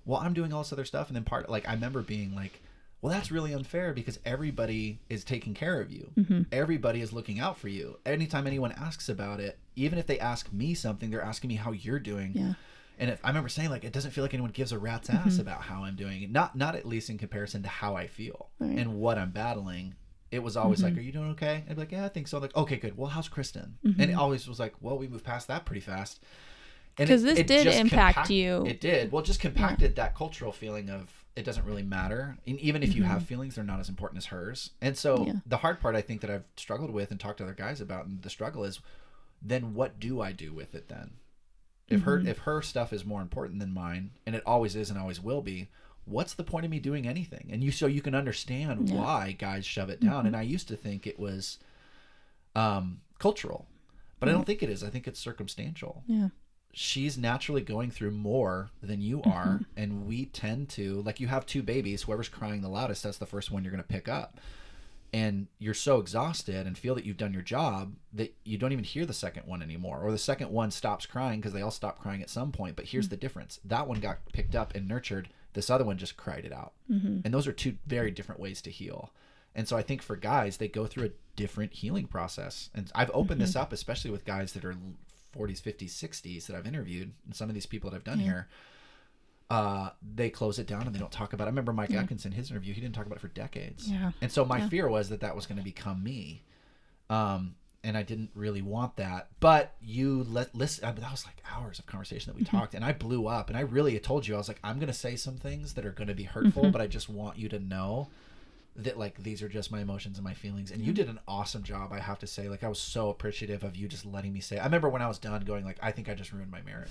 well, 0.06 0.20
I'm 0.20 0.34
doing 0.34 0.54
all 0.54 0.64
this 0.64 0.72
other 0.74 0.86
stuff, 0.86 1.08
and 1.08 1.16
then 1.16 1.24
part 1.24 1.50
like 1.50 1.68
I 1.68 1.74
remember 1.74 2.02
being 2.02 2.34
like, 2.36 2.62
well, 3.02 3.12
that's 3.12 3.32
really 3.32 3.54
unfair 3.54 3.92
because 3.94 4.18
everybody 4.26 5.00
is 5.10 5.26
taking 5.26 5.54
care 5.54 5.82
of 5.82 5.92
you. 5.92 6.12
Mm-hmm. 6.18 6.42
Everybody 6.54 7.02
is 7.02 7.12
looking 7.12 7.38
out 7.40 7.58
for 7.58 7.68
you. 7.68 8.00
Anytime 8.06 8.48
anyone 8.48 8.72
asks 8.72 9.10
about 9.10 9.42
it, 9.42 9.58
even 9.76 10.00
if 10.00 10.08
they 10.08 10.20
ask 10.20 10.54
me 10.54 10.74
something, 10.74 11.10
they're 11.12 11.22
asking 11.22 11.50
me 11.50 11.56
how 11.56 11.74
you're 11.74 12.00
doing. 12.00 12.32
Yeah. 12.34 12.54
And 13.00 13.10
if, 13.10 13.20
I 13.24 13.28
remember 13.30 13.50
saying 13.50 13.70
like, 13.70 13.84
it 13.84 13.92
doesn't 13.94 14.12
feel 14.12 14.24
like 14.24 14.34
anyone 14.34 14.52
gives 14.52 14.72
a 14.72 14.80
rat's 14.80 15.10
ass 15.10 15.40
about 15.40 15.62
how 15.64 15.84
I'm 15.84 15.96
doing. 15.96 16.32
Not 16.32 16.56
not 16.56 16.76
at 16.76 16.86
least 16.86 17.10
in 17.10 17.18
comparison 17.18 17.64
to 17.64 17.70
how 17.70 17.96
I 17.96 18.08
feel 18.08 18.50
Right. 18.60 18.70
Mm-hmm. 18.70 18.80
and 18.80 18.96
what 19.00 19.18
I'm 19.18 19.32
battling. 19.32 19.96
It 20.32 20.42
was 20.42 20.58
always 20.58 20.82
like, 20.82 20.98
"Are 20.98 21.02
you 21.02 21.12
doing 21.12 21.30
okay?" 21.32 21.64
I'd 21.70 21.76
be 21.76 21.82
like, 21.82 21.92
"Yeah, 21.92 22.06
I 22.06 22.10
think 22.10 22.28
so." 22.28 22.38
I'm 22.38 22.42
like, 22.44 22.56
"Okay, 22.56 22.78
good. 22.78 22.98
Well, 22.98 23.10
how's 23.10 23.28
Kristen?" 23.30 23.78
And 23.84 24.02
it 24.02 24.14
always 24.14 24.48
was 24.48 24.60
like, 24.60 24.74
"Well, 24.82 24.98
we 24.98 25.08
moved 25.08 25.24
past 25.24 25.48
that 25.50 25.64
pretty 25.66 25.82
fast." 25.82 26.24
And 26.98 27.08
Mm-hmm. 27.10 27.14
'Cause 27.14 27.24
it- 27.24 27.26
this 27.26 27.40
it 27.40 27.48
did 27.48 27.64
just 27.66 27.80
impact 27.80 28.16
compact- 28.16 28.30
you. 28.32 28.66
It 28.66 28.80
did. 28.82 29.12
Well, 29.12 29.22
just 29.24 29.40
compacted 29.40 29.96
that 29.98 30.16
cultural 30.16 30.52
feeling 30.52 30.90
of 30.90 31.12
it 31.36 31.44
doesn't 31.46 31.66
really 31.66 31.82
matter. 31.84 32.38
And 32.48 32.60
even 32.60 32.84
if 32.84 32.96
you 32.96 33.02
have 33.04 33.26
feelings, 33.26 33.56
they're 33.56 33.64
not 33.64 33.80
as 33.80 33.90
important 33.90 34.18
as 34.20 34.26
hers. 34.28 34.72
And 34.82 34.96
so 34.98 35.18
Mm-hmm. 35.18 35.28
Yeah. 35.28 35.34
the 35.48 35.58
hard 35.58 35.80
part 35.80 35.96
I 35.96 36.02
think 36.02 36.22
that 36.22 36.30
I've 36.30 36.46
struggled 36.58 36.92
with 36.92 37.10
and 37.12 37.20
talked 37.20 37.40
to 37.40 37.44
other 37.44 37.54
guys 37.56 37.82
about, 37.82 38.06
and 38.06 38.22
the 38.22 38.30
struggle 38.30 38.64
is, 38.64 38.80
then 39.42 39.74
what 39.74 40.00
do 40.00 40.22
I 40.22 40.32
do 40.32 40.54
with 40.54 40.74
it 40.76 40.88
then? 40.90 41.12
If 41.90 42.02
Mm-hmm. 42.02 42.10
her 42.10 42.20
if 42.26 42.38
her 42.40 42.62
stuff 42.62 42.94
is 42.94 43.06
more 43.06 43.22
important 43.22 43.60
than 43.60 43.74
mine, 43.74 44.12
and 44.26 44.36
it 44.36 44.44
always 44.46 44.76
is 44.76 44.90
and 44.90 44.98
always 44.98 45.20
will 45.22 45.42
be, 45.42 45.70
what's 46.06 46.34
the 46.34 46.44
point 46.44 46.66
of 46.66 46.72
me 46.72 46.80
doing 46.80 47.08
anything? 47.08 47.50
And 47.52 47.64
you 47.64 47.72
so 47.72 47.86
you 47.88 48.02
can 48.02 48.16
understand 48.16 48.90
Yeah. 48.90 48.96
why 48.96 49.32
guys 49.34 49.66
shove 49.66 49.90
it 49.90 50.00
down. 50.00 50.26
And 50.26 50.36
I 50.36 50.42
used 50.44 50.68
to 50.70 50.76
think 50.76 51.06
it 51.06 51.20
was 51.20 51.58
um, 52.56 53.02
cultural, 53.20 53.68
but 54.20 54.30
I 54.30 54.32
don't 54.32 54.46
think 54.46 54.64
it 54.64 54.70
is. 54.70 54.84
I 54.84 54.90
think 54.90 55.08
it's 55.08 55.20
circumstantial 55.20 56.04
yeah, 56.08 56.30
she's 56.72 57.18
naturally 57.18 57.62
going 57.62 57.92
through 57.92 58.12
more 58.12 58.70
than 58.82 59.00
you 59.02 59.22
are 59.24 59.62
and 59.78 60.06
we 60.08 60.26
tend 60.26 60.70
to 60.70 61.02
like 61.04 61.20
you 61.20 61.28
have 61.28 61.46
two 61.46 61.62
babies 61.62 62.02
whoever's 62.04 62.30
crying 62.30 62.62
the 62.62 62.68
loudest 62.70 63.04
that's 63.04 63.18
the 63.20 63.26
first 63.28 63.52
one 63.52 63.64
you're 63.64 63.72
going 63.72 63.84
to 63.84 63.88
pick 63.88 64.08
up 64.10 64.40
and 65.14 65.46
you're 65.60 65.76
so 65.76 66.00
exhausted 66.00 66.66
and 66.66 66.76
feel 66.76 66.96
that 66.96 67.06
you've 67.06 67.18
done 67.18 67.34
your 67.34 67.44
job 67.44 67.94
that 68.12 68.36
you 68.44 68.58
don't 68.58 68.72
even 68.72 68.84
hear 68.84 69.06
the 69.06 69.14
second 69.14 69.46
one 69.46 69.62
anymore 69.62 70.02
or 70.02 70.12
the 70.12 70.18
second 70.18 70.50
one 70.50 70.72
stops 70.72 71.06
crying 71.06 71.40
because 71.40 71.54
they 71.54 71.62
all 71.62 71.72
stop 71.72 72.00
crying 72.00 72.24
at 72.24 72.32
some 72.32 72.52
point 72.52 72.76
but 72.76 72.86
here's 72.86 73.06
hmm. 73.06 73.12
the 73.12 73.18
difference. 73.18 73.60
That 73.64 73.88
one 73.88 74.00
got 74.00 74.20
picked 74.34 74.56
up 74.56 74.74
and 74.76 74.88
nurtured. 74.88 75.30
This 75.54 75.70
other 75.70 75.86
one 75.86 76.00
just 76.00 76.18
cried 76.18 76.46
it 76.46 76.52
out. 76.52 76.74
Mm-hmm. 76.92 77.20
And 77.24 77.34
those 77.34 77.46
are 77.46 77.54
two 77.54 77.78
very 77.86 78.10
different 78.10 78.42
ways 78.42 78.60
to 78.64 78.72
heal. 78.72 79.12
And 79.54 79.68
so 79.68 79.78
i 79.78 79.84
think 79.84 80.02
for 80.02 80.16
guys 80.16 80.58
they 80.58 80.68
go 80.68 80.88
through 80.88 81.06
a 81.06 81.12
different 81.36 81.74
healing 81.74 82.08
process. 82.08 82.72
And 82.74 82.92
i've 82.96 83.12
opened 83.14 83.40
this 83.40 83.52
mm-hmm. 83.52 83.60
up 83.60 83.74
especially 83.74 84.10
with 84.10 84.26
guys 84.26 84.54
that 84.54 84.66
are 84.66 84.76
40s 85.38 85.62
50s 85.62 85.90
60s 85.90 86.46
that 86.46 86.56
i've 86.56 86.68
interviewed 86.68 87.12
and 87.26 87.36
some 87.36 87.50
of 87.50 87.56
these 87.56 87.66
people 87.66 87.90
that 87.90 87.96
i've 87.96 88.04
done 88.04 88.20
here 88.20 88.48
uh, 89.54 89.92
they 90.16 90.32
close 90.32 90.58
it 90.58 90.66
down 90.66 90.88
and 90.88 90.96
they 90.96 91.00
don't 91.00 91.12
talk 91.12 91.32
about 91.32 91.44
it. 91.44 91.50
I 91.50 91.52
remember 91.52 91.74
Mike 91.74 91.94
Atkinson, 91.94 92.32
his 92.32 92.50
interview, 92.50 92.74
he 92.74 92.82
didn't 92.82 92.96
talk 92.96 93.06
about 93.06 93.18
it 93.18 93.22
for 93.22 93.28
decades. 93.28 93.88
Yeah. 93.88 94.12
And 94.20 94.32
so 94.32 94.44
my 94.44 94.68
fear 94.68 94.90
was 94.90 95.10
that 95.10 95.22
that 95.22 95.36
was 95.36 95.46
going 95.46 95.60
to 95.60 95.64
become 95.64 96.04
me. 96.04 96.42
Um, 97.08 97.54
and 97.84 97.96
I 97.96 98.02
didn't 98.02 98.32
really 98.34 98.64
want 98.64 98.96
that. 98.96 99.28
But 99.40 99.76
you 99.80 100.26
let 100.28 100.56
listen. 100.56 100.86
I 100.86 100.92
mean, 100.92 101.02
that 101.02 101.12
was 101.12 101.24
like 101.28 101.36
hours 101.54 101.78
of 101.78 101.86
conversation 101.86 102.34
that 102.34 102.40
we 102.40 102.46
talked, 102.46 102.74
and 102.74 102.84
I 102.84 102.94
blew 102.94 103.28
up. 103.28 103.50
And 103.50 103.56
I 103.56 103.62
really 103.62 104.00
told 104.00 104.26
you, 104.26 104.34
I 104.34 104.38
was 104.40 104.48
like, 104.48 104.60
I'm 104.64 104.78
going 104.78 104.88
to 104.88 104.94
say 104.94 105.16
some 105.16 105.36
things 105.36 105.76
that 105.76 105.86
are 105.86 105.92
going 105.92 106.08
to 106.08 106.16
be 106.16 106.24
hurtful, 106.24 106.72
but 106.72 106.82
I 106.82 106.88
just 106.88 107.08
want 107.08 107.38
you 107.38 107.48
to 107.50 107.60
know 107.60 108.08
that 108.76 108.98
like 108.98 109.22
these 109.22 109.44
are 109.44 109.50
just 109.50 109.72
my 109.72 109.82
emotions 109.82 110.18
and 110.18 110.24
my 110.24 110.34
feelings. 110.34 110.72
And 110.72 110.82
you 110.82 110.94
did 110.94 111.10
an 111.10 111.20
awesome 111.28 111.62
job, 111.62 111.94
I 111.94 112.00
have 112.00 112.18
to 112.20 112.28
say. 112.28 112.50
Like 112.50 112.64
I 112.64 112.70
was 112.70 112.80
so 112.80 113.10
appreciative 113.10 113.64
of 113.64 113.76
you 113.76 113.88
just 113.88 114.06
letting 114.06 114.34
me 114.34 114.40
say. 114.40 114.58
I 114.58 114.66
remember 114.66 114.90
when 114.90 115.04
I 115.04 115.08
was 115.08 115.20
done, 115.20 115.44
going 115.44 115.64
like, 115.64 115.78
I 115.80 115.92
think 115.92 116.10
I 116.10 116.16
just 116.16 116.34
ruined 116.34 116.50
my 116.50 116.62
marriage. 116.62 116.90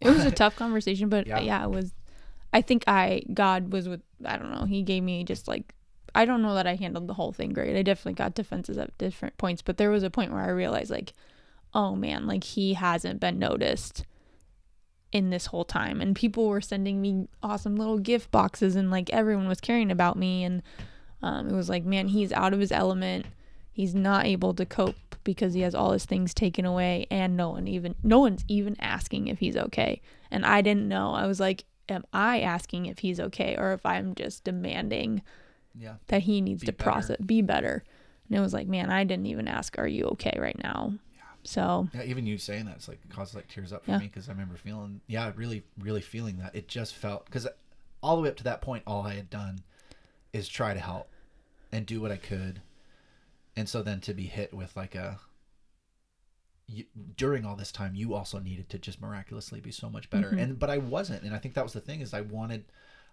It 0.00 0.08
was 0.10 0.24
a 0.24 0.30
tough 0.30 0.56
conversation, 0.56 1.08
but 1.08 1.26
Yeah. 1.26 1.40
yeah. 1.40 1.64
it 1.64 1.70
was. 1.70 1.92
I 2.52 2.62
think 2.62 2.84
I 2.86 3.22
God 3.32 3.72
was 3.72 3.88
with. 3.88 4.00
I 4.24 4.36
don't 4.36 4.50
know. 4.52 4.64
He 4.64 4.82
gave 4.82 5.02
me 5.02 5.24
just 5.24 5.48
like. 5.48 5.74
I 6.14 6.24
don't 6.24 6.40
know 6.40 6.54
that 6.54 6.66
I 6.66 6.76
handled 6.76 7.08
the 7.08 7.14
whole 7.14 7.32
thing 7.32 7.52
great. 7.52 7.76
I 7.76 7.82
definitely 7.82 8.14
got 8.14 8.34
defenses 8.34 8.78
at 8.78 8.96
different 8.96 9.36
points, 9.36 9.60
but 9.60 9.76
there 9.76 9.90
was 9.90 10.02
a 10.02 10.08
point 10.08 10.32
where 10.32 10.40
I 10.40 10.48
realized 10.48 10.90
like, 10.90 11.12
oh 11.74 11.94
man, 11.94 12.26
like 12.26 12.42
he 12.44 12.72
hasn't 12.74 13.20
been 13.20 13.38
noticed 13.38 14.04
in 15.12 15.28
this 15.30 15.46
whole 15.46 15.64
time, 15.64 16.00
and 16.00 16.16
people 16.16 16.46
were 16.48 16.60
sending 16.62 17.02
me 17.02 17.28
awesome 17.42 17.76
little 17.76 17.98
gift 17.98 18.30
boxes, 18.30 18.76
and 18.76 18.90
like 18.90 19.10
everyone 19.10 19.48
was 19.48 19.60
caring 19.60 19.90
about 19.90 20.16
me, 20.16 20.42
and 20.44 20.62
um, 21.22 21.48
it 21.48 21.54
was 21.54 21.68
like, 21.68 21.84
man, 21.84 22.08
he's 22.08 22.32
out 22.32 22.54
of 22.54 22.60
his 22.60 22.72
element. 22.72 23.26
He's 23.72 23.94
not 23.94 24.24
able 24.24 24.54
to 24.54 24.64
cope 24.64 24.96
because 25.26 25.52
he 25.52 25.60
has 25.60 25.74
all 25.74 25.92
his 25.92 26.06
things 26.06 26.32
taken 26.32 26.64
away, 26.64 27.06
and 27.10 27.36
no 27.36 27.50
one 27.50 27.68
even 27.68 27.94
no 28.02 28.20
one's 28.20 28.44
even 28.48 28.74
asking 28.80 29.26
if 29.28 29.40
he's 29.40 29.56
okay. 29.56 30.00
And 30.30 30.46
I 30.46 30.62
didn't 30.62 30.88
know. 30.88 31.12
I 31.12 31.26
was 31.26 31.38
like, 31.38 31.64
am 31.90 32.04
I 32.14 32.40
asking 32.40 32.86
if 32.86 33.00
he's 33.00 33.20
okay, 33.20 33.54
or 33.58 33.74
if 33.74 33.84
I'm 33.84 34.14
just 34.14 34.44
demanding 34.44 35.20
Yeah. 35.78 35.96
that 36.06 36.22
he 36.22 36.40
needs 36.40 36.62
Be 36.62 36.68
to 36.68 36.72
better. 36.72 36.90
process, 36.90 37.16
be 37.18 37.42
better? 37.42 37.84
And 38.28 38.38
it 38.38 38.40
was 38.40 38.54
like, 38.54 38.66
man, 38.66 38.90
I 38.90 39.04
didn't 39.04 39.26
even 39.26 39.46
ask, 39.46 39.78
are 39.78 39.86
you 39.86 40.04
okay 40.12 40.36
right 40.40 40.58
now? 40.62 40.94
So 41.44 41.88
Yeah, 41.94 42.02
even 42.02 42.26
you 42.26 42.38
saying 42.38 42.64
that, 42.64 42.76
it's 42.76 42.88
like 42.88 42.98
it 43.04 43.10
caused 43.14 43.34
like 43.34 43.46
tears 43.48 43.72
up 43.72 43.84
for 43.84 43.92
Yeah. 43.92 43.98
me 43.98 44.06
because 44.06 44.28
I 44.28 44.32
remember 44.32 44.56
feeling, 44.56 45.00
yeah, 45.06 45.30
really, 45.36 45.62
really 45.78 46.00
feeling 46.00 46.38
that. 46.38 46.54
It 46.56 46.66
just 46.66 46.94
felt 46.94 47.24
because 47.26 47.46
all 48.02 48.16
the 48.16 48.22
way 48.22 48.28
up 48.28 48.36
to 48.36 48.44
that 48.44 48.60
point, 48.62 48.82
all 48.86 49.02
I 49.06 49.14
had 49.14 49.30
done 49.30 49.60
is 50.32 50.48
try 50.48 50.74
to 50.74 50.80
help 50.80 51.08
and 51.70 51.86
do 51.86 52.00
what 52.00 52.10
I 52.10 52.16
could, 52.16 52.62
and 53.56 53.68
so 53.68 53.82
then 53.82 54.00
to 54.02 54.14
be 54.14 54.26
hit 54.26 54.52
with 54.52 54.76
like 54.76 54.94
a 54.94 55.18
you, 56.66 56.84
during 57.16 57.44
all 57.44 57.56
this 57.56 57.70
time, 57.70 57.94
you 57.94 58.14
also 58.14 58.38
needed 58.38 58.68
to 58.70 58.78
just 58.78 59.00
miraculously 59.00 59.60
be 59.60 59.70
so 59.70 59.88
much 59.88 60.10
better, 60.10 60.28
mm-hmm. 60.28 60.38
and 60.38 60.58
but 60.58 60.70
I 60.70 60.78
wasn't, 60.78 61.22
and 61.22 61.34
I 61.34 61.38
think 61.38 61.54
that 61.54 61.64
was 61.64 61.72
the 61.72 61.80
thing 61.80 62.00
is 62.00 62.12
I 62.12 62.22
wanted, 62.22 62.64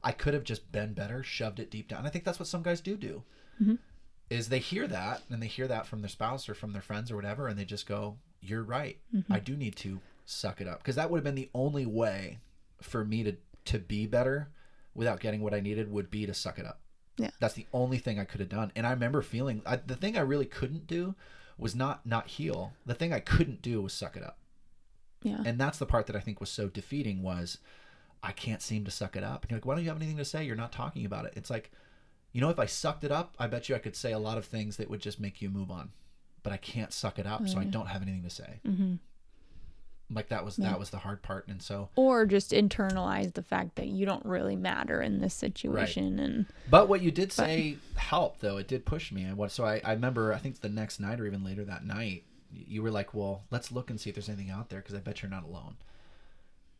I 0.03 0.11
could 0.11 0.33
have 0.33 0.43
just 0.43 0.71
been 0.71 0.93
better, 0.93 1.21
shoved 1.23 1.59
it 1.59 1.69
deep 1.69 1.87
down. 1.87 1.99
And 1.99 2.07
I 2.07 2.09
think 2.09 2.25
that's 2.25 2.39
what 2.39 2.47
some 2.47 2.63
guys 2.63 2.81
do 2.81 2.97
do. 2.97 3.23
Mm-hmm. 3.61 3.75
Is 4.29 4.49
they 4.49 4.59
hear 4.59 4.87
that 4.87 5.21
and 5.29 5.43
they 5.43 5.47
hear 5.47 5.67
that 5.67 5.85
from 5.85 6.01
their 6.01 6.09
spouse 6.09 6.49
or 6.49 6.55
from 6.55 6.73
their 6.73 6.81
friends 6.81 7.11
or 7.11 7.15
whatever 7.15 7.47
and 7.47 7.59
they 7.59 7.65
just 7.65 7.85
go 7.85 8.17
you're 8.41 8.63
right. 8.63 8.97
Mm-hmm. 9.15 9.31
I 9.31 9.39
do 9.39 9.55
need 9.55 9.75
to 9.77 9.99
suck 10.25 10.59
it 10.59 10.67
up. 10.67 10.79
Because 10.79 10.95
that 10.95 11.09
would 11.09 11.17
have 11.17 11.23
been 11.23 11.35
the 11.35 11.51
only 11.53 11.85
way 11.85 12.39
for 12.83 13.05
me 13.05 13.23
to 13.23 13.35
to 13.65 13.79
be 13.79 14.05
better 14.05 14.49
without 14.93 15.19
getting 15.19 15.41
what 15.41 15.53
i 15.53 15.59
needed 15.59 15.91
would 15.91 16.11
be 16.11 16.25
to 16.25 16.33
suck 16.33 16.59
it 16.59 16.65
up 16.65 16.81
Yeah. 17.17 17.29
that's 17.39 17.53
the 17.53 17.67
only 17.73 17.99
thing 17.99 18.19
i 18.19 18.23
could 18.25 18.39
have 18.39 18.49
done. 18.49 18.71
And 18.75 18.87
i 18.87 18.91
remember 18.91 19.21
feeling 19.21 19.61
I, 19.65 19.75
the 19.75 19.95
thing 19.95 20.17
i 20.17 20.21
really 20.21 20.45
couldn't 20.45 20.87
do 20.87 21.15
was 21.57 21.75
not 21.75 22.05
not 22.05 22.27
heal. 22.27 22.73
The 22.85 22.95
thing 22.95 23.13
i 23.13 23.19
couldn't 23.19 23.61
do 23.61 23.81
was 23.81 23.93
suck 23.93 24.15
it 24.17 24.23
up. 24.23 24.37
Yeah, 25.21 25.41
and 25.45 25.59
that's 25.59 25.77
the 25.77 25.85
part 25.85 26.07
that 26.07 26.15
i 26.15 26.19
think 26.19 26.39
was 26.39 26.49
so 26.49 26.67
defeating 26.67 27.21
was 27.21 27.59
i 28.23 28.31
can't 28.31 28.61
seem 28.61 28.83
to 28.85 28.91
suck 28.91 29.15
it 29.15 29.23
up. 29.23 29.43
And 29.43 29.51
you're 29.51 29.57
like 29.59 29.65
why 29.65 29.75
don't 29.75 29.83
you 29.83 29.89
have 29.89 29.97
anything 29.97 30.17
to 30.17 30.25
say? 30.25 30.43
You're 30.43 30.55
not 30.55 30.71
talking 30.71 31.05
about 31.05 31.25
it. 31.25 31.33
It's 31.35 31.49
like 31.49 31.71
you 32.31 32.41
know 32.41 32.49
if 32.49 32.57
i 32.59 32.65
sucked 32.65 33.03
it 33.03 33.11
up 33.11 33.35
i 33.37 33.45
bet 33.47 33.69
you 33.69 33.75
i 33.75 33.79
could 33.79 33.95
say 33.95 34.11
a 34.11 34.17
lot 34.19 34.37
of 34.39 34.45
things 34.45 34.77
that 34.77 34.89
would 34.89 35.01
just 35.01 35.19
make 35.19 35.41
you 35.41 35.49
move 35.49 35.69
on. 35.69 35.91
But 36.41 36.51
I 36.51 36.57
can't 36.57 36.91
suck 36.91 37.19
it 37.19 37.25
up, 37.27 37.47
so 37.47 37.57
I 37.59 37.63
don't 37.63 37.87
have 37.87 38.01
anything 38.01 38.23
to 38.23 38.29
say. 38.29 38.59
hmm 38.65 38.95
Like 40.09 40.29
that 40.29 40.45
was 40.45 40.59
Yeah. 40.59 40.69
that 40.69 40.79
was 40.79 40.89
the 40.89 40.99
hard 40.99 41.21
part, 41.21 41.47
and 41.47 41.61
so. 41.61 41.89
Or 41.95 42.25
just 42.25 42.51
internalize 42.51 43.33
the 43.33 43.41
fact 43.41 43.75
that 43.75 43.87
you 43.87 44.05
don't 44.05 44.25
really 44.25 44.55
matter 44.55 45.01
in 45.01 45.19
this 45.19 45.33
situation, 45.33 46.19
and 46.19 46.45
But 46.69 46.87
what 46.87 47.01
you 47.01 47.11
did 47.11 47.31
say 47.31 47.77
helped, 47.95 48.41
though. 48.41 48.57
It 48.57 48.67
did 48.67 48.85
push 48.85 49.11
me. 49.11 49.23
And 49.23 49.37
what? 49.37 49.51
So 49.51 49.65
I, 49.65 49.81
I 49.83 49.93
remember. 49.93 50.33
I 50.33 50.37
think 50.37 50.61
the 50.61 50.69
next 50.69 50.99
night 50.99 51.19
or 51.19 51.25
even 51.25 51.43
later 51.43 51.63
that 51.65 51.85
night, 51.85 52.25
you 52.51 52.83
were 52.83 52.91
like, 52.91 53.13
"Well, 53.13 53.43
let's 53.49 53.71
look 53.71 53.89
and 53.89 53.99
see 53.99 54.09
if 54.09 54.15
there's 54.15 54.29
anything 54.29 54.51
out 54.51 54.69
there, 54.69 54.79
because 54.79 54.95
I 54.95 54.99
bet 54.99 55.21
you're 55.21 55.31
not 55.31 55.45
alone." 55.45 55.77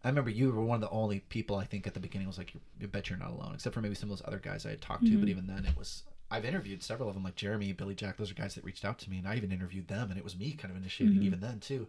I 0.04 0.10
remember 0.10 0.30
you 0.30 0.52
were 0.52 0.64
one 0.64 0.76
of 0.76 0.82
the 0.82 0.96
only 0.96 1.22
people 1.22 1.56
I 1.56 1.64
think 1.64 1.88
at 1.88 1.94
the 1.94 2.00
beginning 2.00 2.28
was 2.28 2.38
like, 2.38 2.54
"You 2.54 2.60
you 2.80 2.88
bet 2.88 3.10
you're 3.10 3.20
not 3.20 3.32
alone," 3.32 3.54
except 3.56 3.74
for 3.74 3.82
maybe 3.82 3.96
some 3.96 4.12
of 4.12 4.18
those 4.18 4.28
other 4.28 4.40
guys 4.40 4.66
I 4.66 4.72
had 4.72 4.82
talked 4.82 5.06
to. 5.06 5.12
But 5.12 5.22
mm-hmm. 5.22 5.30
even 5.30 5.48
then, 5.48 5.66
it 5.66 5.78
was. 5.78 6.04
I've 6.30 6.46
interviewed 6.46 6.82
several 6.82 7.10
of 7.10 7.16
them, 7.16 7.24
like 7.24 7.36
Jeremy, 7.36 7.74
Billy 7.74 7.94
Jack. 7.94 8.18
Those 8.18 8.32
are 8.32 8.36
guys 8.36 8.56
that 8.56 8.64
reached 8.64 8.86
out 8.86 8.98
to 9.00 9.10
me, 9.10 9.20
and 9.20 9.28
I 9.28 9.36
even 9.36 9.52
interviewed 9.52 9.88
them, 9.88 10.10
and 10.10 10.18
it 10.18 10.24
was 10.24 10.38
me 10.38 10.54
kind 10.54 10.72
of 10.72 10.78
initiating 10.78 11.18
mm-hmm. 11.18 11.28
even 11.28 11.40
then 11.42 11.60
too, 11.60 11.88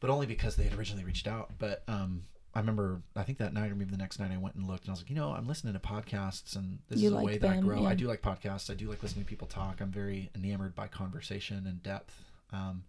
but 0.00 0.10
only 0.10 0.26
because 0.26 0.56
they 0.56 0.64
had 0.64 0.76
originally 0.78 1.04
reached 1.04 1.26
out. 1.28 1.50
But 1.58 1.82
um, 1.88 2.24
I 2.54 2.58
remember, 2.60 3.00
I 3.14 3.22
think 3.22 3.38
that 3.38 3.52
night 3.52 3.70
or 3.70 3.74
maybe 3.74 3.90
the 3.92 3.96
next 3.98 4.18
night, 4.18 4.30
I 4.32 4.36
went 4.38 4.54
and 4.56 4.66
looked, 4.66 4.84
and 4.84 4.90
I 4.90 4.92
was 4.92 5.00
like, 5.00 5.10
you 5.10 5.16
know, 5.16 5.30
I'm 5.32 5.46
listening 5.46 5.72
to 5.74 5.78
podcasts, 5.78 6.56
and 6.56 6.78
this 6.88 7.00
You 7.00 7.08
is 7.08 7.12
a 7.12 7.16
like 7.16 7.24
way 7.26 7.38
that 7.38 7.50
I 7.50 7.56
them, 7.56 7.64
grow. 7.66 7.86
I 7.86 7.94
do 7.94 8.06
like 8.08 8.22
podcasts. 8.22 8.70
I 8.70 8.74
do 8.74 8.88
like 8.88 9.02
listening 9.02 9.24
to 9.24 9.28
people 9.28 9.46
talk. 9.46 9.80
I'm 9.80 9.90
very 9.92 10.30
enamored 10.34 10.74
by 10.74 10.88
conversation 10.88 11.66
and 11.66 11.82
depth. 11.82 12.14
Um, 12.52 12.84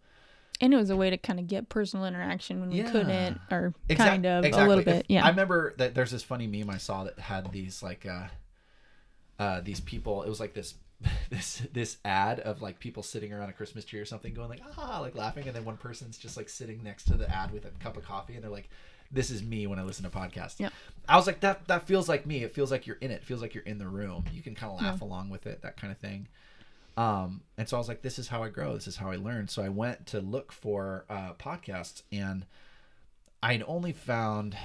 and 0.60 0.74
it 0.74 0.78
was 0.78 0.89
a 0.91 0.95
way 0.95 1.10
to 1.10 1.17
kind 1.17 1.39
of 1.39 1.47
get 1.47 1.69
personal 1.69 2.06
interaction 2.06 2.60
when 2.60 2.69
we 2.69 2.78
Yeah. 2.78 2.91
couldn't, 2.91 3.39
or 3.52 3.74
kind 3.89 4.26
of 4.26 4.45
exactly. 4.45 4.65
a 4.65 4.67
little 4.67 4.80
If- 4.80 4.86
bit, 4.86 5.06
yeah. 5.10 5.26
I 5.26 5.30
remember 5.30 5.74
that 5.78 5.95
there's 5.95 6.12
this 6.12 6.24
funny 6.24 6.45
meme 6.47 6.69
I 6.69 6.78
saw 6.78 7.04
that 7.04 7.17
had 7.19 7.52
these 7.52 7.82
like 7.82 8.06
uh 8.06 8.28
uh 9.39 9.62
these 9.62 9.80
people 9.80 10.21
it 10.24 10.30
was 10.30 10.39
like 10.39 10.54
this 10.54 10.76
this 11.30 11.64
this 11.74 11.98
ad 12.06 12.40
of 12.42 12.62
like 12.62 12.80
people 12.80 13.04
sitting 13.04 13.34
around 13.34 13.50
a 13.50 13.54
Christmas 13.54 13.86
tree 13.86 14.00
or 14.00 14.06
something 14.06 14.34
going 14.34 14.50
like 14.50 14.62
ah 14.78 15.00
like 15.02 15.16
laughing 15.16 15.48
and 15.48 15.56
then 15.56 15.66
one 15.66 15.78
person's 15.78 16.18
just 16.18 16.38
like 16.38 16.50
sitting 16.50 16.84
next 16.84 17.06
to 17.06 17.16
the 17.16 17.30
ad 17.30 17.52
with 17.52 17.66
a 17.66 17.72
cup 17.84 17.98
of 17.98 18.06
coffee 18.06 18.36
and 18.36 18.44
they're 18.44 18.52
like 18.52 18.70
this 19.12 19.30
is 19.30 19.44
me 19.44 19.68
when 19.68 19.78
I 19.78 19.84
listen 19.84 20.10
to 20.10 20.10
podcasts. 20.10 20.58
Yeah. 20.58 20.70
I 21.08 21.18
was 21.18 21.28
like 21.28 21.42
that 21.42 21.68
that 21.68 21.88
feels 21.88 22.08
like 22.08 22.26
me. 22.26 22.44
It 22.44 22.54
feels 22.54 22.72
like 22.72 22.88
you're 22.88 22.98
in 23.02 23.12
it. 23.12 23.16
It 23.16 23.24
feels 23.24 23.42
like 23.42 23.54
you're 23.54 23.64
in 23.66 23.78
the 23.78 23.88
room. 23.88 24.24
You 24.34 24.42
can 24.42 24.56
kind 24.56 24.72
of 24.72 24.82
laugh 24.82 25.02
along 25.02 25.30
with 25.30 25.48
it, 25.48 25.62
that 25.64 25.78
kind 25.78 25.92
of 25.92 26.00
thing. 26.00 26.28
Um, 26.98 27.42
and 27.58 27.68
so 27.68 27.78
I 27.78 27.80
was 27.80 27.88
like, 27.88 28.02
this 28.02 28.20
is 28.20 28.28
how 28.28 28.44
I 28.44 28.50
grow. 28.50 28.74
This 28.74 28.88
is 28.88 28.98
how 28.98 29.10
I 29.10 29.16
learn. 29.16 29.48
So 29.48 29.64
I 29.64 29.70
went 29.70 30.08
to 30.08 30.20
look 30.20 30.52
for 30.52 31.06
uh, 31.10 31.34
podcasts, 31.34 32.04
and 32.12 32.46
I'd 33.42 33.64
only 33.66 33.94
found, 33.94 34.56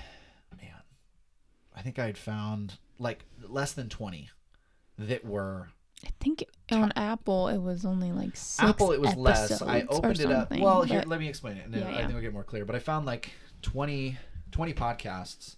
man, 0.61 0.83
I 1.75 1.83
think 1.83 1.99
I'd 1.99 2.18
found 2.18 2.79
like 2.99 3.25
less 3.42 3.72
than 3.72 3.88
20 3.88 4.31
that 4.99 5.25
were 5.25 5.68
I 6.04 6.11
think 6.20 6.44
on 6.70 6.92
Apple 6.96 7.48
it 7.48 7.59
was 7.59 7.85
only 7.85 8.12
like 8.12 8.37
six 8.37 8.61
Apple. 8.68 8.92
It 8.92 9.00
was 9.00 9.14
less. 9.16 9.62
I 9.62 9.82
opened 9.88 10.20
it 10.20 10.30
up. 10.30 10.50
Well, 10.50 10.82
here, 10.82 11.02
let 11.06 11.20
me 11.20 11.28
explain 11.28 11.56
it, 11.56 11.64
and 11.64 11.74
then 11.74 11.82
Yeah, 11.82 11.88
I 11.88 11.96
think 11.98 12.11
it'll 12.11 12.20
get 12.20 12.32
more 12.32 12.44
clear. 12.44 12.64
But 12.64 12.76
I 12.76 12.80
found 12.80 13.06
like 13.06 13.30
20, 13.62 14.18
20 14.52 14.74
podcasts, 14.74 15.56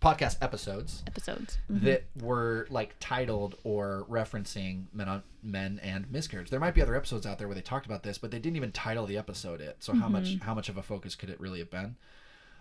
podcast 0.00 0.36
episodes 0.42 1.02
episodes. 1.06 1.58
Mhm. 1.70 1.82
that 1.82 2.04
were 2.20 2.66
like 2.70 2.94
titled 3.00 3.56
or 3.64 4.06
referencing 4.10 4.86
men 4.92 5.08
on 5.08 5.22
men 5.42 5.78
and 5.82 6.10
miscarriage. 6.10 6.50
There 6.50 6.60
might 6.60 6.74
be 6.74 6.82
other 6.82 6.94
episodes 6.96 7.26
out 7.26 7.38
there 7.38 7.46
where 7.48 7.54
they 7.54 7.60
talked 7.60 7.86
about 7.86 8.02
this, 8.02 8.18
but 8.18 8.30
they 8.30 8.38
didn't 8.38 8.56
even 8.56 8.72
title 8.72 9.06
the 9.06 9.16
episode 9.18 9.60
it. 9.60 9.76
So 9.82 9.94
how 9.94 10.08
much 10.08 10.24
Mm-hmm. 10.24 10.44
how 10.44 10.54
much 10.54 10.68
of 10.68 10.76
a 10.76 10.82
focus 10.82 11.14
could 11.16 11.30
it 11.30 11.40
really 11.40 11.58
have 11.58 11.70
been? 11.70 11.96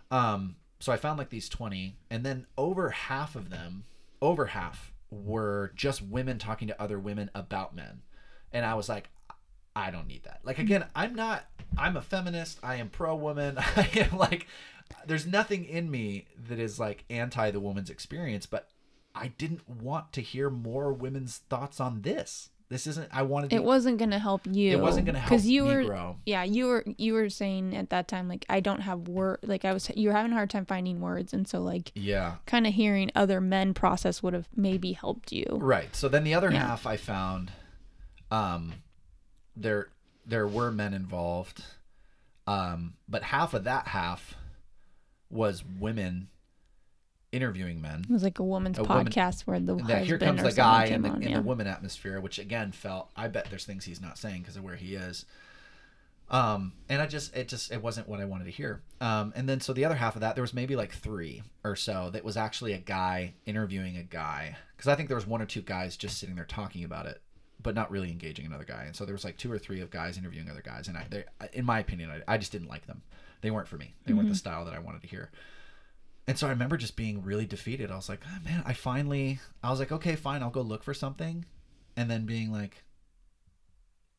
Um, 0.09 0.55
so 0.79 0.91
I 0.91 0.97
found 0.97 1.17
like 1.19 1.29
these 1.29 1.47
twenty, 1.49 1.97
and 2.09 2.25
then 2.25 2.47
over 2.57 2.89
half 2.89 3.35
of 3.35 3.49
them, 3.49 3.85
over 4.21 4.47
half 4.47 4.90
were 5.11 5.71
just 5.75 6.01
women 6.01 6.39
talking 6.39 6.67
to 6.69 6.81
other 6.81 6.97
women 6.97 7.29
about 7.35 7.75
men, 7.75 8.01
and 8.51 8.65
I 8.65 8.73
was 8.73 8.89
like, 8.89 9.09
I 9.75 9.91
don't 9.91 10.07
need 10.07 10.23
that. 10.23 10.39
Like 10.43 10.59
again, 10.59 10.85
I'm 10.95 11.15
not. 11.15 11.45
I'm 11.77 11.95
a 11.95 12.01
feminist. 12.01 12.59
I 12.63 12.75
am 12.75 12.89
pro 12.89 13.15
woman. 13.15 13.57
I 13.59 13.89
am 13.95 14.17
like. 14.17 14.47
There's 15.07 15.25
nothing 15.25 15.63
in 15.63 15.89
me 15.89 16.25
that 16.49 16.59
is 16.59 16.77
like 16.77 17.05
anti 17.09 17.49
the 17.51 17.61
woman's 17.61 17.89
experience, 17.89 18.45
but 18.45 18.67
I 19.15 19.29
didn't 19.29 19.67
want 19.67 20.11
to 20.13 20.21
hear 20.21 20.49
more 20.49 20.91
women's 20.91 21.37
thoughts 21.37 21.79
on 21.79 22.01
this. 22.01 22.49
This 22.71 22.87
isn't. 22.87 23.09
I 23.11 23.23
wanted. 23.23 23.51
It 23.51 23.65
wasn't 23.65 23.97
gonna 23.97 24.17
help 24.17 24.43
you. 24.49 24.71
It 24.71 24.79
wasn't 24.79 25.05
gonna 25.05 25.19
help 25.19 25.29
because 25.29 25.45
you 25.45 25.65
were. 25.65 26.15
Yeah, 26.25 26.43
you 26.45 26.67
were. 26.67 26.85
You 26.97 27.11
were 27.15 27.29
saying 27.29 27.75
at 27.75 27.89
that 27.89 28.07
time 28.07 28.29
like 28.29 28.45
I 28.47 28.61
don't 28.61 28.79
have 28.79 29.09
word. 29.09 29.39
Like 29.43 29.65
I 29.65 29.73
was. 29.73 29.91
You 29.93 30.07
were 30.07 30.15
having 30.15 30.31
a 30.31 30.35
hard 30.35 30.49
time 30.49 30.65
finding 30.65 31.01
words, 31.01 31.33
and 31.33 31.45
so 31.45 31.59
like 31.59 31.91
Yeah. 31.95 32.35
kind 32.45 32.65
of 32.65 32.73
hearing 32.73 33.11
other 33.13 33.41
men 33.41 33.73
process 33.73 34.23
would 34.23 34.33
have 34.33 34.47
maybe 34.55 34.93
helped 34.93 35.33
you. 35.33 35.43
Right. 35.51 35.93
So 35.93 36.07
then 36.07 36.23
the 36.23 36.33
other 36.33 36.49
Yeah. 36.49 36.65
half 36.65 36.87
I 36.87 36.95
found, 36.95 37.51
um, 38.31 38.75
there 39.53 39.89
there 40.25 40.47
were 40.47 40.71
men 40.71 40.93
involved, 40.93 41.65
um, 42.47 42.93
but 43.09 43.21
half 43.23 43.53
of 43.53 43.65
that 43.65 43.89
half 43.89 44.35
was 45.29 45.61
women 45.65 46.29
interviewing 47.31 47.81
men. 47.81 48.05
It 48.09 48.11
was 48.11 48.23
like 48.23 48.39
a 48.39 48.43
woman's 48.43 48.77
A 48.77 48.83
woman- 48.83 49.07
podcast 49.07 49.41
where 49.41 49.59
the 49.59 49.75
then 49.75 50.05
here 50.05 50.17
comes 50.17 50.43
the 50.43 50.51
guy 50.51 50.85
in 50.85 51.01
the, 51.01 51.09
on, 51.09 51.23
in 51.23 51.29
yeah. 51.29 51.37
the 51.37 51.43
woman 51.43 51.67
atmosphere, 51.67 52.19
which 52.19 52.39
again 52.39 52.71
felt. 52.71 53.09
I 53.15 53.27
bet 53.27 53.47
there's 53.49 53.65
things 53.65 53.85
he's 53.85 54.01
not 54.01 54.17
saying 54.17 54.41
because 54.41 54.57
of 54.57 54.63
where 54.63 54.75
he 54.75 54.95
is. 54.95 55.25
Um, 56.29 56.71
and 56.87 57.01
I 57.01 57.07
just 57.07 57.35
it 57.35 57.49
just 57.49 57.71
it 57.71 57.81
wasn't 57.81 58.07
what 58.07 58.21
I 58.21 58.25
wanted 58.25 58.45
to 58.45 58.51
hear. 58.51 58.81
Um, 59.01 59.33
and 59.35 59.49
then 59.49 59.59
so 59.59 59.73
the 59.73 59.83
other 59.83 59.95
half 59.95 60.15
of 60.15 60.21
that 60.21 60.35
there 60.35 60.41
was 60.41 60.53
maybe 60.53 60.77
like 60.77 60.93
three 60.93 61.43
or 61.63 61.75
so 61.75 62.09
that 62.11 62.23
was 62.23 62.37
actually 62.37 62.71
a 62.71 62.77
guy 62.77 63.33
interviewing 63.45 63.97
a 63.97 64.03
guy 64.03 64.55
because 64.77 64.87
I 64.87 64.95
think 64.95 65.09
there 65.09 65.17
was 65.17 65.27
one 65.27 65.41
or 65.41 65.45
two 65.45 65.61
guys 65.61 65.97
just 65.97 66.17
sitting 66.17 66.35
there 66.35 66.45
talking 66.45 66.85
about 66.85 67.05
it, 67.05 67.21
but 67.61 67.75
not 67.75 67.91
really 67.91 68.09
engaging 68.09 68.45
another 68.45 68.63
guy. 68.63 68.83
And 68.85 68.95
so 68.95 69.03
there 69.03 69.13
was 69.13 69.25
like 69.25 69.37
two 69.37 69.51
or 69.51 69.59
three 69.59 69.81
of 69.81 69.89
guys 69.89 70.17
interviewing 70.17 70.49
other 70.49 70.61
guys, 70.61 70.87
and 70.87 70.97
I, 70.97 71.05
they, 71.09 71.25
in 71.51 71.65
my 71.65 71.79
opinion, 71.79 72.09
I, 72.09 72.33
I 72.33 72.37
just 72.37 72.53
didn't 72.53 72.69
like 72.69 72.87
them. 72.87 73.01
They 73.41 73.51
weren't 73.51 73.67
for 73.67 73.77
me. 73.77 73.93
They 74.05 74.13
weren't 74.13 74.29
the 74.29 74.35
style 74.35 74.63
that 74.65 74.73
I 74.73 74.79
wanted 74.79 75.01
to 75.01 75.07
hear. 75.07 75.31
And 76.27 76.37
so 76.37 76.47
I 76.47 76.51
remember 76.51 76.77
just 76.77 76.95
being 76.95 77.23
really 77.23 77.45
defeated. 77.45 77.91
I 77.91 77.95
was 77.95 78.07
like, 78.09 78.21
oh, 78.25 78.39
man, 78.43 78.63
I 78.65 78.73
finally, 78.73 79.39
I 79.63 79.69
was 79.71 79.79
like, 79.79 79.91
okay, 79.91 80.15
fine, 80.15 80.43
I'll 80.43 80.49
go 80.49 80.61
look 80.61 80.83
for 80.83 80.93
something. 80.93 81.45
And 81.97 82.09
then 82.09 82.25
being 82.25 82.51
like, 82.51 82.83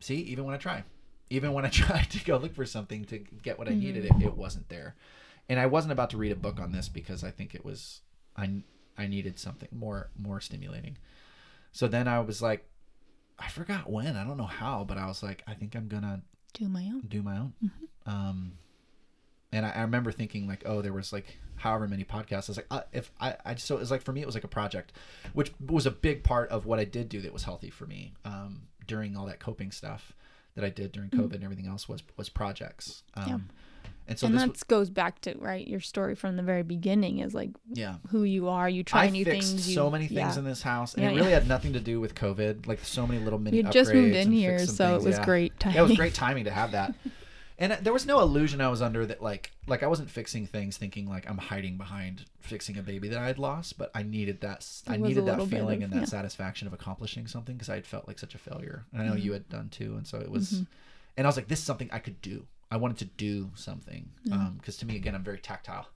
see, 0.00 0.16
even 0.16 0.44
when 0.44 0.54
I 0.54 0.58
try, 0.58 0.84
even 1.30 1.52
when 1.52 1.64
I 1.64 1.68
tried 1.70 2.10
to 2.10 2.24
go 2.24 2.36
look 2.36 2.54
for 2.54 2.66
something 2.66 3.04
to 3.06 3.18
get 3.18 3.58
what 3.58 3.68
I 3.68 3.74
needed, 3.74 4.04
it, 4.04 4.12
it 4.20 4.36
wasn't 4.36 4.68
there. 4.68 4.96
And 5.48 5.58
I 5.58 5.66
wasn't 5.66 5.92
about 5.92 6.10
to 6.10 6.16
read 6.16 6.32
a 6.32 6.36
book 6.36 6.60
on 6.60 6.72
this 6.72 6.88
because 6.88 7.24
I 7.24 7.30
think 7.30 7.54
it 7.54 7.64
was, 7.64 8.00
I, 8.36 8.62
I 8.98 9.06
needed 9.06 9.38
something 9.38 9.68
more, 9.72 10.10
more 10.18 10.40
stimulating. 10.40 10.98
So 11.72 11.88
then 11.88 12.08
I 12.08 12.20
was 12.20 12.42
like, 12.42 12.68
I 13.38 13.48
forgot 13.48 13.90
when, 13.90 14.16
I 14.16 14.24
don't 14.24 14.36
know 14.36 14.44
how, 14.44 14.84
but 14.84 14.98
I 14.98 15.06
was 15.06 15.22
like, 15.22 15.42
I 15.46 15.54
think 15.54 15.74
I'm 15.74 15.88
going 15.88 16.02
to 16.02 16.20
Do 16.52 16.68
my 16.68 16.84
own. 16.84 17.02
do 17.08 17.22
my 17.22 17.38
own. 17.38 17.54
Mm-hmm. 17.64 18.10
Um, 18.10 18.52
and 19.52 19.66
I, 19.66 19.70
I 19.70 19.80
remember 19.82 20.10
thinking 20.10 20.46
like, 20.48 20.62
oh, 20.66 20.80
there 20.80 20.92
was 20.92 21.12
like 21.12 21.38
however 21.56 21.86
many 21.86 22.04
podcasts. 22.04 22.48
I 22.48 22.50
was 22.50 22.56
like, 22.56 22.66
uh, 22.70 22.82
if 22.92 23.12
I, 23.20 23.36
I 23.44 23.54
just 23.54 23.66
so 23.66 23.76
it 23.76 23.80
was 23.80 23.90
like 23.90 24.02
for 24.02 24.12
me, 24.12 24.22
it 24.22 24.26
was 24.26 24.34
like 24.34 24.44
a 24.44 24.48
project, 24.48 24.92
which 25.32 25.52
was 25.64 25.86
a 25.86 25.90
big 25.90 26.24
part 26.24 26.50
of 26.50 26.66
what 26.66 26.78
I 26.78 26.84
did 26.84 27.08
do 27.08 27.20
that 27.20 27.32
was 27.32 27.44
healthy 27.44 27.70
for 27.70 27.86
me 27.86 28.14
um, 28.24 28.62
during 28.86 29.16
all 29.16 29.26
that 29.26 29.40
coping 29.40 29.70
stuff 29.70 30.12
that 30.54 30.64
I 30.64 30.70
did 30.70 30.92
during 30.92 31.10
COVID 31.10 31.34
and 31.34 31.44
everything 31.44 31.66
else 31.66 31.88
was 31.88 32.02
was 32.16 32.28
projects. 32.28 33.02
Um, 33.14 33.22
Mm-hmm. 33.22 33.30
Yeah. 33.30 33.38
And 34.08 34.18
so 34.18 34.26
and 34.26 34.36
that 34.36 34.66
goes 34.66 34.90
back 34.90 35.20
to 35.22 35.34
right 35.38 35.66
your 35.66 35.78
story 35.78 36.16
from 36.16 36.36
the 36.36 36.42
very 36.42 36.64
beginning 36.64 37.20
is 37.20 37.34
like 37.34 37.50
yeah. 37.72 37.96
who 38.08 38.24
you 38.24 38.48
are. 38.48 38.68
You 38.68 38.82
try 38.82 39.04
I 39.04 39.10
new 39.10 39.24
things. 39.24 39.68
You, 39.68 39.74
so 39.74 39.90
many 39.90 40.08
things 40.08 40.18
yeah. 40.34 40.38
in 40.38 40.44
this 40.44 40.60
house, 40.60 40.94
and 40.94 41.04
Yeah, 41.04 41.10
it 41.10 41.14
really 41.14 41.30
yeah. 41.30 41.38
had 41.38 41.48
nothing 41.48 41.72
to 41.74 41.80
do 41.80 42.00
with 42.00 42.16
COVID. 42.16 42.66
Like 42.66 42.80
so 42.80 43.06
many 43.06 43.22
little 43.22 43.38
mini. 43.38 43.58
You 43.58 43.62
just 43.62 43.94
moved 43.94 44.16
in 44.16 44.32
here, 44.32 44.66
so 44.66 44.96
it 44.96 45.02
was 45.02 45.20
great 45.20 45.58
timing. 45.60 45.78
It 45.78 45.82
was 45.82 45.96
great 45.96 46.14
timing 46.14 46.44
to 46.44 46.50
have 46.50 46.72
that. 46.72 46.94
And 47.62 47.72
there 47.84 47.92
was 47.92 48.04
no 48.04 48.18
illusion 48.20 48.60
I 48.60 48.68
was 48.68 48.82
under 48.82 49.06
that 49.06 49.22
like 49.22 49.52
like 49.68 49.82
I 49.84 49.86
wasn't 49.86 50.10
fixing 50.10 50.46
things 50.48 50.76
thinking 50.76 51.08
like 51.08 51.30
I'm 51.30 51.38
hiding 51.38 51.76
behind 51.78 52.24
fixing 52.40 52.76
a 52.76 52.82
baby 52.82 53.08
that 53.08 53.18
I 53.20 53.26
had 53.28 53.38
lost, 53.38 53.78
but 53.78 53.90
I 53.94 54.02
needed 54.02 54.40
that 54.40 54.66
I 54.88 54.96
needed 54.96 55.26
that 55.26 55.46
feeling 55.48 55.82
of- 55.82 55.84
and 55.84 55.92
that 55.92 56.00
yeah. 56.00 56.16
satisfaction 56.18 56.66
of 56.66 56.72
accomplishing 56.74 57.28
something 57.28 57.54
because 57.54 57.68
I 57.68 57.76
had 57.76 57.86
felt 57.86 58.08
like 58.08 58.18
such 58.18 58.34
a 58.34 58.38
failure. 58.38 58.84
And 58.92 59.00
I 59.00 59.06
know 59.06 59.14
Mhm. 59.14 59.22
you 59.22 59.32
had 59.32 59.48
done 59.48 59.68
too, 59.68 59.94
and 59.96 60.04
so 60.06 60.18
it 60.18 60.30
was 60.30 60.52
Mhm. 60.52 60.66
and 61.16 61.26
I 61.26 61.28
was 61.28 61.36
like 61.36 61.46
this 61.48 61.60
is 61.60 61.64
something 61.64 61.88
I 61.92 62.00
could 62.00 62.20
do. 62.20 62.46
I 62.70 62.76
wanted 62.78 62.98
to 62.98 63.04
do 63.04 63.52
something 63.54 64.10
Yeah. 64.24 64.50
because 64.58 64.76
to 64.78 64.86
me 64.86 64.96
again 64.96 65.14
I'm 65.14 65.22
very 65.24 65.38
tactile. 65.38 65.86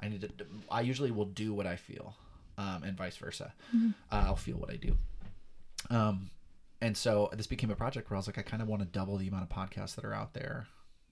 I 0.00 0.08
need 0.08 0.22
to 0.22 0.46
I 0.70 0.80
usually 0.80 1.12
will 1.12 1.26
do 1.26 1.54
what 1.54 1.66
I 1.68 1.76
feel. 1.76 2.16
Um, 2.58 2.82
and 2.82 2.96
vice 2.98 3.16
versa. 3.16 3.54
Mhm. 3.74 3.94
Uh, 4.10 4.24
I'll 4.26 4.36
feel 4.36 4.56
what 4.58 4.70
I 4.70 4.76
do. 4.76 4.98
Um, 5.88 6.30
and 6.80 6.96
so 6.96 7.30
this 7.32 7.46
became 7.46 7.70
a 7.70 7.76
project 7.76 8.10
where 8.10 8.16
I 8.16 8.18
was 8.18 8.26
like, 8.26 8.38
I 8.38 8.42
kind 8.42 8.60
of 8.62 8.68
want 8.68 8.82
to 8.82 8.86
double 8.86 9.16
the 9.16 9.28
amount 9.28 9.44
of 9.44 9.48
podcasts 9.48 9.94
that 9.94 10.04
are 10.04 10.12
out 10.12 10.34
there. 10.34 10.66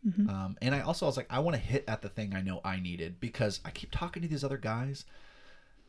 Mhm. 0.07 0.29
Um, 0.31 0.57
and 0.63 0.75
I 0.75 0.81
also 0.81 1.07
was 1.07 1.17
like, 1.17 1.27
I 1.31 1.41
want 1.41 1.57
to 1.57 1.61
hit 1.63 1.85
at 1.87 2.01
the 2.03 2.09
thing 2.09 2.35
I 2.35 2.41
know 2.41 2.61
I 2.65 2.81
needed 2.81 3.21
because 3.21 3.61
I 3.65 3.71
keep 3.71 3.91
talking 3.91 4.23
to 4.23 4.29
these 4.29 4.43
other 4.45 4.57
guys, 4.59 5.05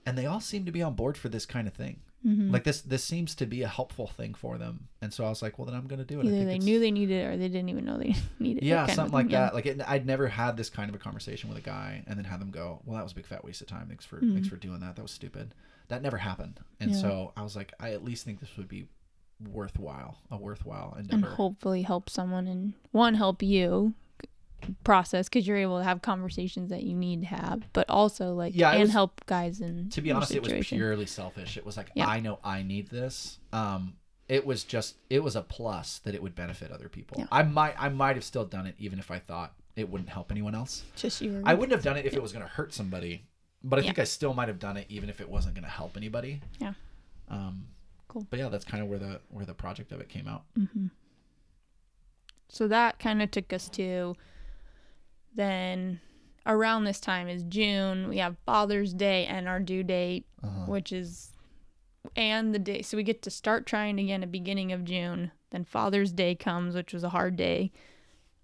and 0.05 0.17
they 0.17 0.25
all 0.25 0.39
seem 0.41 0.65
to 0.65 0.71
be 0.71 0.81
on 0.81 0.95
board 0.95 1.17
for 1.17 1.29
this 1.29 1.45
kind 1.45 1.67
of 1.67 1.73
thing. 1.73 2.01
Mhm. 2.25 2.51
Like 2.51 2.63
this, 2.65 2.81
this 2.81 3.03
seems 3.03 3.33
to 3.35 3.45
be 3.47 3.63
a 3.63 3.67
helpful 3.67 4.05
thing 4.07 4.33
for 4.35 4.57
them. 4.59 4.87
And 5.01 5.11
so 5.13 5.25
I 5.25 5.29
was 5.29 5.41
like, 5.41 5.57
well, 5.57 5.65
then 5.65 5.75
I'm 5.75 5.87
going 5.87 5.99
to 5.99 6.05
do 6.05 6.19
it. 6.19 6.23
I 6.23 6.27
Either 6.27 6.35
think 6.35 6.45
they 6.47 6.51
it's- 6.55 6.65
knew 6.65 6.79
they 6.79 6.91
needed 6.91 7.15
it 7.15 7.25
or 7.25 7.37
they 7.37 7.47
didn't 7.47 7.69
even 7.69 7.85
know 7.85 7.97
they 7.97 8.15
needed 8.39 8.63
it. 8.63 8.67
yeah, 8.67 8.79
kind 8.79 8.89
of 8.89 8.95
something 8.95 9.11
thing, 9.11 9.25
like 9.27 9.31
yeah. 9.31 9.39
that. 9.45 9.53
Like 9.55 9.65
it, 9.65 9.81
I'd 9.87 10.05
never 10.05 10.27
had 10.27 10.55
this 10.57 10.69
kind 10.69 10.89
of 10.89 10.95
a 10.95 10.99
conversation 10.99 11.49
with 11.49 11.57
a 11.57 11.61
guy 11.61 12.03
and 12.05 12.17
then 12.17 12.25
have 12.25 12.39
them 12.39 12.51
go, 12.51 12.81
"Well, 12.85 12.97
that 12.97 13.03
was 13.03 13.13
a 13.13 13.15
big 13.15 13.25
fat 13.25 13.43
waste 13.43 13.61
of 13.61 13.67
time. 13.67 13.87
Thanks 13.87 14.05
for 14.05 14.19
Mhm. 14.21 14.33
thanks 14.33 14.47
for 14.49 14.55
doing 14.57 14.81
that. 14.81 14.95
That 14.97 15.01
was 15.01 15.11
stupid." 15.11 15.55
That 15.87 16.01
never 16.03 16.17
happened. 16.17 16.59
And 16.79 16.91
Yeah. 16.91 16.97
so 16.97 17.33
I 17.35 17.41
was 17.41 17.55
like, 17.55 17.73
I 17.79 17.91
at 17.93 18.03
least 18.03 18.23
think 18.23 18.39
this 18.39 18.55
would 18.55 18.67
be 18.69 18.87
worthwhile, 19.47 20.17
a 20.29 20.37
worthwhile 20.37 20.95
endeavor. 20.97 21.15
and 21.15 21.35
hopefully 21.35 21.81
help 21.83 22.09
someone 22.09 22.47
and 22.47 22.73
one 22.91 23.15
help 23.15 23.41
you 23.43 23.93
process 24.83 25.27
because 25.27 25.47
you're 25.47 25.57
able 25.57 25.79
to 25.79 25.83
have 25.83 26.01
conversations 26.03 26.69
that 26.69 26.83
you 26.83 26.95
need 26.95 27.21
to 27.21 27.27
have 27.27 27.63
but 27.73 27.89
also 27.89 28.33
like 28.35 28.53
Yeah, 28.55 28.71
and 28.71 28.81
was- 28.81 28.91
help 28.91 29.25
guys 29.25 29.59
in 29.59 29.89
to 29.89 30.01
be 30.01 30.11
honest, 30.11 30.31
it 30.31 30.39
was 30.41 30.49
situation. 30.49 30.77
purely 30.77 31.05
selfish. 31.07 31.57
It 31.57 31.65
was 31.65 31.77
like 31.77 31.89
Yeah. 31.95 32.07
I 32.07 32.19
know 32.19 32.39
I 32.43 32.61
need 32.61 32.89
this. 32.89 33.39
Um, 33.51 33.95
it 34.29 34.45
was 34.45 34.63
just 34.63 34.97
it 35.09 35.23
was 35.23 35.35
a 35.35 35.41
plus 35.41 35.97
that 35.99 36.13
it 36.13 36.21
would 36.21 36.35
benefit 36.35 36.71
other 36.71 36.89
people. 36.89 37.17
Yeah. 37.19 37.25
I 37.31 37.41
might 37.43 37.73
I 37.77 37.89
might 37.89 38.15
have 38.15 38.23
still 38.23 38.45
done 38.45 38.67
it 38.67 38.75
even 38.77 38.99
if 38.99 39.09
I 39.09 39.17
thought 39.19 39.53
it 39.75 39.89
wouldn't 39.89 40.09
help 40.09 40.31
anyone 40.31 40.53
else. 40.53 40.83
just 40.95 41.21
you 41.21 41.41
I 41.43 41.53
wouldn't 41.55 41.71
have 41.71 41.83
done 41.83 41.97
it 41.97 42.05
if 42.05 42.13
it 42.13 42.21
was 42.21 42.31
going 42.31 42.43
to 42.45 42.51
hurt 42.51 42.71
somebody, 42.71 43.25
but 43.63 43.79
I 43.79 43.81
Yeah. 43.81 43.87
think 43.87 43.99
I 43.99 44.03
still 44.03 44.35
might 44.35 44.47
have 44.47 44.59
done 44.59 44.77
it 44.77 44.85
even 44.89 45.09
if 45.09 45.19
it 45.19 45.27
wasn't 45.29 45.55
going 45.55 45.63
to 45.65 45.69
help 45.71 45.97
anybody. 45.97 46.39
Yeah. 46.59 46.73
Um, 47.29 47.65
Cool. 48.11 48.27
But 48.29 48.39
yeah, 48.39 48.49
that's 48.49 48.65
kind 48.65 48.83
of 48.83 48.89
where 48.89 48.99
the 48.99 49.21
where 49.29 49.45
the 49.45 49.53
project 49.53 49.91
of 49.93 50.01
it 50.01 50.09
came 50.09 50.27
out. 50.27 50.43
hmm 50.55 50.87
So 52.49 52.67
that 52.67 52.99
kind 52.99 53.21
of 53.21 53.31
took 53.31 53.53
us 53.53 53.69
to 53.69 54.15
then 55.33 56.01
around 56.45 56.83
this 56.83 56.99
time 56.99 57.27
is 57.29 57.43
June. 57.43 58.09
We 58.09 58.17
have 58.17 58.35
Father's 58.45 58.93
Day 58.93 59.25
and 59.25 59.47
our 59.47 59.59
due 59.59 59.83
date, 59.83 60.25
Uh-huh. 60.43 60.65
which 60.65 60.91
is 60.91 61.31
and 62.15 62.53
the 62.53 62.59
day. 62.59 62.81
So 62.81 62.97
we 62.97 63.03
get 63.03 63.21
to 63.21 63.29
start 63.31 63.65
trying 63.65 63.99
again 63.99 64.23
at 64.23 64.31
beginning 64.31 64.71
of 64.73 64.83
June. 64.83 65.31
Then 65.51 65.63
Father's 65.63 66.11
Day 66.11 66.35
comes, 66.35 66.75
which 66.75 66.93
was 66.93 67.03
a 67.03 67.09
hard 67.09 67.35
day. 67.35 67.71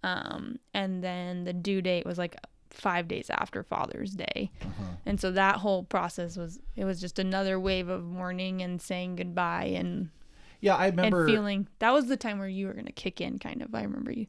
Um, 0.04 0.60
and 0.74 1.04
then 1.04 1.44
the 1.44 1.54
due 1.54 1.82
date 1.82 2.06
was 2.06 2.18
like 2.18 2.38
five 2.78 3.08
days 3.08 3.30
after 3.30 3.64
Father's 3.64 4.12
Day. 4.12 4.52
Uh-huh. 4.62 4.84
And 5.06 5.20
so 5.20 5.32
that 5.32 5.58
whole 5.58 5.84
process 5.84 6.38
was 6.38 6.60
it 6.76 6.86
was 6.86 7.02
just 7.02 7.20
another 7.20 7.60
wave 7.60 7.90
of 7.90 8.04
mourning 8.04 8.62
and 8.62 8.82
saying 8.82 9.16
goodbye 9.18 9.66
and 9.76 10.10
Yeah, 10.62 10.76
I 10.76 10.88
remember 10.88 11.22
and 11.26 11.30
feeling 11.32 11.68
that 11.80 11.92
was 11.92 12.08
the 12.08 12.18
time 12.18 12.40
where 12.40 12.48
you 12.48 12.68
were 12.68 12.74
gonna 12.74 12.92
kick 12.92 13.20
in 13.22 13.40
kind 13.40 13.62
of 13.62 13.74
i 13.76 13.82
remember 13.82 14.12
you 14.12 14.28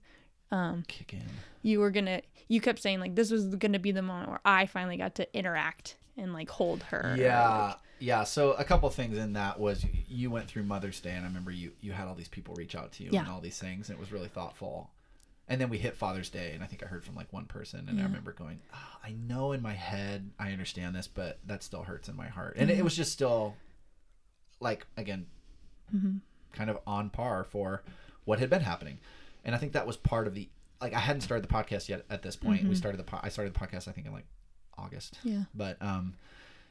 um 0.50 0.84
kick 0.88 1.12
in. 1.12 1.22
you 1.62 1.78
were 1.80 1.90
gonna 1.90 2.22
you 2.48 2.60
kept 2.60 2.80
saying 2.80 3.00
like 3.00 3.14
this 3.14 3.30
was 3.30 3.54
gonna 3.56 3.78
be 3.78 3.92
the 3.92 4.02
moment 4.02 4.28
where 4.30 4.40
i 4.44 4.64
finally 4.66 4.96
got 4.96 5.14
to 5.16 5.36
interact 5.36 5.96
and 6.16 6.32
like 6.32 6.48
hold 6.48 6.82
her 6.84 7.14
Yeah, 7.18 7.48
like, 7.68 7.76
yeah. 8.00 8.24
So 8.24 8.52
a 8.52 8.64
couple 8.64 8.88
things 8.90 9.18
in 9.18 9.32
that 9.34 9.58
was 9.60 9.84
you 10.08 10.30
went 10.30 10.46
through 10.48 10.62
Mother's 10.62 11.00
Day, 11.00 11.10
and 11.10 11.24
I 11.24 11.28
remember 11.28 11.50
you 11.50 11.72
you 11.80 11.92
had 11.92 12.06
all 12.08 12.14
these 12.14 12.28
people 12.28 12.54
reach 12.54 12.74
out 12.76 12.92
to 12.92 13.04
you 13.04 13.10
Yeah. 13.12 13.20
and 13.20 13.28
all 13.28 13.40
these 13.40 13.58
things, 13.58 13.88
and 13.88 13.96
it 13.98 14.00
was 14.00 14.10
really 14.12 14.28
thoughtful. 14.28 14.90
And 15.50 15.58
then 15.60 15.70
we 15.70 15.78
hit 15.78 15.96
Father's 15.96 16.28
Day, 16.28 16.52
and 16.52 16.62
I 16.62 16.66
think 16.66 16.82
I 16.82 16.86
heard 16.86 17.04
from 17.04 17.14
like 17.14 17.32
one 17.32 17.46
person, 17.46 17.88
and 17.88 17.98
I 17.98 18.02
remember 18.02 18.32
going, 18.32 18.60
"Ah, 18.74 18.98
I 19.02 19.12
know 19.12 19.52
in 19.52 19.62
my 19.62 19.72
head 19.72 20.30
I 20.38 20.52
understand 20.52 20.94
this, 20.94 21.08
but 21.08 21.38
that 21.46 21.62
still 21.62 21.84
hurts 21.84 22.08
in 22.08 22.16
my 22.16 22.28
heart, 22.28 22.56
and 22.58 22.68
Mm-hmm. 22.70 22.80
it 22.80 22.82
was 22.84 22.94
just 22.94 23.12
still 23.12 23.56
like 24.60 24.86
again, 24.96 25.26
Mhm. 25.94 26.20
kind 26.52 26.68
of 26.70 26.78
on 26.86 27.10
par 27.10 27.44
for 27.44 27.82
what 28.24 28.38
had 28.40 28.50
been 28.50 28.60
happening, 28.62 28.98
and 29.44 29.54
I 29.54 29.58
think 29.58 29.72
that 29.72 29.86
was 29.86 29.96
part 29.96 30.26
of 30.26 30.34
the 30.34 30.48
like 30.80 30.92
I 30.94 31.00
hadn't 31.00 31.22
started 31.22 31.42
the 31.48 31.52
podcast 31.52 31.88
yet 31.88 32.04
at 32.10 32.22
this 32.22 32.36
point. 32.36 32.62
We 32.64 32.70
Mhm. 32.74 32.76
started 32.76 32.98
the 32.98 33.04
po- 33.04 33.20
I 33.22 33.30
started 33.30 33.52
the 33.54 33.58
podcast 33.58 33.88
I 33.88 33.92
think 33.92 34.06
in 34.06 34.12
like 34.12 34.26
August. 34.76 35.18
yeah 35.24 35.44
But 35.54 35.80
um, 35.82 36.14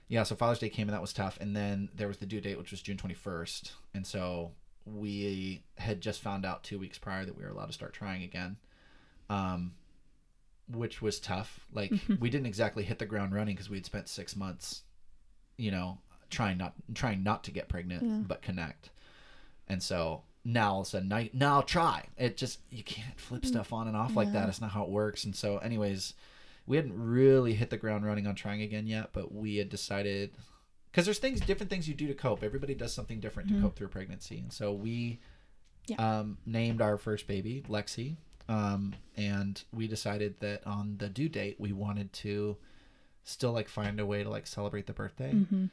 yeah, 0.08 0.24
so 0.24 0.36
Father's 0.36 0.60
Day 0.60 0.70
came 0.70 0.88
and 0.88 0.94
that 0.94 1.02
was 1.02 1.12
tough. 1.12 1.38
And 1.42 1.54
then 1.56 1.90
there 1.94 2.08
was 2.08 2.18
the 2.20 2.26
due 2.26 2.40
date, 2.40 2.58
which 2.58 2.72
was 2.72 2.82
June 2.82 2.96
21st. 2.96 3.74
And 3.94 4.08
so 4.08 4.54
we 4.86 5.62
had 5.78 6.00
just 6.00 6.22
found 6.22 6.46
out 6.46 6.64
two 6.64 6.80
weeks 6.80 6.98
prior 6.98 7.26
that 7.26 7.36
we 7.36 7.44
were 7.44 7.50
allowed 7.50 7.66
to 7.66 7.74
start 7.74 7.92
trying 7.92 8.24
again, 8.24 8.56
um, 9.30 9.74
which 10.70 11.02
was 11.02 11.20
tough. 11.20 11.66
Like 11.72 11.92
Mhm. 11.92 12.20
we 12.20 12.30
didn't 12.30 12.48
exactly 12.48 12.84
hit 12.84 13.00
the 13.00 13.06
ground 13.06 13.34
running 13.34 13.56
because 13.56 13.70
we'd 13.70 13.86
spent 13.86 14.10
six 14.10 14.36
months, 14.36 14.84
you 15.58 15.72
know, 15.72 16.00
trying 16.30 16.58
not 16.58 16.74
trying 16.94 17.24
not 17.24 17.44
to 17.46 17.52
get 17.52 17.70
pregnant, 17.70 18.04
Yeah. 18.04 18.24
but 18.28 18.42
connect. 18.42 18.90
And 19.68 19.82
so 19.82 20.24
now 20.44 20.74
all 20.74 20.82
of 20.82 20.88
a 20.88 20.90
sudden, 20.90 21.08
now, 21.10 21.26
now 21.34 21.56
I'll 21.56 21.64
try. 21.64 22.06
It 22.18 22.38
just 22.38 22.60
you 22.70 22.84
can't 22.84 23.20
flip 23.20 23.46
stuff 23.46 23.72
on 23.74 23.88
and 23.88 23.96
off 23.98 24.16
like 24.16 24.32
that. 24.34 24.46
Mm. 24.46 24.50
It's 24.50 24.62
not 24.62 24.72
how 24.72 24.84
it 24.84 24.90
works. 24.90 25.24
And 25.24 25.36
so, 25.36 25.58
anyways, 25.60 26.14
we 26.66 26.76
hadn't 26.78 27.00
really 27.00 27.54
hit 27.54 27.70
the 27.70 27.78
ground 27.78 28.06
running 28.06 28.28
on 28.28 28.36
trying 28.36 28.62
again 28.62 28.88
yet, 28.88 29.12
but 29.14 29.34
we 29.34 29.56
had 29.58 29.70
decided 29.70 30.32
because 30.92 31.06
there's 31.06 31.20
things, 31.20 31.40
different 31.42 31.70
things 31.70 31.88
you 31.88 31.94
do 31.94 32.08
to 32.08 32.14
cope. 32.14 32.44
Everybody 32.44 32.74
does 32.76 32.92
something 32.94 33.20
different 33.20 33.50
Mhm. 33.50 33.56
to 33.56 33.62
cope 33.62 33.76
through 33.78 33.90
pregnancy, 33.90 34.40
and 34.40 34.52
so 34.52 34.74
we 34.74 35.20
Yeah. 35.88 36.20
um, 36.20 36.38
named 36.46 36.82
our 36.82 36.98
first 36.98 37.28
baby 37.28 37.64
Lexi, 37.70 38.18
um, 38.50 38.94
and 39.16 39.64
we 39.74 39.88
decided 39.88 40.40
that 40.40 40.66
on 40.66 40.96
the 41.00 41.10
due 41.10 41.30
date 41.30 41.56
we 41.60 41.74
wanted 41.74 42.12
to 42.14 42.58
still 43.24 43.52
like 43.52 43.68
find 43.68 44.00
a 44.00 44.06
way 44.06 44.24
to 44.24 44.30
like 44.30 44.48
celebrate 44.48 44.88
the 44.88 44.94
birthday 44.94 45.32
mm-hmm. 45.34 45.66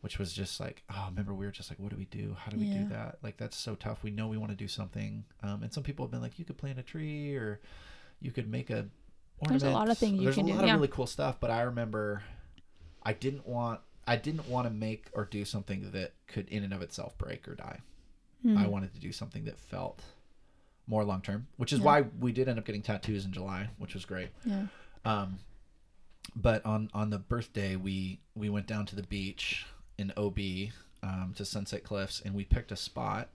which 0.00 0.18
was 0.18 0.32
just 0.32 0.58
like 0.58 0.82
oh 0.90 1.06
remember 1.10 1.32
we 1.32 1.46
were 1.46 1.52
just 1.52 1.70
like 1.70 1.78
what 1.78 1.90
do 1.90 1.96
we 1.96 2.06
do 2.06 2.36
how 2.38 2.50
do 2.50 2.58
we 2.58 2.66
Yeah. 2.66 2.78
do 2.82 2.88
that 2.88 3.18
like 3.22 3.36
that's 3.36 3.56
so 3.56 3.74
tough 3.76 4.02
we 4.02 4.10
know 4.10 4.26
we 4.28 4.36
want 4.38 4.50
to 4.50 4.56
do 4.56 4.68
something 4.68 5.24
um, 5.42 5.62
and 5.62 5.72
some 5.72 5.82
people 5.84 6.04
have 6.04 6.10
been 6.10 6.20
like 6.22 6.38
you 6.38 6.44
could 6.44 6.58
plant 6.58 6.78
a 6.78 6.82
tree 6.82 7.36
or 7.36 7.60
you 8.20 8.32
could 8.32 8.50
make 8.50 8.70
a 8.70 8.86
There's 9.48 9.62
a 9.62 9.70
lot 9.70 9.88
of 9.88 9.96
things 9.98 10.18
you 10.18 10.24
there's 10.24 10.34
can 10.34 10.46
do. 10.46 10.52
There's 10.52 10.58
a 10.58 10.62
do, 10.62 10.62
lot 10.62 10.64
of 10.64 10.68
yeah. 10.68 10.74
really 10.74 10.88
cool 10.88 11.06
stuff 11.06 11.36
but 11.38 11.50
i 11.52 11.62
remember 11.62 12.22
i 13.04 13.12
didn't 13.12 13.46
want 13.46 13.80
i 14.08 14.16
didn't 14.16 14.48
want 14.48 14.66
to 14.66 14.72
make 14.72 15.06
or 15.12 15.24
do 15.24 15.44
something 15.44 15.90
that 15.92 16.14
could 16.26 16.48
in 16.48 16.64
and 16.64 16.72
of 16.74 16.82
itself 16.82 17.16
break 17.18 17.46
or 17.48 17.54
die 17.54 17.78
Mm-hmm. 18.46 18.56
i 18.56 18.68
wanted 18.68 18.94
to 18.94 19.00
do 19.00 19.10
something 19.10 19.46
that 19.46 19.58
felt 19.58 20.00
more 20.88 21.04
long 21.04 21.20
term 21.22 21.46
which 21.58 21.72
is 21.72 21.78
Yeah. 21.78 21.84
why 21.84 22.00
we 22.18 22.32
did 22.32 22.48
end 22.48 22.58
up 22.58 22.64
getting 22.64 22.82
tattoos 22.82 23.24
in 23.24 23.32
july 23.32 23.68
which 23.78 23.94
was 23.94 24.04
great 24.04 24.30
yeah 24.44 24.66
um, 25.04 25.38
but 26.36 26.64
on 26.66 26.90
on 26.92 27.10
the 27.10 27.18
birthday, 27.18 27.76
we 27.76 28.20
we 28.34 28.48
went 28.50 28.66
down 28.66 28.84
to 28.86 28.96
the 28.96 29.02
beach 29.02 29.64
in 29.96 30.12
OB 30.16 30.38
um, 31.02 31.32
to 31.36 31.44
Sunset 31.44 31.82
Cliffs, 31.84 32.20
and 32.24 32.34
we 32.34 32.44
picked 32.44 32.70
a 32.72 32.76
spot 32.76 33.28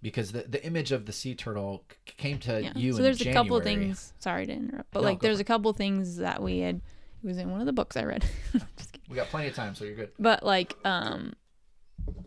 because 0.00 0.32
the 0.32 0.42
the 0.42 0.64
image 0.64 0.90
of 0.92 1.04
the 1.06 1.12
sea 1.12 1.34
turtle 1.34 1.84
c- 2.06 2.14
came 2.16 2.38
to 2.38 2.62
yeah 2.62 2.72
you. 2.76 2.92
so 2.94 3.02
there's 3.02 3.20
a 3.20 3.32
couple 3.32 3.58
January. 3.60 3.86
things 3.88 4.12
sorry 4.20 4.46
to 4.46 4.52
interrupt 4.52 4.90
but 4.92 5.00
No, 5.00 5.08
like 5.08 5.20
there's 5.20 5.40
a 5.40 5.44
couple 5.44 5.72
things 5.74 6.16
that 6.16 6.42
we 6.42 6.60
had 6.60 6.76
it 6.76 7.26
was 7.26 7.38
in 7.38 7.50
one 7.50 7.60
of 7.60 7.66
the 7.66 7.72
books 7.72 7.96
i 7.96 8.04
read. 8.04 8.24
We 9.10 9.16
got 9.16 9.26
plenty 9.28 9.48
of 9.48 9.54
time, 9.54 9.74
so 9.74 9.84
you're 9.84 9.94
good. 9.96 10.12
but 10.18 10.42
like 10.42 10.74
um 10.84 11.34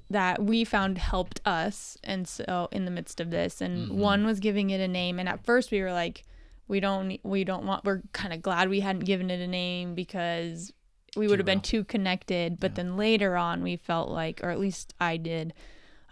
that 0.10 0.42
we 0.44 0.64
found 0.64 0.98
helped 0.98 1.42
us 1.46 1.98
and 2.04 2.28
so 2.28 2.70
in 2.72 2.86
the 2.86 2.92
midst 2.92 3.20
of 3.20 3.30
this 3.32 3.60
and 3.62 3.90
Mhm. 3.90 3.96
one 3.96 4.26
was 4.26 4.40
giving 4.40 4.70
it 4.70 4.80
a 4.80 4.88
name 4.88 5.20
and 5.20 5.28
at 5.28 5.44
first 5.44 5.70
we 5.72 5.82
were 5.82 5.92
like 5.92 6.24
we 6.70 6.80
don't 6.80 7.18
we 7.24 7.44
don't 7.44 7.66
want 7.66 7.84
we're 7.86 8.02
kind 8.14 8.34
of 8.34 8.42
glad 8.42 8.70
we 8.70 8.80
hadn't 8.80 9.06
given 9.06 9.30
it 9.30 9.40
a 9.42 9.48
name 9.48 9.96
because 9.96 10.72
we 11.16 11.28
would 11.28 11.40
have 11.40 11.46
been 11.46 11.62
too 11.62 11.84
connected 11.84 12.60
but 12.60 12.72
Yeah. 12.72 12.76
then 12.76 12.98
later 12.98 13.36
on 13.36 13.62
we 13.64 13.76
felt 13.76 14.10
like 14.10 14.40
or 14.44 14.50
at 14.50 14.60
least 14.60 14.94
I 15.00 15.18
did 15.18 15.54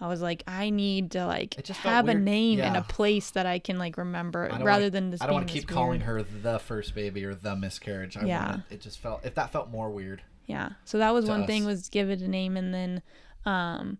I 0.02 0.08
was 0.10 0.22
like 0.22 0.43
I 0.46 0.72
need 0.72 1.12
to 1.12 1.26
like 1.26 1.56
have 1.68 2.06
a 2.10 2.12
weird. 2.12 2.24
name 2.24 2.60
and 2.60 2.76
a 2.76 2.82
place 2.82 3.32
that 3.32 3.46
I 3.46 3.60
can 3.60 3.78
like 3.80 3.98
remember 3.98 4.50
rather 4.62 4.89
than 4.89 5.10
this 5.12 5.22
I 5.22 5.26
don't 5.28 5.36
want 5.36 5.48
to 5.48 5.54
keep 5.54 5.70
calling 5.70 6.02
her 6.02 6.22
the 6.22 6.60
first 6.60 6.93
baby 6.96 7.24
or 7.24 7.34
the 7.34 7.56
miscarriage. 7.56 8.18
I 8.18 8.26
Yeah. 8.26 8.46
wanna, 8.46 8.66
it 8.70 8.82
just 8.82 9.00
felt 9.00 9.26
if 9.26 9.36
that 9.36 9.52
felt 9.52 9.70
more 9.70 9.89
weird. 9.89 10.22
Yeah. 10.48 10.72
So 10.84 10.98
that 10.98 11.14
was 11.14 11.26
one 11.28 11.48
thing 11.48 11.64
was 11.66 11.88
give 11.88 12.10
it 12.10 12.20
a 12.22 12.28
name 12.28 12.58
and 12.58 12.74
then 12.74 13.02
um 13.46 13.98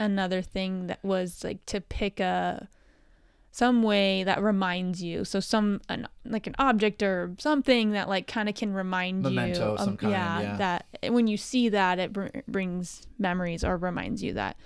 another 0.00 0.42
thing 0.42 0.86
that 0.88 1.02
was 1.04 1.44
like 1.44 1.64
to 1.66 1.80
pick 1.80 2.20
a 2.20 2.68
some 3.52 3.84
way 3.84 4.24
that 4.24 4.42
reminds 4.42 5.00
you. 5.00 5.24
So 5.24 5.38
some 5.38 5.80
an, 5.88 6.08
like 6.24 6.48
an 6.48 6.56
object 6.58 7.04
or 7.04 7.34
something 7.38 7.92
that 7.92 8.08
like 8.08 8.26
kind 8.26 8.48
of 8.48 8.56
can 8.56 8.74
remind 8.74 9.22
Memento 9.22 9.60
you 9.66 9.70
of 9.74 9.78
some 9.80 9.96
kind, 9.96 10.10
yeah. 10.12 10.56
that 10.56 10.86
when 11.12 11.28
you 11.28 11.36
see 11.36 11.68
that 11.68 12.00
it 12.00 12.12
br- 12.12 12.26
brings 12.48 13.06
memories 13.16 13.62
or 13.62 13.76
reminds 13.76 14.24
you 14.24 14.32
that 14.32 14.56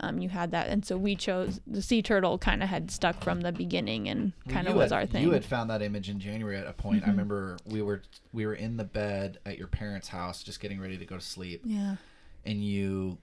um, 0.00 0.18
you 0.18 0.28
had 0.28 0.50
that 0.50 0.66
and 0.66 0.84
so 0.84 0.96
we 0.96 1.14
chose 1.14 1.60
the 1.68 1.80
sea 1.80 2.02
turtle 2.02 2.36
kind 2.36 2.64
of 2.64 2.68
had 2.68 2.90
stuck 2.90 3.22
from 3.22 3.42
the 3.42 3.52
beginning 3.52 4.08
and 4.08 4.32
kind 4.48 4.66
of 4.66 4.72
you 4.74 4.78
was 4.80 4.90
had- 4.90 4.96
our 4.96 5.06
thing 5.06 5.22
You 5.22 5.30
had 5.30 5.44
found 5.44 5.70
that 5.70 5.80
image 5.80 6.10
in 6.10 6.18
January 6.18 6.56
at 6.56 6.66
a 6.66 6.72
point. 6.72 7.04
I 7.04 7.06
Mhm. 7.06 7.10
remember 7.12 7.56
we 7.64 7.80
were 7.82 8.02
we 8.32 8.44
were 8.44 8.54
in 8.56 8.76
the 8.76 8.82
bed 8.84 9.38
at 9.46 9.56
your 9.56 9.68
parents' 9.68 10.08
house, 10.08 10.42
just 10.42 10.58
getting 10.58 10.80
ready 10.80 10.98
to 10.98 11.04
go 11.06 11.14
to 11.14 11.22
sleep, 11.24 11.62
yeah 11.64 11.94
and 12.44 12.64
you 12.64 13.18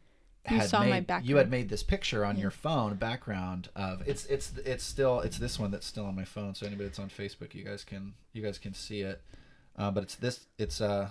You 0.50 0.58
had 0.58 0.70
saw 0.70 0.84
made, 0.84 1.08
my 1.08 1.20
you 1.20 1.36
had 1.38 1.50
made 1.52 1.70
this 1.70 1.84
picture 1.84 2.24
on 2.26 2.36
Yeah. 2.36 2.44
your 2.44 2.52
phone 2.52 2.96
background 2.96 3.70
of 3.76 4.02
it's 4.08 4.26
it's 4.26 4.54
it's 4.66 4.84
still 4.84 5.20
it's 5.22 5.38
this 5.38 5.60
one 5.60 5.70
that's 5.72 5.86
still 5.86 6.06
on 6.06 6.16
my 6.16 6.24
phone. 6.24 6.56
So 6.56 6.66
anybody 6.66 6.88
that's 6.88 7.00
on 7.00 7.10
Facebook, 7.10 7.54
you 7.54 7.64
guys 7.64 7.84
can 7.84 8.14
you 8.34 8.42
guys 8.42 8.58
can 8.58 8.74
see 8.74 9.02
it. 9.02 9.22
Uh, 9.78 9.92
but 9.92 10.04
it's 10.04 10.16
this 10.16 10.46
it's 10.58 10.82
uh 10.82 11.10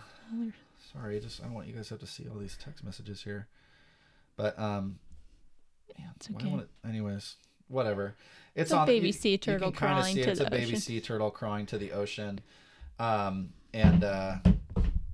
sorry, 0.93 1.17
I 1.17 1.21
just 1.21 1.41
I 1.41 1.45
don't 1.45 1.55
want 1.55 1.67
you 1.69 1.75
guys 1.75 1.89
to 1.89 1.95
have 1.95 2.01
to 2.01 2.07
see 2.07 2.27
all 2.29 2.39
these 2.39 2.57
text 2.57 2.83
messages 2.83 3.23
here. 3.23 3.47
But 4.37 4.59
um, 4.59 4.99
man, 5.99 6.09
It's 6.17 6.31
okay. 6.31 6.49
it, 6.49 6.69
anyways, 6.89 7.37
whatever. 7.69 8.15
It's, 8.55 8.71
It's 8.71 8.73
a 8.73 8.79
on 8.79 8.87
baby 8.87 9.09
you- 9.09 9.13
sea 9.13 9.33
you 9.33 9.39
turtle 9.39 9.71
crawling 9.73 10.15
see 10.15 10.23
to 10.23 10.31
it's 10.31 10.41
the 10.41 10.47
a 10.47 10.51
baby 10.51 10.65
ocean. 10.67 10.81
sea 10.81 11.01
turtle 11.01 11.31
crawling 11.31 11.67
to 11.67 11.79
the 11.79 11.93
ocean. 11.93 12.41
Um, 12.99 13.51
and 13.75 14.03
uh, 14.03 14.37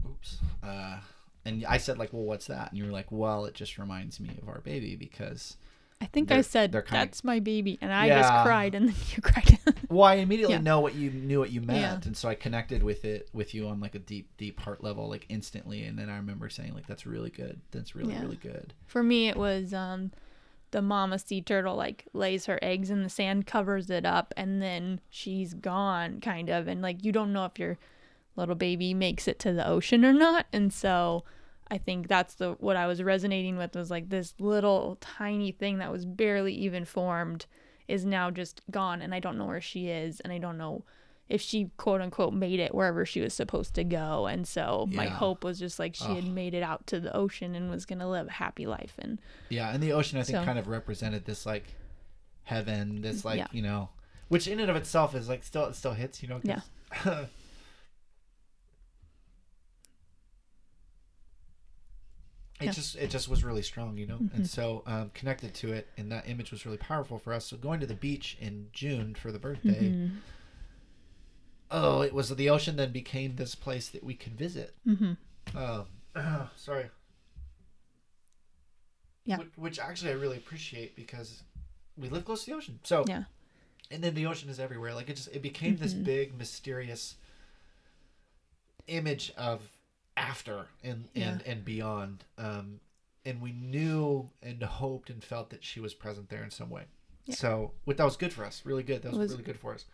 oops. 0.07 0.39
Uh, 0.62 0.99
and 1.45 1.64
I 1.66 1.76
said 1.78 1.99
like, 1.99 2.12
well, 2.12 2.22
what's 2.24 2.47
that? 2.47 2.70
And 2.70 2.78
you 2.78 2.84
were 2.84 2.92
like, 2.92 3.11
well, 3.11 3.45
it 3.45 3.55
just 3.55 3.78
reminds 3.78 4.20
me 4.20 4.38
of 4.40 4.49
our 4.49 4.61
baby 4.61 4.97
because. 4.97 5.57
I 6.01 6.07
think 6.07 6.30
I 6.30 6.42
said 6.42 6.72
that's 6.90 7.24
my 7.24 7.40
baby 7.40 7.78
and 7.80 7.90
I 7.92 8.07
Yeah. 8.09 8.20
just 8.20 8.32
cried 8.45 8.74
and 8.74 8.88
then 8.88 8.95
you 9.16 9.22
cried 9.22 9.59
Well, 9.88 10.03
I 10.05 10.14
immediately 10.14 10.57
Yeah. 10.57 10.61
know 10.61 10.80
what 10.80 10.95
you 10.95 11.11
knew 11.11 11.38
what 11.38 11.51
you 11.51 11.61
meant, 11.61 11.80
Yeah. 11.80 12.07
and 12.07 12.16
so 12.16 12.28
I 12.28 12.34
connected 12.34 12.82
with 12.82 13.05
it 13.05 13.28
with 13.32 13.55
you 13.55 13.68
on 13.68 13.80
like 13.80 13.95
a 13.95 13.99
deep, 14.01 14.36
deep 14.36 14.61
heart 14.61 14.82
level, 14.82 15.09
like 15.09 15.24
instantly. 15.28 15.84
And 15.84 15.99
then 15.99 16.11
I 16.11 16.16
remember 16.16 16.49
saying 16.51 16.74
like, 16.74 16.86
"That's 16.86 17.07
really 17.07 17.30
good. 17.30 17.61
That's 17.70 17.95
really, 17.95 18.14
really 18.18 18.36
good." 18.36 18.74
for 18.86 19.03
me 19.03 19.28
it 19.28 19.36
was 19.36 19.72
um 19.72 20.11
the 20.72 20.82
mama 20.82 21.18
sea 21.18 21.40
turtle 21.40 21.76
like 21.76 22.07
lays 22.12 22.47
her 22.47 22.59
eggs 22.61 22.90
in 22.90 23.03
the 23.03 23.09
sand, 23.09 23.47
covers 23.47 23.88
it 23.88 24.05
up, 24.05 24.34
and 24.36 24.61
then 24.61 25.01
she's 25.09 25.55
gone, 25.55 26.20
kind 26.20 26.49
of. 26.51 26.66
And 26.66 26.82
like 26.82 27.05
you 27.05 27.12
don't 27.12 27.32
know 27.32 27.45
if 27.45 27.59
your 27.59 27.78
little 28.37 28.55
baby 28.55 28.95
makes 28.95 29.28
it 29.28 29.39
to 29.41 29.53
the 29.53 29.66
ocean 29.66 30.05
or 30.05 30.12
not. 30.12 30.47
And 30.53 30.72
so 30.72 31.24
I 31.70 31.78
think 31.78 32.09
that's 32.09 32.35
the 32.35 32.53
what 32.61 32.76
I 32.76 32.87
was 32.87 33.03
resonating 33.03 33.57
with 33.57 33.74
was 33.74 33.91
like 33.91 34.09
this 34.11 34.35
little 34.39 34.97
tiny 35.01 35.53
thing 35.53 35.78
that 35.78 35.91
was 35.93 36.05
barely 36.05 36.53
even 36.55 36.85
formed 36.85 37.47
is 37.89 38.05
now 38.05 38.30
just 38.30 38.62
gone 38.70 39.03
and 39.03 39.14
I 39.14 39.20
don't 39.20 39.39
know 39.39 39.47
where 39.47 39.61
she 39.61 39.89
is 39.89 40.20
and 40.20 40.32
I 40.32 40.39
don't 40.39 40.57
know 40.59 40.85
if 41.28 41.41
she 41.41 41.70
quote 41.78 42.01
unquote 42.03 42.35
made 42.35 42.61
it 42.61 42.74
wherever 42.74 43.07
she 43.07 43.20
was 43.20 43.32
supposed 43.32 43.74
to 43.74 43.85
go. 43.85 44.26
And 44.26 44.47
so 44.47 44.87
my 44.93 45.07
hope 45.07 45.43
was 45.43 45.59
just 45.59 45.78
like 45.78 45.95
she 45.95 46.05
had 46.14 46.26
made 46.26 46.53
it 46.55 46.62
out 46.62 46.87
to 46.89 47.01
the 47.01 47.14
ocean 47.16 47.55
and 47.55 47.70
was 47.70 47.87
gonna 47.87 48.09
live 48.11 48.26
a 48.28 48.32
happy 48.32 48.66
life 48.66 48.95
and 48.99 49.18
Yeah, 49.49 49.72
and 49.72 49.82
the 49.82 49.93
ocean 49.93 50.18
I 50.18 50.22
think 50.22 50.37
So- 50.39 50.45
kind 50.45 50.59
of 50.59 50.68
represented 50.68 51.24
this 51.24 51.47
like 51.47 51.64
heaven, 52.43 53.01
this 53.01 53.22
mm, 53.22 53.24
like 53.24 53.39
Yeah. 53.39 53.47
you 53.53 53.62
know, 53.62 53.89
which 54.28 54.47
in 54.49 54.61
and 54.61 54.70
of 54.70 54.76
itself 54.76 55.14
is 55.14 55.28
like 55.28 55.43
still 55.45 55.64
it 55.66 55.74
still 55.76 55.95
hits, 55.95 56.22
you 56.22 56.28
know. 56.28 56.41
'cause- 56.91 57.26
it 62.65 62.67
Yeah. 62.67 62.73
just 62.73 62.97
it 62.97 63.11
just 63.11 63.29
was 63.29 63.45
really 63.45 63.62
strong, 63.62 63.97
you 63.97 64.07
know, 64.07 64.19
Mhm. 64.19 64.35
and 64.35 64.51
so 64.51 64.83
um, 64.87 65.11
connected 65.15 65.55
to 65.55 65.73
it, 65.73 65.89
and 65.97 66.11
that 66.12 66.29
image 66.29 66.51
was 66.51 66.65
really 66.67 66.79
powerful 66.79 67.19
for 67.19 67.33
us. 67.33 67.47
So 67.47 67.57
going 67.57 67.81
to 67.81 67.87
the 67.87 67.95
beach 67.95 68.37
in 68.41 68.69
June 68.73 69.15
for 69.15 69.31
the 69.33 69.39
birthday, 69.39 69.91
Mhm. 69.91 70.19
oh, 71.71 72.01
it 72.03 72.12
was 72.12 72.29
the 72.31 72.51
ocean 72.51 72.77
then 72.77 72.93
became 72.93 73.37
this 73.37 73.55
place 73.55 73.89
that 73.89 74.03
we 74.05 74.15
could 74.15 74.37
visit. 74.37 74.75
Mm-hmm. 74.87 75.57
Um, 75.57 76.49
sorry. 76.57 76.91
Yeah. 79.25 79.39
Which, 79.39 79.49
which 79.57 79.79
actually 79.79 80.11
I 80.11 80.15
really 80.15 80.37
appreciate 80.37 80.97
because 80.97 81.43
we 81.97 82.09
live 82.09 82.25
close 82.25 82.45
to 82.45 82.51
the 82.51 82.57
ocean. 82.57 82.79
So 82.85 83.05
Yeah. 83.09 83.25
and 83.91 84.03
then 84.05 84.15
the 84.15 84.27
ocean 84.27 84.51
is 84.51 84.61
everywhere. 84.61 84.95
Like 84.95 85.09
it 85.09 85.17
just 85.17 85.29
it 85.29 85.41
became 85.43 85.77
this 85.77 85.95
Mhm. 85.95 86.05
big 86.05 86.35
mysterious 86.39 87.17
image 88.87 89.31
of 89.37 89.62
after 90.17 90.67
and 90.83 91.09
and 91.15 91.43
and 91.43 91.65
beyond. 91.65 92.25
Um, 92.39 92.81
and 93.27 93.41
we 93.41 93.53
knew 93.53 94.31
and 94.43 94.62
hoped 94.62 95.09
and 95.11 95.23
felt 95.25 95.51
that 95.51 95.65
she 95.65 95.81
was 95.81 95.95
present 95.95 96.29
there 96.29 96.45
in 96.45 96.51
some 96.51 96.69
way. 96.71 96.85
Yeah. 97.27 97.35
So, 97.37 97.73
what 97.85 97.97
that 97.97 98.05
was 98.05 98.17
good 98.19 98.33
for 98.35 98.45
us. 98.45 98.62
Really 98.67 98.83
good. 98.83 99.03
That 99.03 99.11
was, 99.12 99.19
was- 99.19 99.31
really 99.33 99.45
good 99.45 99.59
for 99.59 99.73
us. 99.75 99.87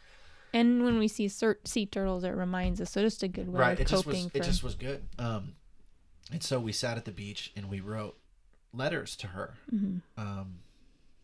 And 0.52 0.82
when 0.82 0.98
we 0.98 1.06
see 1.06 1.28
cer- 1.28 1.60
sea 1.64 1.86
turtles, 1.86 2.24
it 2.24 2.30
reminds 2.30 2.80
us. 2.80 2.90
So 2.90 3.00
just 3.02 3.22
a 3.22 3.28
good 3.28 3.48
way 3.48 3.60
right 3.60 3.72
of 3.74 3.80
it 3.82 3.86
just 3.86 4.04
was 4.04 4.16
coping 4.16 4.30
it 4.34 4.38
for. 4.42 4.44
just 4.50 4.64
was 4.64 4.74
good 4.74 5.02
um 5.18 5.52
and 6.32 6.42
so 6.42 6.58
we 6.58 6.72
sat 6.72 6.96
at 6.96 7.04
the 7.04 7.12
beach 7.12 7.52
and 7.56 7.70
we 7.70 7.78
wrote 7.78 8.16
letters 8.72 9.14
to 9.16 9.28
her 9.28 9.54
Mhm. 9.72 10.00
um 10.16 10.58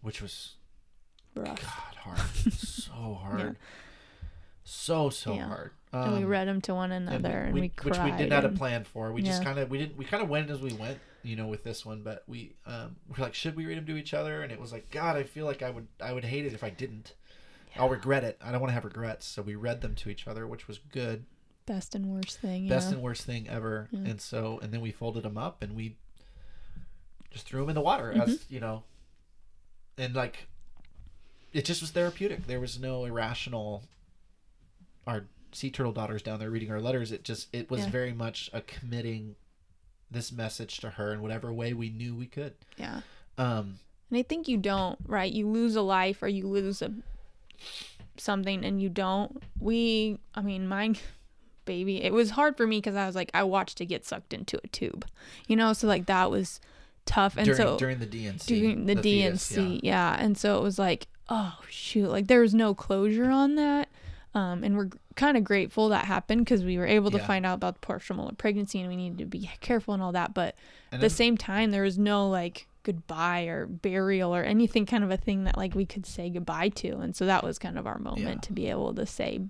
which 0.00 0.22
was 0.22 0.54
rough. 1.34 1.60
god 1.60 1.94
hard 1.96 2.18
so 2.52 2.92
hard 3.20 3.56
so 4.62 5.10
so 5.10 5.34
Yeah. 5.34 5.46
hard 5.48 5.70
and 6.04 6.16
we 6.16 6.22
Um, 6.24 6.28
read 6.28 6.48
them 6.48 6.60
to 6.62 6.74
one 6.74 6.92
and 6.92 7.08
another, 7.08 7.40
and 7.42 7.54
we, 7.54 7.68
cried. 7.68 7.90
which 7.90 7.98
we 8.00 8.10
didn't 8.18 8.32
have 8.32 8.44
a 8.44 8.50
plan 8.56 8.84
for 8.84 9.12
we 9.12 9.22
just 9.22 9.42
kind 9.44 9.58
of 9.58 9.70
we 9.70 9.78
didn't 9.78 9.96
we 9.96 10.04
kind 10.04 10.22
of 10.22 10.28
went 10.28 10.50
as 10.50 10.60
we 10.60 10.72
went 10.74 10.98
you 11.22 11.34
know 11.36 11.46
with 11.48 11.64
this 11.64 11.84
one 11.84 12.02
but 12.02 12.22
we 12.28 12.54
um 12.66 12.94
we're 13.08 13.22
like 13.24 13.34
should 13.34 13.56
we 13.56 13.66
read 13.66 13.76
them 13.78 13.86
to 13.86 13.96
each 13.96 14.14
other 14.14 14.42
and 14.42 14.52
it 14.52 14.60
was 14.60 14.70
like 14.72 14.88
god 14.92 15.16
i 15.16 15.22
feel 15.24 15.44
like 15.44 15.60
i 15.62 15.68
would 15.70 15.88
i 16.00 16.12
would 16.12 16.24
hate 16.24 16.44
it 16.46 16.52
if 16.52 16.62
i 16.62 16.70
didn't 16.70 17.14
i'll 17.76 17.88
regret 17.88 18.22
it 18.22 18.38
i 18.44 18.52
don't 18.52 18.60
want 18.60 18.68
to 18.68 18.74
have 18.74 18.84
regrets 18.84 19.26
so 19.26 19.42
we 19.42 19.56
read 19.56 19.80
them 19.80 19.92
to 19.94 20.08
each 20.08 20.28
other 20.28 20.46
which 20.46 20.68
was 20.68 20.78
good 20.92 21.24
Best 21.66 21.96
and 21.96 22.06
worst 22.06 22.38
thing. 22.38 22.68
best 22.68 22.88
yeah. 22.90 22.94
and 22.94 23.02
worst 23.02 23.24
thing 23.24 23.48
ever. 23.48 23.88
Yeah. 23.90 24.10
And 24.10 24.20
so, 24.20 24.60
and 24.62 24.72
then 24.72 24.80
we 24.80 24.92
folded 24.92 25.24
them 25.24 25.36
up 25.36 25.64
and 25.64 25.74
we 25.74 25.96
just 27.32 27.44
threw 27.44 27.62
them 27.62 27.70
in 27.70 27.74
the 27.74 27.80
water 27.80 28.12
Mm-hmm. 28.12 28.20
as 28.20 28.44
you 28.48 28.60
know, 28.60 28.84
and 29.98 30.14
like 30.14 30.46
it 31.52 31.64
just 31.64 31.80
was 31.80 31.90
therapeutic. 31.90 32.46
There 32.46 32.60
was 32.60 32.78
no 32.78 33.04
irrational. 33.04 33.82
Our 35.08 35.24
sea 35.56 35.70
turtle 35.70 35.92
daughters 35.92 36.22
down 36.22 36.38
there 36.38 36.50
reading 36.50 36.70
our 36.70 36.80
letters. 36.80 37.10
It 37.12 37.24
just 37.24 37.48
it 37.54 37.70
was 37.70 37.80
Yeah. 37.82 37.90
very 37.90 38.12
much 38.12 38.50
a 38.52 38.60
committing 38.60 39.36
this 40.10 40.30
message 40.30 40.78
to 40.78 40.90
her 40.90 41.12
in 41.12 41.20
whatever 41.22 41.52
way 41.52 41.72
we 41.72 41.88
knew 41.90 42.14
we 42.14 42.26
could. 42.26 42.54
yeah. 42.76 43.00
Um, 43.38 43.80
And 44.10 44.18
I 44.18 44.22
think 44.22 44.46
you 44.48 44.56
don't, 44.56 44.98
right? 45.06 45.32
You 45.32 45.48
lose 45.48 45.74
a 45.74 45.82
life 45.82 46.22
or 46.22 46.28
you 46.28 46.46
lose 46.46 46.80
a 46.82 46.92
something 48.16 48.64
and 48.64 48.80
you 48.80 48.88
don't. 48.88 49.42
We, 49.58 50.18
I 50.34 50.42
mean, 50.42 50.68
my 50.68 50.94
baby, 51.64 52.02
it 52.02 52.12
was 52.12 52.30
hard 52.30 52.56
for 52.56 52.66
me 52.66 52.78
because 52.78 52.94
I 52.96 53.06
was 53.06 53.14
like, 53.14 53.30
I 53.34 53.42
watched 53.42 53.80
it 53.80 53.86
get 53.86 54.04
sucked 54.04 54.32
into 54.32 54.58
a 54.62 54.68
tube, 54.68 55.06
you 55.48 55.56
know? 55.56 55.72
So, 55.72 55.86
like, 55.86 56.06
that 56.06 56.30
was 56.30 56.60
tough. 57.04 57.36
And 57.36 57.44
during 57.46 57.56
so, 57.58 57.76
during 57.78 57.98
the 57.98 58.06
D&C, 58.06 58.46
doing 58.60 58.86
the, 58.86 58.94
fetus, 58.96 59.48
D&C, 59.48 59.80
yeah. 59.82 60.16
And 60.18 60.38
so 60.38 60.58
it 60.58 60.62
was 60.62 60.78
like, 60.78 61.08
oh, 61.28 61.58
shoot. 61.68 62.08
Like, 62.08 62.28
there 62.28 62.40
was 62.40 62.54
no 62.54 62.74
closure 62.74 63.30
on 63.30 63.56
that. 63.56 63.88
Um, 64.36 64.62
and 64.64 64.76
we're 64.76 64.90
kind 65.14 65.36
of 65.38 65.44
grateful 65.44 65.88
that 65.88 66.04
happened 66.04 66.44
because 66.44 66.62
we 66.62 66.76
were 66.76 66.86
able 66.86 67.10
to 67.10 67.16
Yeah. 67.16 67.26
find 67.26 67.46
out 67.46 67.54
about 67.54 67.74
the 67.74 67.80
partial 67.80 68.16
molar 68.16 68.32
pregnancy 68.34 68.80
and 68.80 68.88
we 68.90 68.96
needed 68.96 69.18
to 69.18 69.24
be 69.24 69.50
careful 69.60 69.94
and 69.94 70.02
all 70.02 70.12
that. 70.12 70.34
But 70.34 70.54
And 70.92 70.98
at 70.98 71.00
the 71.00 71.08
then- 71.08 71.10
same 71.10 71.36
time 71.38 71.70
there 71.70 71.82
was 71.82 71.96
no 71.98 72.28
like 72.28 72.68
goodbye 72.82 73.44
or 73.44 73.66
burial 73.66 74.34
or 74.36 74.42
anything 74.42 74.84
kind 74.86 75.02
of 75.02 75.10
a 75.10 75.16
thing 75.16 75.44
that 75.44 75.56
like 75.56 75.74
we 75.74 75.86
could 75.86 76.04
say 76.06 76.28
goodbye 76.30 76.68
to 76.68 76.98
and 76.98 77.16
so 77.16 77.26
that 77.26 77.42
was 77.42 77.58
kind 77.58 77.76
of 77.78 77.84
our 77.86 77.98
moment 77.98 78.20
Yeah. 78.36 78.40
to 78.42 78.52
be 78.52 78.68
able 78.70 78.94
to 78.94 79.04
say 79.06 79.40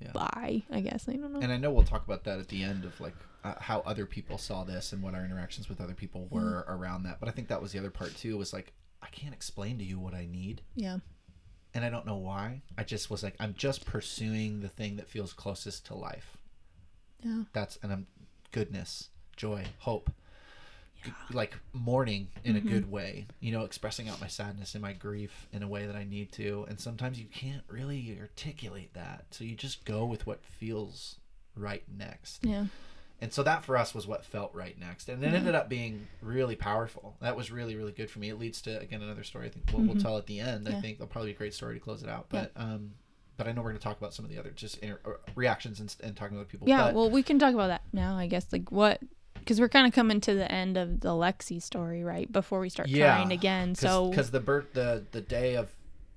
Yeah. 0.00 0.12
bye 0.12 0.62
i 0.70 0.80
guess 0.80 1.06
i 1.06 1.12
don't 1.12 1.30
know 1.34 1.40
and 1.40 1.52
I 1.52 1.58
know 1.58 1.70
we'll 1.72 1.84
talk 1.84 2.06
about 2.06 2.24
that 2.24 2.38
at 2.38 2.48
the 2.48 2.62
end 2.62 2.86
of 2.86 2.98
like 2.98 3.14
uh, 3.44 3.54
how 3.58 3.80
other 3.80 4.06
people 4.06 4.38
saw 4.38 4.64
this 4.64 4.94
and 4.94 5.02
what 5.02 5.14
our 5.14 5.22
interactions 5.26 5.68
with 5.68 5.78
other 5.78 5.92
people 5.94 6.26
were 6.30 6.64
around 6.68 7.02
that. 7.02 7.20
But 7.20 7.28
I 7.28 7.32
think 7.32 7.48
that 7.48 7.60
was 7.60 7.72
the 7.72 7.78
other 7.78 7.90
part 7.90 8.14
too. 8.16 8.38
Was 8.38 8.52
like 8.54 8.72
I 9.02 9.08
can't 9.08 9.34
explain 9.34 9.76
to 9.78 9.84
you 9.84 9.98
what 9.98 10.14
I 10.14 10.24
need, 10.26 10.62
yeah 10.74 10.98
and 11.74 11.84
I 11.84 11.90
don't 11.90 12.06
know 12.06 12.16
why. 12.16 12.62
I 12.78 12.84
just 12.84 13.10
was 13.10 13.22
like 13.22 13.34
I'm 13.40 13.54
just 13.56 13.84
pursuing 13.84 14.60
the 14.60 14.68
thing 14.68 14.96
that 14.96 15.08
feels 15.08 15.32
closest 15.32 15.86
to 15.86 15.94
life. 15.94 16.36
yeah 17.22 17.42
That's 17.52 17.78
and 17.82 17.92
I'm 17.92 18.06
goodness, 18.52 19.08
joy, 19.36 19.64
hope. 19.78 20.10
G- 21.04 21.12
Like 21.32 21.56
mourning 21.72 22.28
in 22.44 22.56
a 22.56 22.58
mm-hmm. 22.58 22.68
good 22.68 22.90
way, 22.90 23.26
you 23.40 23.52
know, 23.52 23.64
expressing 23.64 24.08
out 24.08 24.20
my 24.20 24.26
sadness 24.26 24.74
and 24.74 24.82
my 24.82 24.92
grief 24.92 25.46
in 25.52 25.62
a 25.62 25.68
way 25.68 25.86
that 25.86 25.96
I 25.96 26.04
need 26.04 26.30
to. 26.32 26.66
And 26.68 26.78
sometimes 26.78 27.18
you 27.18 27.24
can't 27.26 27.62
really 27.68 28.18
articulate 28.20 28.92
that. 28.94 29.24
So 29.30 29.44
you 29.44 29.54
just 29.56 29.84
go 29.86 30.04
with 30.04 30.26
what 30.26 30.44
feels 30.44 31.16
right 31.56 31.84
next. 31.96 32.44
yeah 32.44 32.66
And 33.22 33.32
so 33.32 33.42
that 33.42 33.64
for 33.64 33.76
us 33.76 33.94
was 33.94 34.06
what 34.06 34.24
felt 34.24 34.54
right 34.54 34.78
next. 34.78 35.08
And 35.08 35.22
it 35.22 35.34
ended 35.34 35.54
up 35.54 35.68
being 35.68 36.06
really 36.22 36.56
powerful. 36.56 37.16
That 37.20 37.36
was 37.36 37.50
really, 37.50 37.76
really 37.76 37.92
good 37.92 38.10
for 38.10 38.18
me. 38.18 38.30
It 38.30 38.38
leads 38.38 38.62
to, 38.62 38.80
again, 38.80 39.02
another 39.02 39.24
story 39.24 39.46
I 39.46 39.50
think 39.50 39.66
we'll, 39.72 39.86
we'll 39.86 39.96
tell 40.02 40.16
at 40.16 40.26
the 40.26 40.40
end. 40.40 40.66
I 40.66 40.72
Mm-hmm. 40.72 40.80
Think 40.80 40.98
that'll 40.98 41.10
probably 41.12 41.30
be 41.32 41.34
a 41.34 41.38
great 41.38 41.52
story 41.54 41.74
to 41.74 41.80
close 41.80 42.02
it 42.02 42.08
out. 42.08 42.26
But, 42.30 42.52
um, 42.56 42.92
but 43.36 43.46
I 43.46 43.52
know 43.52 43.60
we're 43.62 43.70
going 43.70 43.78
to 43.78 43.84
talk 43.84 43.98
about 43.98 44.14
some 44.14 44.24
of 44.24 44.30
the 44.30 44.38
other 44.38 44.50
just 44.50 44.78
inter- 44.78 45.18
reactions 45.34 45.80
and, 45.80 45.94
and 46.02 46.16
talking 46.16 46.36
to 46.36 46.40
other 46.40 46.48
people. 46.48 46.68
yeah 46.68 46.84
But, 46.86 46.94
well 46.94 47.10
we 47.10 47.22
can 47.22 47.38
talk 47.38 47.54
about 47.54 47.68
that 47.68 47.80
now 47.92 48.16
i 48.16 48.26
guess 48.26 48.46
like 48.52 48.70
what 48.70 49.00
because 49.34 49.58
we're 49.58 49.70
kind 49.70 49.86
of 49.86 49.94
coming 49.94 50.20
to 50.20 50.34
the 50.34 50.50
end 50.52 50.76
of 50.76 51.00
the 51.00 51.08
lexi 51.08 51.60
story 51.62 52.04
right 52.04 52.30
before 52.30 52.60
we 52.60 52.68
start 52.68 52.90
Yeah, 52.90 53.14
crying 53.14 53.32
again 53.32 53.74
so 53.74 54.10
because 54.10 54.30
the 54.30 54.40
birth, 54.40 54.74
the, 54.74 55.06
the 55.12 55.22
day 55.22 55.54
of 55.56 55.72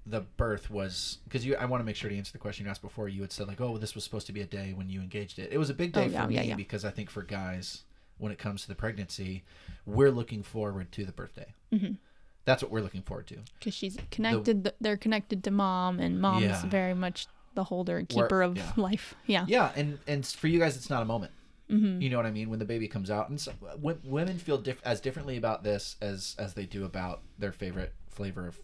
the 0.06 0.22
birth 0.22 0.70
was, 0.70 1.20
because 1.26 1.46
you, 1.46 1.56
I 1.56 1.66
want 1.66 1.82
to 1.82 1.86
make 1.86 1.96
sure 1.96 2.10
to 2.10 2.18
answer 2.18 2.32
the 2.34 2.38
question 2.38 2.66
you 2.66 2.70
asked 2.72 2.82
before. 2.82 3.08
You 3.08 3.22
had 3.22 3.32
said 3.32 3.48
like, 3.48 3.62
oh, 3.62 3.78
this 3.78 3.96
was 3.96 4.04
supposed 4.04 4.28
to 4.28 4.34
be 4.34 4.42
a 4.42 4.46
day 4.46 4.74
when 4.76 4.90
you 4.90 5.02
engaged 5.02 5.40
it. 5.40 5.50
It 5.52 5.58
was 5.58 5.70
a 5.70 5.74
big 5.74 5.94
day 5.94 6.06
Oh, 6.06 6.08
yeah, 6.08 6.22
for 6.24 6.28
me 6.30 6.36
yeah, 6.36 6.42
yeah. 6.42 6.56
because 6.56 6.84
I 6.84 6.90
think 6.92 7.10
for 7.10 7.22
guys, 7.24 7.84
when 8.18 8.32
it 8.32 8.38
comes 8.38 8.62
to 8.64 8.68
the 8.68 8.76
pregnancy, 8.76 9.44
we're 9.86 10.12
looking 10.12 10.44
forward 10.44 10.92
to 10.94 11.06
the 11.06 11.12
birthday. 11.14 11.54
Mhm. 11.74 11.98
That's 12.46 12.62
what 12.62 12.72
we're 12.72 12.82
looking 12.82 13.02
forward 13.04 13.28
to. 13.28 13.38
because 13.60 13.74
she's 13.74 13.98
connected 14.12 14.74
they're 14.82 14.98
connected 14.98 15.44
to 15.46 15.52
mom 15.52 16.00
and 16.02 16.20
mom's 16.20 16.64
very 16.66 16.94
much 16.94 17.28
the 17.56 17.64
holder 17.64 17.98
and 17.98 18.12
We're- 18.14 18.28
keeper 18.28 18.42
of 18.42 18.58
yeah. 18.58 18.72
life 18.78 19.16
yeah 19.26 19.46
Yeah, 19.48 19.72
and 19.76 20.00
and 20.08 20.26
for 20.26 20.48
you 20.48 20.60
guys, 20.60 20.76
it's 20.76 20.90
not 20.90 21.02
a 21.02 21.06
moment. 21.06 21.32
mm-hmm. 21.70 22.02
You 22.02 22.10
know 22.10 22.18
what 22.18 22.26
I 22.26 22.32
mean? 22.32 22.50
When 22.50 22.60
the 22.60 22.66
baby 22.66 22.90
comes 22.90 23.10
out, 23.10 23.30
and 23.30 23.40
so, 23.40 23.54
w- 23.62 23.98
women 24.04 24.38
feel 24.40 24.58
diff- 24.58 24.82
as 24.84 25.00
differently 25.00 25.38
about 25.38 25.64
this 25.64 25.96
as 26.02 26.36
as 26.38 26.54
they 26.56 26.66
do 26.66 26.84
about 26.84 27.22
their 27.40 27.54
favorite 27.54 27.94
flavor 28.10 28.46
of 28.48 28.60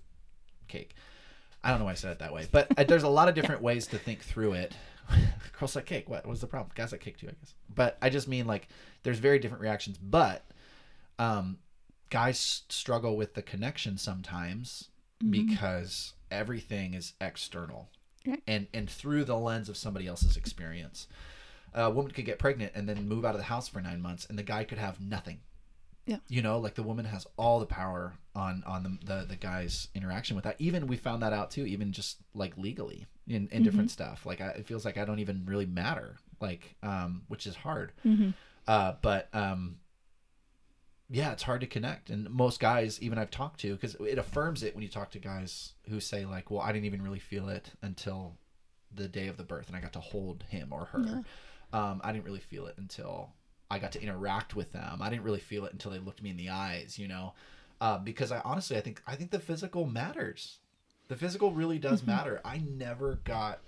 cake. 0.67 0.93
I 1.63 1.69
don't 1.71 1.79
know 1.79 1.85
why 1.85 1.91
I 1.91 1.95
said 1.95 2.11
it 2.11 2.19
that 2.19 2.33
way, 2.33 2.47
but 2.51 2.67
uh, 2.77 2.83
there's 2.85 3.03
a 3.03 3.09
lot 3.09 3.27
of 3.27 3.35
different 3.35 3.61
ways 3.61 3.87
to 3.87 3.97
think 3.97 4.21
through 4.23 4.53
it. 4.53 4.73
Girls 5.59 5.75
like 5.75 5.85
cake. 5.85 6.09
What 6.09 6.25
was 6.25 6.39
the 6.41 6.47
problem? 6.47 6.71
Guys 6.75 6.91
like 6.91 7.01
cake 7.01 7.17
too, 7.17 7.27
I 7.27 7.31
guess. 7.31 7.53
But 7.73 7.97
I 8.01 8.09
just 8.09 8.27
mean 8.27 8.45
like 8.47 8.69
there's 9.03 9.19
very 9.19 9.39
different 9.39 9.61
reactions. 9.61 9.97
But 9.97 10.45
um, 11.17 11.57
guys 12.09 12.61
struggle 12.69 13.17
with 13.17 13.33
the 13.33 13.41
connection 13.41 13.97
sometimes 13.97 14.89
because 15.29 16.13
everything 16.31 16.93
is 16.93 17.13
external 17.19 17.89
Right. 18.25 18.41
and 18.47 18.67
and 18.73 18.89
through 18.89 19.23
the 19.25 19.35
lens 19.37 19.67
of 19.69 19.75
somebody 19.77 20.07
else's 20.07 20.37
experience. 20.37 21.07
A 21.73 21.89
woman 21.89 22.11
could 22.11 22.25
get 22.25 22.39
pregnant 22.39 22.71
and 22.75 22.87
then 22.89 23.07
move 23.07 23.23
out 23.25 23.35
of 23.35 23.37
the 23.39 23.43
house 23.45 23.67
for 23.67 23.79
nine 23.81 24.01
months, 24.01 24.25
and 24.29 24.39
the 24.39 24.43
guy 24.43 24.63
could 24.63 24.77
have 24.79 24.99
nothing. 24.99 25.39
Yeah. 26.05 26.17
You 26.27 26.41
know, 26.41 26.59
like 26.59 26.75
the 26.75 26.83
woman 26.83 27.05
has 27.05 27.27
all 27.37 27.59
the 27.59 27.65
power 27.65 28.13
on 28.35 28.63
on 28.65 28.83
the 28.83 28.97
the, 29.05 29.25
the 29.29 29.35
guy's 29.35 29.87
interaction 29.93 30.35
with 30.35 30.45
that. 30.45 30.55
Even 30.59 30.87
we 30.87 30.97
found 30.97 31.21
that 31.23 31.33
out 31.33 31.51
too. 31.51 31.65
Even 31.65 31.91
just 31.91 32.17
like 32.33 32.57
legally 32.57 33.05
in 33.27 33.47
in 33.51 33.63
different 33.63 33.91
stuff. 33.91 34.25
Like 34.25 34.41
I, 34.41 34.49
it 34.49 34.65
feels 34.65 34.85
like 34.85 34.97
I 34.97 35.05
don't 35.05 35.19
even 35.19 35.43
really 35.45 35.65
matter. 35.67 36.17
Like 36.41 36.75
um, 36.81 37.23
which 37.27 37.45
is 37.45 37.55
hard. 37.55 37.91
Mhm. 38.05 38.33
Uh, 38.67 38.93
but 39.01 39.29
um, 39.33 39.77
yeah, 41.09 41.31
it's 41.31 41.43
hard 41.43 41.61
to 41.61 41.67
connect. 41.67 42.09
And 42.09 42.29
most 42.29 42.59
guys, 42.59 43.01
even 43.01 43.17
I've 43.17 43.31
talked 43.31 43.59
to, 43.61 43.73
because 43.73 43.95
it 43.99 44.17
affirms 44.17 44.61
it 44.63 44.75
when 44.75 44.83
you 44.83 44.89
talk 44.89 45.11
to 45.11 45.19
guys 45.19 45.73
who 45.89 45.99
say 45.99 46.25
like, 46.25 46.51
"Well, 46.51 46.61
I 46.61 46.71
didn't 46.71 46.85
even 46.85 47.01
really 47.01 47.19
feel 47.19 47.49
it 47.49 47.71
until 47.81 48.37
the 48.93 49.07
day 49.07 49.27
of 49.27 49.37
the 49.37 49.43
birth, 49.43 49.67
and 49.67 49.75
I 49.75 49.79
got 49.81 49.93
to 49.93 49.99
hold 49.99 50.43
him 50.49 50.69
or 50.71 50.85
her. 50.85 51.03
Yeah. 51.05 51.21
Um, 51.71 52.01
I 52.03 52.11
didn't 52.11 52.25
really 52.25 52.39
feel 52.39 52.65
it 52.65 52.75
until 52.77 53.33
I 53.71 53.79
got 53.79 53.91
to 53.93 54.01
interact 54.01 54.55
with 54.55 54.71
them. 54.71 54.99
I 55.01 55.09
didn't 55.09 55.23
really 55.23 55.39
feel 55.39 55.65
it 55.65 55.73
until 55.73 55.91
they 55.91 55.99
looked 55.99 56.23
me 56.23 56.29
in 56.31 56.37
the 56.37 56.49
eyes, 56.49 56.97
you 56.97 57.07
know, 57.07 57.33
uh, 57.81 57.97
because 57.99 58.31
I 58.31 58.41
honestly, 58.43 58.77
I 58.77 58.81
think 58.81 59.01
I 59.07 59.15
think 59.15 59.31
the 59.31 59.39
physical 59.39 59.85
matters. 59.85 60.57
The 61.07 61.15
physical 61.15 61.51
really 61.51 61.79
does 61.79 62.05
matter. 62.05 62.39
I 62.45 62.57
never 62.59 63.15
got 63.23 63.59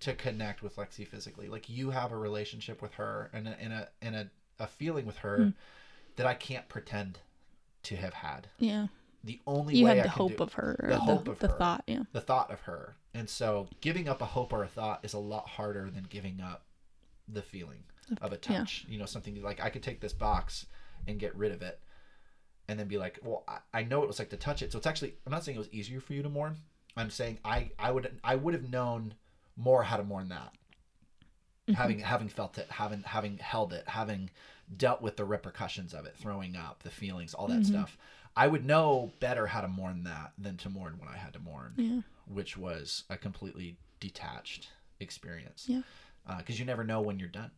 to 0.00 0.12
connect 0.14 0.62
with 0.62 0.76
Lexi 0.76 1.06
physically. 1.06 1.48
Like 1.48 1.68
you 1.68 1.90
have 1.90 2.12
a 2.12 2.16
relationship 2.16 2.82
with 2.82 2.94
her 2.94 3.30
and 3.32 3.48
a, 3.48 3.60
and 3.60 3.72
a 3.72 3.88
and 4.02 4.16
a, 4.16 4.30
a 4.58 4.66
feeling 4.66 5.06
with 5.06 5.18
her 5.18 5.52
that 6.16 6.26
I 6.26 6.34
can't 6.34 6.68
pretend 6.68 7.18
to 7.84 7.96
have 7.96 8.14
had. 8.14 8.48
Yeah. 8.58 8.86
The 9.24 9.40
only 9.46 9.76
You 9.76 9.84
way 9.86 9.90
had 9.90 9.98
I 9.98 10.02
the 10.02 10.08
can 10.08 10.18
hope 10.18 10.36
do, 10.36 10.42
of 10.44 10.52
her. 10.54 10.76
or 10.82 10.88
the 10.90 10.98
hope 10.98 11.28
of 11.28 11.38
the 11.40 11.48
her. 11.48 11.58
thought. 11.58 11.84
Yeah. 11.86 12.02
the 12.12 12.20
thought 12.20 12.50
of 12.52 12.60
her. 12.62 12.96
And 13.14 13.28
so 13.28 13.68
giving 13.80 14.08
up 14.08 14.20
a 14.20 14.26
hope 14.26 14.52
or 14.52 14.62
a 14.62 14.68
thought 14.68 15.00
is 15.04 15.14
a 15.14 15.18
lot 15.18 15.48
harder 15.48 15.90
than 15.90 16.06
giving 16.08 16.40
up 16.40 16.64
the 17.28 17.42
feeling 17.42 17.84
of 18.20 18.32
a 18.32 18.38
yeah. 18.48 18.58
touch. 18.58 18.86
You 18.88 18.98
know, 18.98 19.06
something 19.06 19.40
like 19.42 19.60
I 19.60 19.70
could 19.70 19.82
take 19.82 20.00
this 20.00 20.12
box 20.12 20.66
and 21.06 21.18
get 21.18 21.34
rid 21.36 21.52
of 21.52 21.62
it 21.62 21.80
and 22.68 22.78
then 22.78 22.88
be 22.88 22.98
like, 22.98 23.18
well, 23.22 23.44
I, 23.46 23.58
I 23.72 23.82
know 23.84 24.02
it 24.02 24.08
was 24.08 24.18
like 24.18 24.30
to 24.30 24.36
touch 24.36 24.62
it. 24.62 24.72
So 24.72 24.78
it's 24.78 24.86
actually, 24.86 25.14
I'm 25.24 25.32
not 25.32 25.44
saying 25.44 25.56
it 25.56 25.60
was 25.60 25.72
easier 25.72 26.00
for 26.00 26.14
you 26.14 26.22
to 26.22 26.28
mourn. 26.28 26.56
I'm 26.96 27.10
saying 27.10 27.38
I, 27.44 27.70
I 27.78 27.90
would, 27.90 28.18
I 28.24 28.36
would 28.36 28.54
have 28.54 28.70
known 28.70 29.14
more 29.56 29.82
how 29.82 29.96
to 29.96 30.02
mourn 30.02 30.28
that. 30.28 30.52
Mm-hmm. 31.68 31.74
Having, 31.74 31.98
having 32.00 32.28
felt 32.28 32.58
it, 32.58 32.66
having, 32.70 33.02
having 33.02 33.38
held 33.38 33.72
it, 33.72 33.84
having 33.86 34.30
dealt 34.76 35.02
with 35.02 35.16
the 35.16 35.24
repercussions 35.24 35.94
of 35.94 36.06
it, 36.06 36.14
throwing 36.16 36.56
up, 36.56 36.82
the 36.82 36.90
feelings, 36.90 37.34
all 37.34 37.48
that 37.48 37.60
mm-hmm. 37.60 37.72
stuff. 37.72 37.98
I 38.36 38.46
would 38.48 38.66
know 38.66 39.12
better 39.18 39.46
how 39.46 39.62
to 39.62 39.68
mourn 39.68 40.04
that 40.04 40.32
than 40.38 40.56
to 40.58 40.68
mourn 40.68 40.96
when 40.98 41.08
I 41.08 41.16
had 41.16 41.32
to 41.32 41.38
mourn 41.38 41.72
Yeah. 41.76 42.00
which 42.26 42.56
was 42.56 43.04
a 43.08 43.16
completely 43.16 43.78
detached 43.98 44.68
experience. 45.00 45.64
Yeah. 45.66 45.82
Uh, 46.28 46.38
because 46.38 46.58
you 46.58 46.64
never 46.64 46.84
know 46.84 47.00
when 47.00 47.18
you're 47.18 47.28
done. 47.28 47.50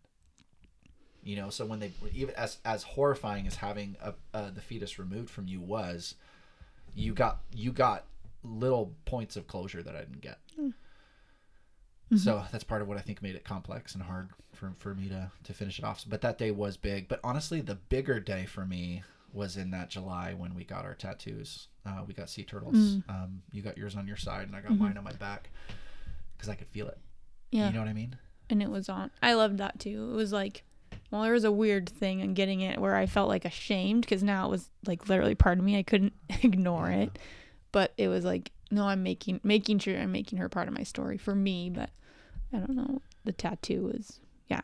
You 1.29 1.37
know, 1.37 1.51
so 1.51 1.67
when 1.67 1.79
they 1.79 1.93
even 2.15 2.35
as 2.37 2.57
as 2.65 2.83
horrifying 2.83 3.47
as 3.47 3.57
having 3.57 3.97
a, 4.01 4.15
uh, 4.33 4.49
the 4.49 4.63
fetus 4.63 4.99
removed 4.99 5.29
from 5.29 5.47
you 5.47 5.61
was, 5.61 6.15
you 6.95 7.13
got 7.13 7.41
you 7.55 7.71
got 7.71 8.07
little 8.43 8.95
points 9.05 9.37
of 9.37 9.47
closure 9.47 9.83
that 9.83 9.95
I 9.95 9.99
didn't 9.99 10.23
get. 10.23 10.39
So 12.17 12.43
that's 12.51 12.65
part 12.65 12.81
of 12.81 12.89
what 12.89 12.97
I 12.97 13.03
think 13.03 13.21
made 13.21 13.35
it 13.35 13.45
complex 13.45 13.93
and 13.93 14.03
hard 14.03 14.31
for, 14.55 14.73
for 14.79 14.95
me 14.95 15.11
to, 15.11 15.31
to 15.45 15.53
finish 15.53 15.79
it 15.79 15.85
off. 15.85 16.03
But 16.09 16.23
that 16.23 16.39
day 16.39 16.51
was 16.51 16.79
big. 16.79 17.07
But 17.07 17.21
honestly, 17.23 17.61
the 17.61 17.75
bigger 17.75 18.19
day 18.19 18.47
for 18.47 18.65
me 18.65 19.03
was 19.31 19.59
in 19.59 19.71
that 19.73 19.91
July 19.91 20.33
when 20.33 20.55
we 20.55 20.65
got 20.65 20.87
our 20.87 20.95
tattoos. 20.95 21.69
Uh, 21.85 22.05
we 22.07 22.15
got 22.15 22.31
sea 22.31 22.45
turtles. 22.45 22.75
Um, 23.11 23.43
you 23.53 23.61
got 23.61 23.77
yours 23.77 23.95
on 23.95 24.07
your 24.07 24.17
side, 24.17 24.47
and 24.47 24.57
I 24.57 24.63
got 24.63 24.79
mine 24.79 24.97
on 24.97 25.05
my 25.05 25.13
back 25.13 25.51
because 26.35 26.49
I 26.49 26.55
could 26.55 26.69
feel 26.69 26.89
it. 26.89 26.97
Yeah. 27.51 27.67
You 27.67 27.75
know 27.75 27.81
what 27.81 27.89
I 27.89 27.93
mean? 27.93 28.17
and 28.51 28.63
it 28.63 28.71
was 28.71 28.89
on. 28.89 29.11
I 29.23 29.35
loved 29.35 29.59
that 29.59 29.79
too. 29.79 30.09
It 30.11 30.17
was 30.17 30.33
like, 30.33 30.65
well, 31.11 31.23
there 31.23 31.33
was 31.33 31.45
a 31.45 31.53
weird 31.53 31.89
thing 31.89 32.21
in 32.21 32.35
getting 32.35 32.61
it 32.61 32.79
where 32.79 32.95
I 32.97 33.07
felt 33.07 33.29
like 33.29 33.45
ashamed 33.45 34.03
because 34.03 34.23
now 34.23 34.47
it 34.47 34.51
was 34.51 34.71
like 34.87 35.09
literally 35.09 35.35
part 35.35 35.59
of 35.59 35.65
me. 35.65 35.79
I 35.79 35.83
couldn't 35.83 36.13
ignore 36.43 36.91
it, 36.91 37.19
but 37.73 37.93
it 37.97 38.09
was 38.09 38.25
like, 38.25 38.51
no, 38.71 38.85
I'm 38.87 39.03
making 39.03 39.41
making 39.43 39.79
sure 39.79 39.97
I'm 39.99 40.13
making 40.13 40.39
her 40.39 40.49
part 40.49 40.69
of 40.69 40.75
my 40.75 40.83
story 40.83 41.17
for 41.19 41.35
me. 41.35 41.71
But 41.71 41.91
I 42.53 42.59
don't 42.59 42.77
know. 42.77 43.01
The 43.25 43.33
tattoo 43.33 43.91
was, 43.93 44.21
yeah, 44.49 44.61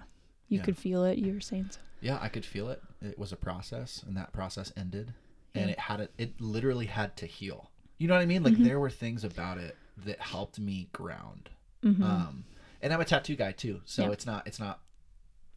you 0.48 0.58
Yeah. 0.58 0.64
could 0.64 0.76
feel 0.78 1.04
it. 1.04 1.18
You 1.18 1.34
were 1.34 1.40
saying 1.40 1.68
so. 1.70 1.80
Yeah, 2.00 2.18
I 2.20 2.28
could 2.28 2.44
feel 2.44 2.68
it. 2.68 2.82
It 3.00 3.18
was 3.18 3.32
a 3.32 3.36
process, 3.36 4.02
and 4.06 4.14
that 4.18 4.32
process 4.32 4.72
ended, 4.76 5.14
and 5.54 5.70
it 5.70 5.78
had 5.78 6.00
it. 6.00 6.12
It 6.18 6.38
literally 6.40 6.86
had 6.86 7.16
to 7.18 7.26
heal. 7.26 7.70
You 7.96 8.08
know 8.08 8.14
what 8.14 8.20
I 8.22 8.26
mean? 8.26 8.42
Like 8.42 8.56
there 8.58 8.78
were 8.80 8.90
things 8.90 9.24
about 9.24 9.56
it 9.58 9.76
that 10.04 10.20
helped 10.20 10.58
me 10.58 10.88
ground. 10.92 11.48
Um, 11.84 12.44
and 12.82 12.92
I'm 12.92 13.00
a 13.00 13.04
tattoo 13.04 13.36
guy 13.36 13.52
too, 13.52 13.80
so 13.86 14.04
Yeah. 14.04 14.10
it's 14.10 14.26
not 14.26 14.46
it's 14.46 14.58
not 14.58 14.80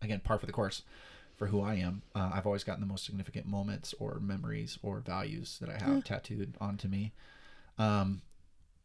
again 0.01 0.21
par 0.23 0.37
for 0.37 0.45
the 0.45 0.51
course 0.51 0.83
for 1.35 1.47
who 1.47 1.61
I 1.61 1.75
am. 1.75 2.01
Uh, 2.15 2.31
I've 2.33 2.47
always 2.47 2.63
gotten 2.63 2.81
the 2.81 2.87
most 2.87 3.05
significant 3.05 3.45
moments 3.45 3.93
or 3.99 4.19
memories 4.19 4.79
or 4.81 4.99
values 4.99 5.59
that 5.61 5.69
I 5.69 5.77
have 5.77 6.03
tattooed 6.03 6.55
onto 6.59 6.87
me. 6.87 7.13
Um, 7.77 8.21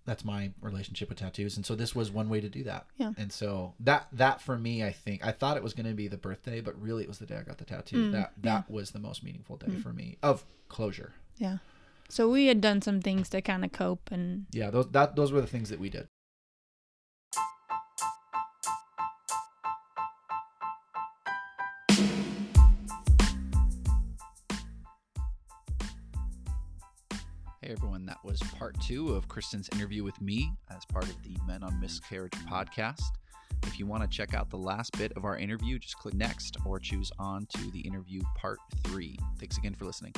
that's 0.05 0.25
my 0.25 0.51
relationship 0.61 1.09
with 1.09 1.19
tattoos, 1.19 1.57
and 1.57 1.65
so 1.65 1.75
this 1.77 1.95
was 1.95 2.11
one 2.11 2.29
way 2.29 2.41
to 2.41 2.49
do 2.49 2.65
that. 2.65 2.87
Yeah. 2.97 3.13
And 3.17 3.33
so 3.33 3.75
that 3.81 4.09
that 4.13 4.41
for 4.41 4.59
me, 4.59 4.85
I 4.85 4.91
think 4.93 5.25
I 5.25 5.31
thought 5.33 5.57
it 5.57 5.63
was 5.63 5.75
going 5.75 5.87
to 5.87 5.95
be 5.95 6.09
the 6.09 6.17
birthday, 6.17 6.61
but 6.61 6.81
really 6.81 7.05
it 7.05 7.09
was 7.09 7.19
the 7.19 7.27
day 7.27 7.37
I 7.37 7.43
got 7.43 7.59
the 7.59 7.65
tattoo. 7.65 8.09
Mm, 8.09 8.13
that 8.13 8.33
that 8.43 8.71
was 8.71 8.91
the 8.91 8.99
most 8.99 9.23
meaningful 9.23 9.57
day 9.57 9.77
for 9.77 9.93
me 9.93 10.19
of 10.23 10.45
closure. 10.69 11.15
Yeah. 11.39 11.59
So 12.09 12.29
we 12.29 12.47
had 12.47 12.61
done 12.61 12.83
some 12.83 13.01
things 13.01 13.29
to 13.31 13.41
kind 13.41 13.65
of 13.65 13.73
cope 13.73 14.11
and 14.11 14.47
Yeah, 14.51 14.71
those 14.71 14.89
that 14.91 15.17
those 15.17 15.33
were 15.33 15.41
the 15.41 15.47
things 15.47 15.71
that 15.71 15.79
we 15.79 15.89
did. 15.89 16.09
Hey 27.63 27.71
everyone, 27.71 28.07
that 28.07 28.19
was 28.25 28.41
part 28.59 28.75
two 28.81 29.15
of 29.15 29.29
Kristen's 29.29 29.69
interview 29.73 30.03
with 30.03 30.21
me 30.21 30.53
as 30.69 30.85
part 30.85 31.05
of 31.05 31.15
the 31.23 31.37
Men 31.47 31.63
on 31.63 31.79
Miscarriage 31.79 32.33
podcast. 32.51 33.05
If 33.69 33.79
you 33.79 33.87
want 33.87 34.03
to 34.03 34.09
check 34.09 34.35
out 34.35 34.51
the 34.51 34.59
last 34.59 34.99
bit 34.99 35.13
of 35.13 35.25
our 35.25 35.37
interview, 35.37 35.79
just 35.79 35.97
click 35.97 36.15
next 36.15 36.57
or 36.67 36.81
choose 36.81 37.13
on 37.21 37.47
to 37.47 37.71
the 37.71 37.79
interview 37.79 38.21
part 38.37 38.59
three. 38.83 39.17
Thanks 39.39 39.59
again 39.59 39.75
for 39.75 39.85
listening. 39.85 40.13